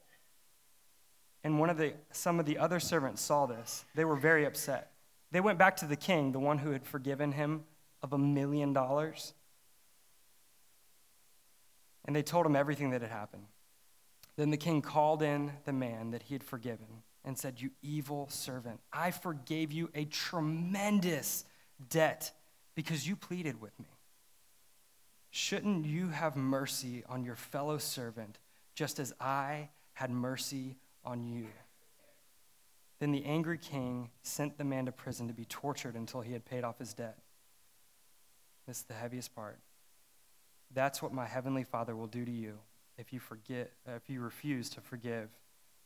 And 1.42 1.58
one 1.58 1.70
of 1.70 1.78
the, 1.78 1.94
some 2.12 2.38
of 2.38 2.46
the 2.46 2.58
other 2.58 2.80
servants 2.80 3.22
saw 3.22 3.46
this. 3.46 3.84
They 3.94 4.04
were 4.04 4.16
very 4.16 4.44
upset. 4.44 4.92
They 5.30 5.40
went 5.40 5.58
back 5.58 5.76
to 5.78 5.86
the 5.86 5.96
king, 5.96 6.32
the 6.32 6.40
one 6.40 6.58
who 6.58 6.72
had 6.72 6.84
forgiven 6.84 7.32
him 7.32 7.64
of 8.02 8.12
a 8.12 8.18
million 8.18 8.72
dollars, 8.72 9.34
and 12.04 12.16
they 12.16 12.22
told 12.22 12.46
him 12.46 12.56
everything 12.56 12.90
that 12.90 13.02
had 13.02 13.10
happened. 13.10 13.44
Then 14.36 14.50
the 14.50 14.56
king 14.56 14.82
called 14.82 15.22
in 15.22 15.52
the 15.64 15.72
man 15.72 16.10
that 16.12 16.24
he 16.24 16.34
had 16.34 16.42
forgiven 16.42 17.02
and 17.24 17.38
said, 17.38 17.60
You 17.60 17.70
evil 17.82 18.28
servant, 18.30 18.80
I 18.92 19.10
forgave 19.10 19.70
you 19.70 19.90
a 19.94 20.06
tremendous 20.06 21.44
debt 21.88 22.32
because 22.74 23.06
you 23.06 23.16
pleaded 23.16 23.60
with 23.60 23.78
me. 23.78 23.88
Shouldn't 25.30 25.84
you 25.84 26.08
have 26.08 26.36
mercy 26.36 27.04
on 27.08 27.22
your 27.22 27.36
fellow 27.36 27.78
servant 27.78 28.38
just 28.74 28.98
as 28.98 29.12
I 29.20 29.68
had 29.92 30.10
mercy 30.10 30.78
on 31.04 31.24
you? 31.24 31.46
Then 32.98 33.12
the 33.12 33.24
angry 33.24 33.58
king 33.58 34.10
sent 34.22 34.58
the 34.58 34.64
man 34.64 34.86
to 34.86 34.92
prison 34.92 35.26
to 35.28 35.34
be 35.34 35.46
tortured 35.46 35.94
until 35.94 36.20
he 36.20 36.32
had 36.32 36.44
paid 36.44 36.64
off 36.64 36.78
his 36.78 36.92
debt. 36.92 37.18
This 38.66 38.78
is 38.78 38.82
the 38.84 38.94
heaviest 38.94 39.34
part. 39.34 39.58
That's 40.72 41.02
what 41.02 41.12
my 41.12 41.26
heavenly 41.26 41.64
Father 41.64 41.96
will 41.96 42.06
do 42.06 42.24
to 42.24 42.30
you 42.30 42.58
if 42.98 43.12
you 43.12 43.18
forget 43.18 43.72
if 43.86 44.08
you 44.08 44.20
refuse 44.20 44.68
to 44.70 44.80
forgive 44.80 45.30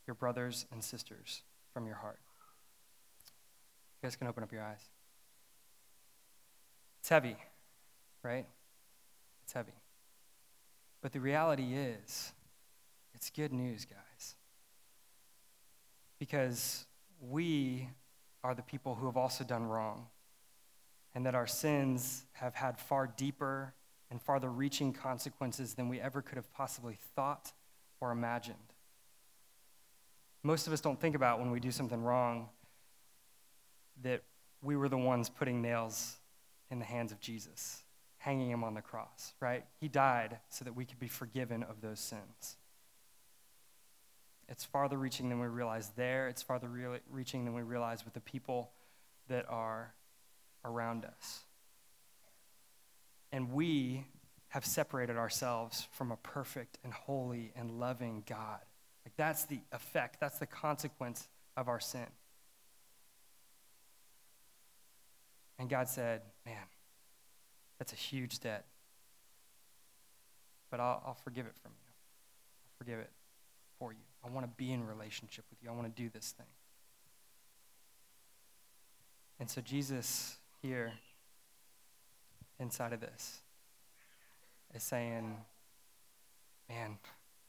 your 0.05 0.15
brothers 0.15 0.65
and 0.71 0.83
sisters 0.83 1.41
from 1.73 1.87
your 1.87 1.95
heart. 1.95 2.19
You 4.01 4.07
guys 4.07 4.15
can 4.15 4.27
open 4.27 4.43
up 4.43 4.51
your 4.51 4.61
eyes. 4.61 4.89
It's 6.99 7.09
heavy, 7.09 7.37
right? 8.23 8.45
It's 9.43 9.53
heavy. 9.53 9.73
But 11.01 11.13
the 11.13 11.19
reality 11.19 11.75
is, 11.75 12.33
it's 13.13 13.29
good 13.29 13.53
news, 13.53 13.85
guys. 13.85 14.04
Because 16.19 16.85
we 17.19 17.89
are 18.43 18.55
the 18.55 18.61
people 18.61 18.95
who 18.95 19.05
have 19.05 19.17
also 19.17 19.43
done 19.43 19.65
wrong, 19.65 20.07
and 21.13 21.25
that 21.25 21.35
our 21.35 21.47
sins 21.47 22.25
have 22.33 22.55
had 22.55 22.77
far 22.77 23.07
deeper 23.07 23.73
and 24.11 24.21
farther 24.21 24.49
reaching 24.49 24.93
consequences 24.93 25.73
than 25.73 25.89
we 25.89 25.99
ever 25.99 26.21
could 26.21 26.35
have 26.35 26.51
possibly 26.53 26.97
thought 27.15 27.53
or 27.99 28.11
imagined. 28.11 28.57
Most 30.43 30.67
of 30.67 30.73
us 30.73 30.81
don't 30.81 30.99
think 30.99 31.15
about 31.15 31.39
when 31.39 31.49
we 31.49 31.59
do 31.59 31.71
something 31.71 32.03
wrong 32.03 32.49
that 34.03 34.21
we 34.61 34.75
were 34.75 34.89
the 34.89 34.97
ones 34.97 35.29
putting 35.29 35.61
nails 35.61 36.17
in 36.69 36.79
the 36.79 36.85
hands 36.85 37.11
of 37.11 37.19
Jesus, 37.19 37.83
hanging 38.17 38.51
him 38.51 38.63
on 38.63 38.73
the 38.73 38.81
cross, 38.81 39.33
right? 39.39 39.65
He 39.79 39.87
died 39.87 40.39
so 40.49 40.65
that 40.65 40.75
we 40.75 40.85
could 40.85 40.99
be 40.99 41.07
forgiven 41.07 41.63
of 41.63 41.81
those 41.81 41.99
sins. 41.99 42.57
It's 44.47 44.63
farther 44.63 44.97
reaching 44.97 45.29
than 45.29 45.39
we 45.39 45.47
realize 45.47 45.89
there. 45.95 46.27
It's 46.27 46.41
farther 46.41 46.67
re- 46.67 46.99
reaching 47.09 47.45
than 47.45 47.53
we 47.53 47.63
realize 47.63 48.05
with 48.05 48.13
the 48.13 48.19
people 48.19 48.71
that 49.27 49.45
are 49.49 49.93
around 50.63 51.05
us. 51.05 51.45
And 53.31 53.51
we 53.51 54.05
have 54.49 54.65
separated 54.65 55.17
ourselves 55.17 55.87
from 55.91 56.11
a 56.11 56.17
perfect 56.17 56.77
and 56.83 56.93
holy 56.93 57.51
and 57.55 57.79
loving 57.79 58.23
God. 58.27 58.59
Like 59.05 59.15
that's 59.17 59.45
the 59.45 59.59
effect, 59.71 60.19
that's 60.19 60.39
the 60.39 60.45
consequence 60.45 61.27
of 61.57 61.67
our 61.67 61.79
sin. 61.79 62.07
And 65.57 65.69
God 65.69 65.87
said, 65.87 66.21
Man, 66.45 66.55
that's 67.79 67.93
a 67.93 67.97
huge 67.97 68.39
debt. 68.39 68.65
But 70.69 70.79
I'll, 70.79 71.03
I'll 71.07 71.17
forgive 71.23 71.45
it 71.45 71.55
from 71.61 71.71
you. 71.71 71.91
I'll 72.65 72.77
forgive 72.77 72.99
it 72.99 73.11
for 73.79 73.93
you. 73.93 73.99
I 74.25 74.29
want 74.29 74.45
to 74.45 74.51
be 74.57 74.71
in 74.71 74.85
relationship 74.85 75.45
with 75.49 75.59
you. 75.61 75.69
I 75.69 75.73
want 75.73 75.93
to 75.93 76.01
do 76.01 76.09
this 76.09 76.31
thing. 76.31 76.47
And 79.39 79.49
so, 79.49 79.61
Jesus 79.61 80.37
here, 80.61 80.93
inside 82.59 82.93
of 82.93 83.01
this, 83.01 83.41
is 84.73 84.83
saying, 84.83 85.37
Man, 86.69 86.97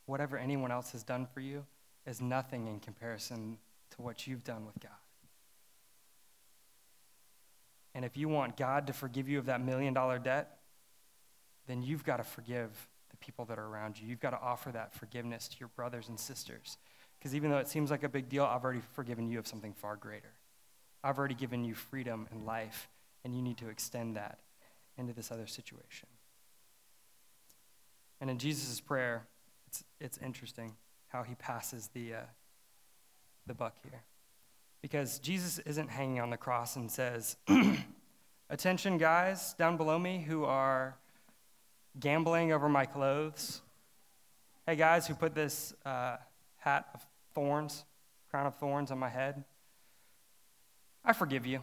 whatever 0.04 0.36
anyone 0.36 0.70
else 0.70 0.92
has 0.92 1.02
done 1.02 1.26
for 1.32 1.40
you 1.40 1.64
is 2.06 2.20
nothing 2.20 2.66
in 2.66 2.80
comparison 2.80 3.56
to 3.90 4.02
what 4.02 4.26
you've 4.26 4.44
done 4.44 4.66
with 4.66 4.78
God. 4.80 4.90
And 7.94 8.04
if 8.04 8.16
you 8.16 8.28
want 8.28 8.58
God 8.58 8.86
to 8.88 8.92
forgive 8.92 9.26
you 9.26 9.38
of 9.38 9.46
that 9.46 9.62
million 9.62 9.94
dollar 9.94 10.18
debt, 10.18 10.58
then 11.66 11.82
you've 11.82 12.04
got 12.04 12.18
to 12.18 12.24
forgive 12.24 12.70
the 13.18 13.24
people 13.24 13.44
that 13.46 13.58
are 13.58 13.66
around 13.66 13.98
you. 13.98 14.06
You've 14.06 14.20
got 14.20 14.30
to 14.30 14.40
offer 14.40 14.70
that 14.72 14.94
forgiveness 14.94 15.48
to 15.48 15.56
your 15.58 15.68
brothers 15.70 16.08
and 16.08 16.18
sisters. 16.18 16.76
Because 17.18 17.34
even 17.34 17.50
though 17.50 17.58
it 17.58 17.68
seems 17.68 17.90
like 17.90 18.02
a 18.02 18.08
big 18.08 18.28
deal, 18.28 18.44
I've 18.44 18.64
already 18.64 18.82
forgiven 18.94 19.28
you 19.28 19.38
of 19.38 19.46
something 19.46 19.72
far 19.72 19.96
greater. 19.96 20.32
I've 21.02 21.18
already 21.18 21.34
given 21.34 21.64
you 21.64 21.74
freedom 21.74 22.26
and 22.30 22.44
life, 22.44 22.88
and 23.24 23.34
you 23.34 23.42
need 23.42 23.58
to 23.58 23.68
extend 23.68 24.16
that 24.16 24.38
into 24.98 25.12
this 25.12 25.30
other 25.30 25.46
situation. 25.46 26.08
And 28.20 28.30
in 28.30 28.38
Jesus' 28.38 28.80
prayer, 28.80 29.26
it's, 29.66 29.84
it's 30.00 30.18
interesting 30.18 30.74
how 31.08 31.22
he 31.22 31.34
passes 31.34 31.88
the, 31.94 32.14
uh, 32.14 32.20
the 33.46 33.54
buck 33.54 33.76
here. 33.82 34.02
Because 34.82 35.18
Jesus 35.18 35.58
isn't 35.60 35.88
hanging 35.88 36.20
on 36.20 36.30
the 36.30 36.36
cross 36.36 36.76
and 36.76 36.90
says, 36.90 37.36
Attention, 38.50 38.98
guys 38.98 39.54
down 39.54 39.76
below 39.76 39.98
me 39.98 40.24
who 40.26 40.44
are 40.44 40.96
gambling 41.98 42.52
over 42.52 42.68
my 42.68 42.84
clothes. 42.84 43.60
Hey, 44.66 44.76
guys 44.76 45.06
who 45.06 45.14
put 45.14 45.34
this 45.34 45.74
uh, 45.84 46.16
hat 46.58 46.86
of 46.94 47.06
thorns, 47.34 47.84
crown 48.30 48.46
of 48.46 48.56
thorns 48.56 48.90
on 48.90 48.98
my 48.98 49.08
head. 49.08 49.44
I 51.04 51.12
forgive 51.12 51.46
you. 51.46 51.60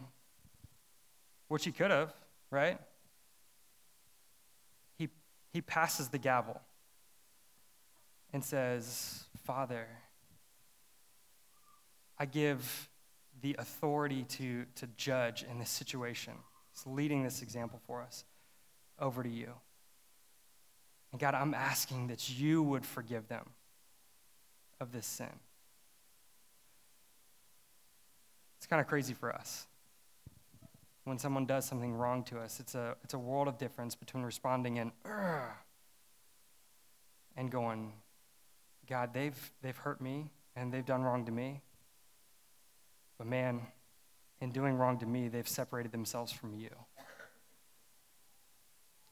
Which 1.48 1.64
he 1.64 1.72
could 1.72 1.90
have, 1.90 2.14
right? 2.50 2.78
He, 4.96 5.08
he 5.52 5.60
passes 5.60 6.08
the 6.08 6.18
gavel 6.18 6.60
and 8.32 8.42
says, 8.42 9.24
Father, 9.44 9.86
I 12.18 12.24
give 12.24 12.88
the 13.42 13.54
authority 13.58 14.24
to, 14.24 14.64
to 14.76 14.86
judge 14.96 15.44
in 15.48 15.58
this 15.58 15.70
situation. 15.70 16.32
He's 16.72 16.86
leading 16.86 17.22
this 17.22 17.42
example 17.42 17.80
for 17.86 18.00
us 18.00 18.24
over 18.98 19.22
to 19.22 19.28
you. 19.28 19.52
And 21.14 21.20
God, 21.20 21.36
I'm 21.36 21.54
asking 21.54 22.08
that 22.08 22.28
you 22.28 22.60
would 22.60 22.84
forgive 22.84 23.28
them 23.28 23.50
of 24.80 24.90
this 24.90 25.06
sin. 25.06 25.30
It's 28.56 28.66
kind 28.66 28.80
of 28.80 28.88
crazy 28.88 29.14
for 29.14 29.32
us. 29.32 29.68
When 31.04 31.16
someone 31.20 31.46
does 31.46 31.66
something 31.66 31.94
wrong 31.94 32.24
to 32.24 32.40
us, 32.40 32.58
it's 32.58 32.74
a, 32.74 32.96
it's 33.04 33.14
a 33.14 33.18
world 33.20 33.46
of 33.46 33.58
difference 33.58 33.94
between 33.94 34.24
responding 34.24 34.78
in, 34.78 34.90
and 37.36 37.48
going, 37.48 37.92
God, 38.88 39.14
they've, 39.14 39.52
they've 39.62 39.76
hurt 39.76 40.00
me 40.00 40.32
and 40.56 40.74
they've 40.74 40.84
done 40.84 41.04
wrong 41.04 41.26
to 41.26 41.30
me. 41.30 41.60
But 43.18 43.28
man, 43.28 43.60
in 44.40 44.50
doing 44.50 44.74
wrong 44.74 44.98
to 44.98 45.06
me, 45.06 45.28
they've 45.28 45.46
separated 45.46 45.92
themselves 45.92 46.32
from 46.32 46.54
you 46.54 46.70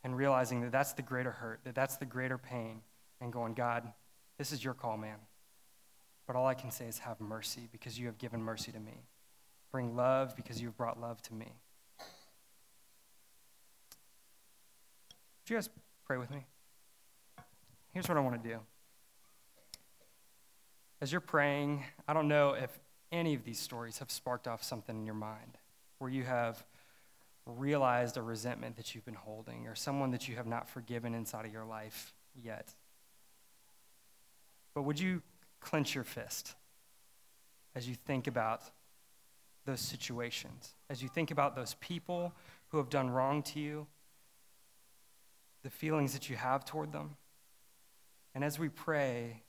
and 0.04 0.16
realizing 0.16 0.60
that 0.62 0.72
that's 0.72 0.92
the 0.92 1.02
greater 1.02 1.30
hurt, 1.30 1.60
that 1.64 1.74
that's 1.74 1.96
the 1.96 2.06
greater 2.06 2.38
pain, 2.38 2.80
and 3.20 3.32
going, 3.32 3.54
God, 3.54 3.92
this 4.38 4.52
is 4.52 4.64
your 4.64 4.74
call, 4.74 4.96
man. 4.96 5.18
But 6.26 6.36
all 6.36 6.46
I 6.46 6.54
can 6.54 6.70
say 6.70 6.86
is 6.86 6.98
have 7.00 7.20
mercy 7.20 7.68
because 7.70 7.98
you 7.98 8.06
have 8.06 8.18
given 8.18 8.42
mercy 8.42 8.72
to 8.72 8.80
me. 8.80 9.04
Bring 9.70 9.96
love 9.96 10.36
because 10.36 10.60
you've 10.60 10.76
brought 10.76 11.00
love 11.00 11.22
to 11.22 11.34
me. 11.34 11.52
Would 15.40 15.50
you 15.50 15.56
guys 15.56 15.70
pray 16.04 16.18
with 16.18 16.30
me? 16.30 16.46
Here's 17.92 18.08
what 18.08 18.16
I 18.16 18.20
want 18.20 18.42
to 18.42 18.48
do. 18.48 18.58
As 21.00 21.10
you're 21.10 21.20
praying, 21.20 21.84
I 22.06 22.12
don't 22.12 22.28
know 22.28 22.52
if 22.52 22.78
any 23.10 23.34
of 23.34 23.44
these 23.44 23.58
stories 23.58 23.98
have 23.98 24.10
sparked 24.10 24.46
off 24.46 24.62
something 24.62 24.96
in 24.96 25.04
your 25.04 25.14
mind 25.14 25.58
where 25.98 26.10
you 26.10 26.22
have 26.24 26.64
realized 27.46 28.16
a 28.16 28.22
resentment 28.22 28.76
that 28.76 28.94
you've 28.94 29.04
been 29.04 29.14
holding 29.14 29.66
or 29.66 29.74
someone 29.74 30.10
that 30.12 30.28
you 30.28 30.36
have 30.36 30.46
not 30.46 30.68
forgiven 30.68 31.14
inside 31.14 31.44
of 31.44 31.52
your 31.52 31.64
life 31.64 32.14
yet. 32.40 32.74
But 34.74 34.82
would 34.82 35.00
you 35.00 35.22
clench 35.60 35.94
your 35.94 36.04
fist 36.04 36.54
as 37.74 37.88
you 37.88 37.94
think 37.94 38.26
about 38.26 38.62
those 39.64 39.80
situations, 39.80 40.74
as 40.90 41.02
you 41.02 41.08
think 41.08 41.30
about 41.30 41.54
those 41.54 41.74
people 41.80 42.32
who 42.68 42.78
have 42.78 42.88
done 42.88 43.10
wrong 43.10 43.42
to 43.42 43.60
you, 43.60 43.86
the 45.62 45.70
feelings 45.70 46.12
that 46.12 46.30
you 46.30 46.36
have 46.36 46.64
toward 46.64 46.92
them? 46.92 47.16
And 48.34 48.42
as 48.44 48.58
we 48.58 48.68
pray, 48.68 49.42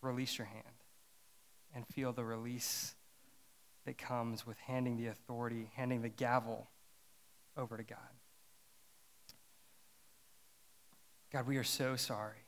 release 0.00 0.38
your 0.38 0.46
hand 0.46 0.64
and 1.74 1.86
feel 1.86 2.12
the 2.12 2.24
release 2.24 2.94
that 3.84 3.98
comes 3.98 4.46
with 4.46 4.58
handing 4.58 4.96
the 4.96 5.08
authority, 5.08 5.70
handing 5.74 6.02
the 6.02 6.08
gavel 6.08 6.68
over 7.56 7.76
to 7.76 7.82
God. 7.82 7.98
God, 11.32 11.46
we 11.46 11.56
are 11.56 11.64
so 11.64 11.96
sorry 11.96 12.44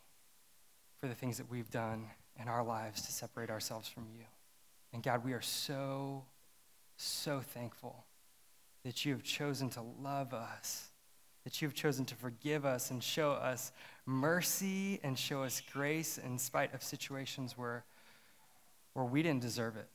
for 1.01 1.07
the 1.07 1.15
things 1.15 1.39
that 1.39 1.51
we've 1.51 1.71
done 1.71 2.07
in 2.41 2.49
our 2.49 2.63
lives 2.63 3.03
to 3.03 3.13
separate 3.13 3.51
ourselves 3.51 3.89
from 3.89 4.07
you. 4.17 4.25
And 4.93 5.03
God, 5.03 5.25
we 5.25 5.33
are 5.33 5.41
so, 5.41 6.25
so 6.97 7.41
thankful 7.41 8.05
that 8.85 9.05
you 9.05 9.13
have 9.13 9.23
chosen 9.23 9.71
to 9.71 9.83
love 10.03 10.35
us, 10.35 10.91
that 11.45 11.61
you 11.61 11.69
have 11.69 11.75
chosen 11.75 12.05
to 12.05 12.15
forgive 12.15 12.65
us 12.65 12.91
and 12.91 13.03
show 13.03 13.33
us 13.33 13.73
mercy 14.07 15.01
and 15.03 15.19
show 15.19 15.43
us 15.43 15.63
grace 15.73 16.19
in 16.19 16.39
spite 16.39 16.75
of 16.75 16.83
situations 16.83 17.57
where, 17.57 17.85
where 18.93 19.05
we 19.05 19.23
didn't 19.23 19.43
deserve 19.43 19.77
it. 19.77 19.89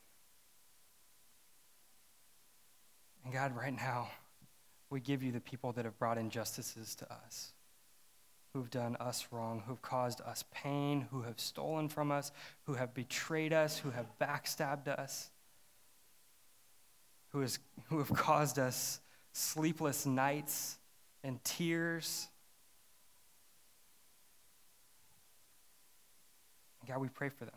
And 3.24 3.34
God, 3.34 3.55
right 3.55 3.76
now, 3.76 4.09
we 4.89 4.99
give 4.99 5.22
you 5.22 5.32
the 5.32 5.39
people 5.39 5.72
that 5.74 5.86
have 5.86 5.97
brought 5.99 6.17
injustices 6.17 6.95
to 6.95 7.11
us, 7.11 7.53
who've 8.53 8.70
done 8.70 8.95
us 8.99 9.28
wrong, 9.32 9.63
who've 9.67 9.82
caused 9.82 10.22
us 10.22 10.43
pain, 10.51 11.07
who 11.11 11.22
have 11.22 11.39
stolen 11.39 11.89
from 11.89 12.11
us, 12.11 12.32
who 12.63 12.74
have 12.74 12.93
betrayed 12.93 13.53
us, 13.53 13.78
who 13.78 13.91
have 13.91 14.07
backstabbed 14.20 14.88
us, 14.88 15.30
who, 17.30 17.41
has, 17.41 17.59
who 17.89 17.99
have 17.99 18.11
caused 18.13 18.57
us 18.57 18.99
sleepless 19.32 20.05
nights 20.05 20.78
and 21.24 21.43
tears. 21.43 22.28
God, 26.88 26.99
we 26.99 27.09
pray 27.09 27.30
for 27.30 27.45
them. 27.45 27.53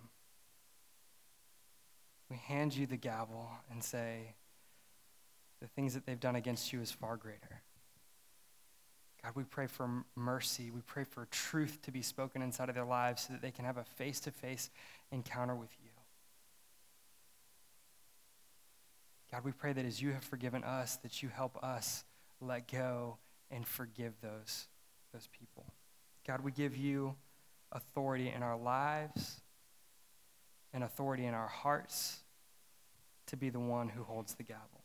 We 2.29 2.37
hand 2.37 2.75
you 2.77 2.87
the 2.87 2.99
gavel 2.99 3.49
and 3.71 3.83
say, 3.83 4.35
the 5.63 5.69
things 5.69 5.95
that 5.95 6.05
they've 6.05 6.19
done 6.19 6.35
against 6.35 6.73
you 6.73 6.81
is 6.81 6.91
far 6.91 7.17
greater. 7.17 7.63
God, 9.23 9.33
we 9.37 9.45
pray 9.45 9.69
for 9.69 9.89
mercy. 10.17 10.73
We 10.73 10.81
pray 10.81 11.05
for 11.05 11.27
truth 11.31 11.79
to 11.83 11.93
be 11.93 12.03
spoken 12.03 12.43
inside 12.43 12.69
of 12.69 12.75
their 12.75 12.85
lives 12.85 13.23
so 13.23 13.33
that 13.33 13.41
they 13.41 13.53
can 13.53 13.65
have 13.65 13.77
a 13.77 13.85
face 13.85 14.19
to 14.21 14.33
face 14.33 14.71
encounter 15.13 15.55
with 15.55 15.71
you. 15.81 15.91
God, 19.31 19.45
we 19.45 19.53
pray 19.53 19.73
that 19.73 19.85
as 19.85 20.03
you 20.03 20.11
have 20.11 20.25
forgiven 20.25 20.65
us, 20.65 20.97
that 20.97 21.23
you 21.23 21.29
help 21.29 21.57
us 21.63 22.03
let 22.41 22.71
go 22.71 23.19
and 23.49 23.65
forgive 23.65 24.15
those, 24.21 24.67
those 25.13 25.29
people. 25.39 25.65
God, 26.27 26.43
we 26.43 26.51
give 26.51 26.77
you 26.77 27.15
authority 27.71 28.33
in 28.35 28.43
our 28.43 28.59
lives 28.59 29.41
and 30.75 30.83
authority 30.83 31.25
in 31.25 31.35
our 31.35 31.47
hearts 31.47 32.19
to 33.27 33.37
be 33.37 33.49
the 33.49 33.61
one 33.61 33.89
who 33.89 34.03
holds 34.03 34.35
the 34.35 34.43
gavel. 34.43 34.82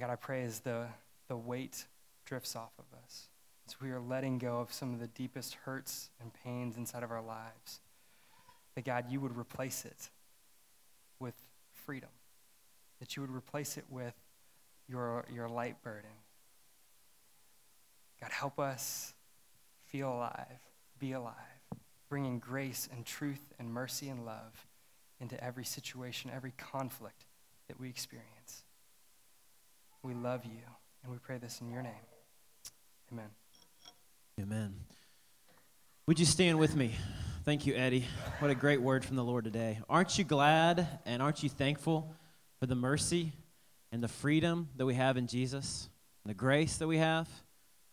God, 0.00 0.10
I 0.10 0.16
pray 0.16 0.42
as 0.44 0.60
the, 0.60 0.86
the 1.28 1.36
weight 1.36 1.86
drifts 2.24 2.54
off 2.54 2.72
of 2.78 2.84
us, 3.04 3.28
as 3.66 3.80
we 3.80 3.90
are 3.90 4.00
letting 4.00 4.38
go 4.38 4.60
of 4.60 4.72
some 4.72 4.92
of 4.92 5.00
the 5.00 5.06
deepest 5.08 5.54
hurts 5.54 6.10
and 6.20 6.32
pains 6.44 6.76
inside 6.76 7.02
of 7.02 7.10
our 7.10 7.22
lives, 7.22 7.80
that 8.74 8.84
God, 8.84 9.06
you 9.10 9.20
would 9.20 9.36
replace 9.36 9.84
it 9.84 10.10
with 11.18 11.34
freedom, 11.72 12.10
that 13.00 13.16
you 13.16 13.22
would 13.22 13.34
replace 13.34 13.76
it 13.76 13.84
with 13.88 14.14
your, 14.88 15.24
your 15.32 15.48
light 15.48 15.82
burden. 15.82 16.10
God, 18.20 18.30
help 18.30 18.58
us 18.58 19.14
feel 19.86 20.12
alive, 20.12 20.60
be 20.98 21.12
alive, 21.12 21.34
bringing 22.08 22.38
grace 22.38 22.88
and 22.92 23.06
truth 23.06 23.52
and 23.58 23.72
mercy 23.72 24.08
and 24.08 24.24
love 24.26 24.66
into 25.20 25.42
every 25.42 25.64
situation, 25.64 26.30
every 26.34 26.52
conflict 26.56 27.24
that 27.68 27.80
we 27.80 27.88
experience. 27.88 28.64
We 30.02 30.14
love 30.14 30.44
you, 30.44 30.60
and 31.02 31.12
we 31.12 31.18
pray 31.18 31.38
this 31.38 31.60
in 31.60 31.70
your 31.70 31.82
name. 31.82 31.92
Amen. 33.12 33.28
Amen. 34.40 34.74
Would 36.06 36.20
you 36.20 36.26
stand 36.26 36.58
with 36.58 36.76
me? 36.76 36.92
Thank 37.44 37.66
you, 37.66 37.74
Eddie. 37.74 38.04
What 38.38 38.50
a 38.50 38.54
great 38.54 38.80
word 38.80 39.04
from 39.04 39.16
the 39.16 39.24
Lord 39.24 39.44
today. 39.44 39.80
Aren't 39.88 40.16
you 40.16 40.24
glad 40.24 40.86
and 41.04 41.20
aren't 41.20 41.42
you 41.42 41.48
thankful 41.48 42.14
for 42.60 42.66
the 42.66 42.74
mercy 42.74 43.32
and 43.90 44.02
the 44.02 44.08
freedom 44.08 44.68
that 44.76 44.86
we 44.86 44.94
have 44.94 45.16
in 45.16 45.26
Jesus, 45.26 45.88
and 46.24 46.30
the 46.30 46.38
grace 46.38 46.76
that 46.76 46.86
we 46.86 46.98
have? 46.98 47.28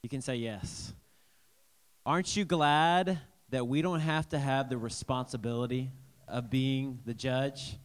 You 0.03 0.09
can 0.09 0.21
say 0.21 0.35
yes. 0.35 0.93
Aren't 2.05 2.37
you 2.37 2.45
glad 2.45 3.19
that 3.49 3.67
we 3.67 3.81
don't 3.81 4.01
have 4.01 4.29
to 4.29 4.39
have 4.39 4.69
the 4.69 4.77
responsibility 4.77 5.91
of 6.27 6.49
being 6.49 6.99
the 7.05 7.13
judge? 7.13 7.77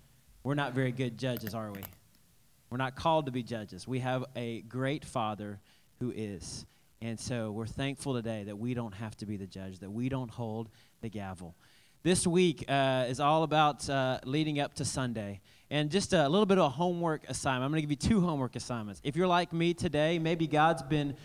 We're 0.42 0.54
not 0.54 0.74
very 0.74 0.92
good 0.92 1.16
judges, 1.16 1.54
are 1.54 1.70
we? 1.72 1.80
We're 2.70 2.76
not 2.76 2.94
called 2.94 3.26
to 3.26 3.32
be 3.32 3.42
judges. 3.42 3.88
We 3.88 3.98
have 3.98 4.24
a 4.36 4.60
great 4.62 5.04
Father 5.04 5.58
who 5.98 6.12
is. 6.14 6.64
And 7.02 7.18
so 7.18 7.50
we're 7.50 7.66
thankful 7.66 8.14
today 8.14 8.44
that 8.44 8.56
we 8.56 8.74
don't 8.74 8.94
have 8.94 9.16
to 9.18 9.26
be 9.26 9.36
the 9.36 9.46
judge, 9.46 9.80
that 9.80 9.90
we 9.90 10.08
don't 10.08 10.30
hold 10.30 10.68
the 11.00 11.08
gavel. 11.08 11.56
This 12.04 12.26
week 12.26 12.64
uh, 12.68 13.06
is 13.08 13.18
all 13.18 13.42
about 13.42 13.90
uh, 13.90 14.20
leading 14.24 14.60
up 14.60 14.74
to 14.74 14.84
Sunday. 14.84 15.40
And 15.68 15.90
just 15.90 16.12
a 16.12 16.28
little 16.28 16.46
bit 16.46 16.58
of 16.58 16.66
a 16.66 16.68
homework 16.68 17.28
assignment. 17.28 17.64
I'm 17.64 17.70
going 17.72 17.82
to 17.82 17.88
give 17.88 17.90
you 17.90 18.08
two 18.08 18.20
homework 18.20 18.54
assignments. 18.54 19.00
If 19.02 19.16
you're 19.16 19.26
like 19.26 19.52
me 19.52 19.74
today, 19.74 20.20
maybe 20.20 20.46
God's 20.46 20.82
been 20.82 21.16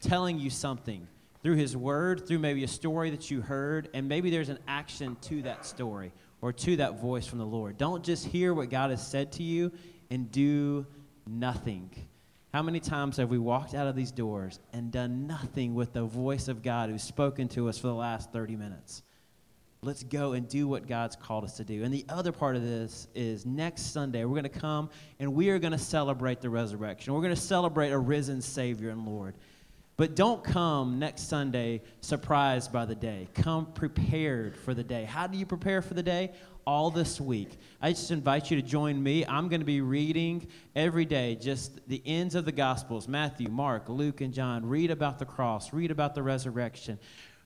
telling 0.00 0.38
you 0.38 0.50
something 0.50 1.08
through 1.42 1.56
His 1.56 1.74
Word, 1.74 2.26
through 2.26 2.38
maybe 2.38 2.64
a 2.64 2.68
story 2.68 3.10
that 3.10 3.30
you 3.30 3.40
heard, 3.40 3.88
and 3.94 4.08
maybe 4.08 4.28
there's 4.30 4.50
an 4.50 4.58
action 4.68 5.16
to 5.22 5.42
that 5.42 5.64
story 5.64 6.12
or 6.42 6.52
to 6.52 6.76
that 6.76 7.00
voice 7.00 7.26
from 7.26 7.38
the 7.38 7.46
Lord. 7.46 7.78
Don't 7.78 8.04
just 8.04 8.26
hear 8.26 8.52
what 8.52 8.68
God 8.68 8.90
has 8.90 9.06
said 9.06 9.32
to 9.32 9.42
you 9.42 9.72
and 10.12 10.30
do 10.30 10.86
nothing. 11.26 11.90
How 12.52 12.62
many 12.62 12.80
times 12.80 13.16
have 13.16 13.30
we 13.30 13.38
walked 13.38 13.72
out 13.72 13.86
of 13.86 13.96
these 13.96 14.12
doors 14.12 14.60
and 14.74 14.92
done 14.92 15.26
nothing 15.26 15.74
with 15.74 15.94
the 15.94 16.04
voice 16.04 16.48
of 16.48 16.62
God 16.62 16.90
who's 16.90 17.02
spoken 17.02 17.48
to 17.48 17.70
us 17.70 17.78
for 17.78 17.86
the 17.86 17.94
last 17.94 18.30
30 18.30 18.56
minutes? 18.56 19.02
Let's 19.82 20.02
go 20.02 20.34
and 20.34 20.46
do 20.46 20.68
what 20.68 20.86
God's 20.86 21.16
called 21.16 21.44
us 21.44 21.56
to 21.56 21.64
do. 21.64 21.82
And 21.82 21.94
the 21.94 22.04
other 22.10 22.30
part 22.30 22.56
of 22.56 22.62
this 22.62 23.08
is 23.14 23.46
next 23.46 23.94
Sunday, 23.94 24.26
we're 24.26 24.38
going 24.38 24.42
to 24.42 24.50
come 24.50 24.90
and 25.18 25.32
we 25.32 25.48
are 25.48 25.58
going 25.58 25.72
to 25.72 25.78
celebrate 25.78 26.42
the 26.42 26.50
resurrection. 26.50 27.14
We're 27.14 27.22
going 27.22 27.34
to 27.34 27.40
celebrate 27.40 27.90
a 27.90 27.98
risen 27.98 28.42
Savior 28.42 28.90
and 28.90 29.06
Lord. 29.06 29.34
But 29.96 30.14
don't 30.14 30.42
come 30.44 30.98
next 30.98 31.28
Sunday 31.28 31.80
surprised 32.00 32.70
by 32.70 32.84
the 32.84 32.94
day. 32.94 33.28
Come 33.34 33.66
prepared 33.72 34.56
for 34.56 34.74
the 34.74 34.84
day. 34.84 35.04
How 35.04 35.26
do 35.26 35.38
you 35.38 35.46
prepare 35.46 35.80
for 35.80 35.94
the 35.94 36.02
day? 36.02 36.32
All 36.66 36.90
this 36.90 37.20
week. 37.20 37.58
I 37.80 37.90
just 37.90 38.10
invite 38.10 38.50
you 38.50 38.60
to 38.60 38.66
join 38.66 39.02
me. 39.02 39.26
I'm 39.26 39.48
going 39.48 39.60
to 39.60 39.66
be 39.66 39.80
reading 39.80 40.46
every 40.76 41.04
day 41.04 41.36
just 41.36 41.86
the 41.88 42.02
ends 42.06 42.34
of 42.34 42.44
the 42.44 42.52
Gospels 42.52 43.08
Matthew, 43.08 43.48
Mark, 43.48 43.88
Luke, 43.88 44.20
and 44.20 44.32
John. 44.32 44.66
Read 44.66 44.90
about 44.90 45.18
the 45.18 45.24
cross, 45.24 45.72
read 45.72 45.90
about 45.90 46.14
the 46.14 46.22
resurrection. 46.22 46.98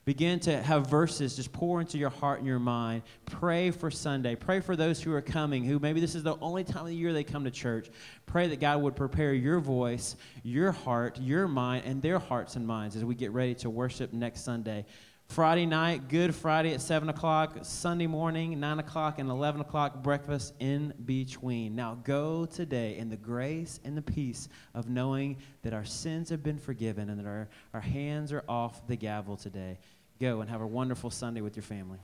Begin 0.06 0.38
to 0.38 0.62
have 0.62 0.86
verses 0.86 1.34
just 1.34 1.52
pour 1.52 1.80
into 1.80 1.98
your 1.98 2.10
heart 2.10 2.38
and 2.38 2.46
your 2.46 2.60
mind. 2.60 3.02
Pray 3.24 3.72
for 3.72 3.90
Sunday. 3.90 4.36
Pray 4.36 4.60
for 4.60 4.76
those 4.76 5.02
who 5.02 5.12
are 5.12 5.20
coming, 5.20 5.64
who 5.64 5.80
maybe 5.80 5.98
this 5.98 6.14
is 6.14 6.22
the 6.22 6.36
only 6.40 6.62
time 6.62 6.82
of 6.82 6.86
the 6.86 6.94
year 6.94 7.12
they 7.12 7.24
come 7.24 7.42
to 7.42 7.50
church. 7.50 7.90
Pray 8.24 8.46
that 8.46 8.60
God 8.60 8.82
would 8.82 8.94
prepare 8.94 9.34
your 9.34 9.58
voice, 9.58 10.14
your 10.44 10.70
heart, 10.70 11.18
your 11.20 11.48
mind, 11.48 11.86
and 11.86 12.00
their 12.00 12.20
hearts 12.20 12.54
and 12.54 12.64
minds 12.64 12.94
as 12.94 13.04
we 13.04 13.16
get 13.16 13.32
ready 13.32 13.56
to 13.56 13.68
worship 13.68 14.12
next 14.12 14.42
Sunday. 14.44 14.86
Friday 15.28 15.66
night, 15.66 16.08
Good 16.08 16.34
Friday 16.34 16.72
at 16.72 16.80
7 16.80 17.08
o'clock, 17.08 17.58
Sunday 17.62 18.06
morning, 18.06 18.58
9 18.58 18.78
o'clock, 18.78 19.18
and 19.18 19.28
11 19.28 19.60
o'clock, 19.60 20.02
breakfast 20.02 20.54
in 20.60 20.94
between. 21.04 21.74
Now 21.74 21.98
go 22.04 22.46
today 22.46 22.96
in 22.96 23.10
the 23.10 23.16
grace 23.16 23.78
and 23.84 23.96
the 23.96 24.02
peace 24.02 24.48
of 24.72 24.88
knowing 24.88 25.36
that 25.62 25.74
our 25.74 25.84
sins 25.84 26.30
have 26.30 26.42
been 26.42 26.58
forgiven 26.58 27.10
and 27.10 27.18
that 27.18 27.26
our, 27.26 27.48
our 27.74 27.80
hands 27.80 28.32
are 28.32 28.44
off 28.48 28.86
the 28.86 28.96
gavel 28.96 29.36
today. 29.36 29.78
Go 30.20 30.40
and 30.40 30.48
have 30.48 30.62
a 30.62 30.66
wonderful 30.66 31.10
Sunday 31.10 31.42
with 31.42 31.54
your 31.56 31.64
family. 31.64 31.98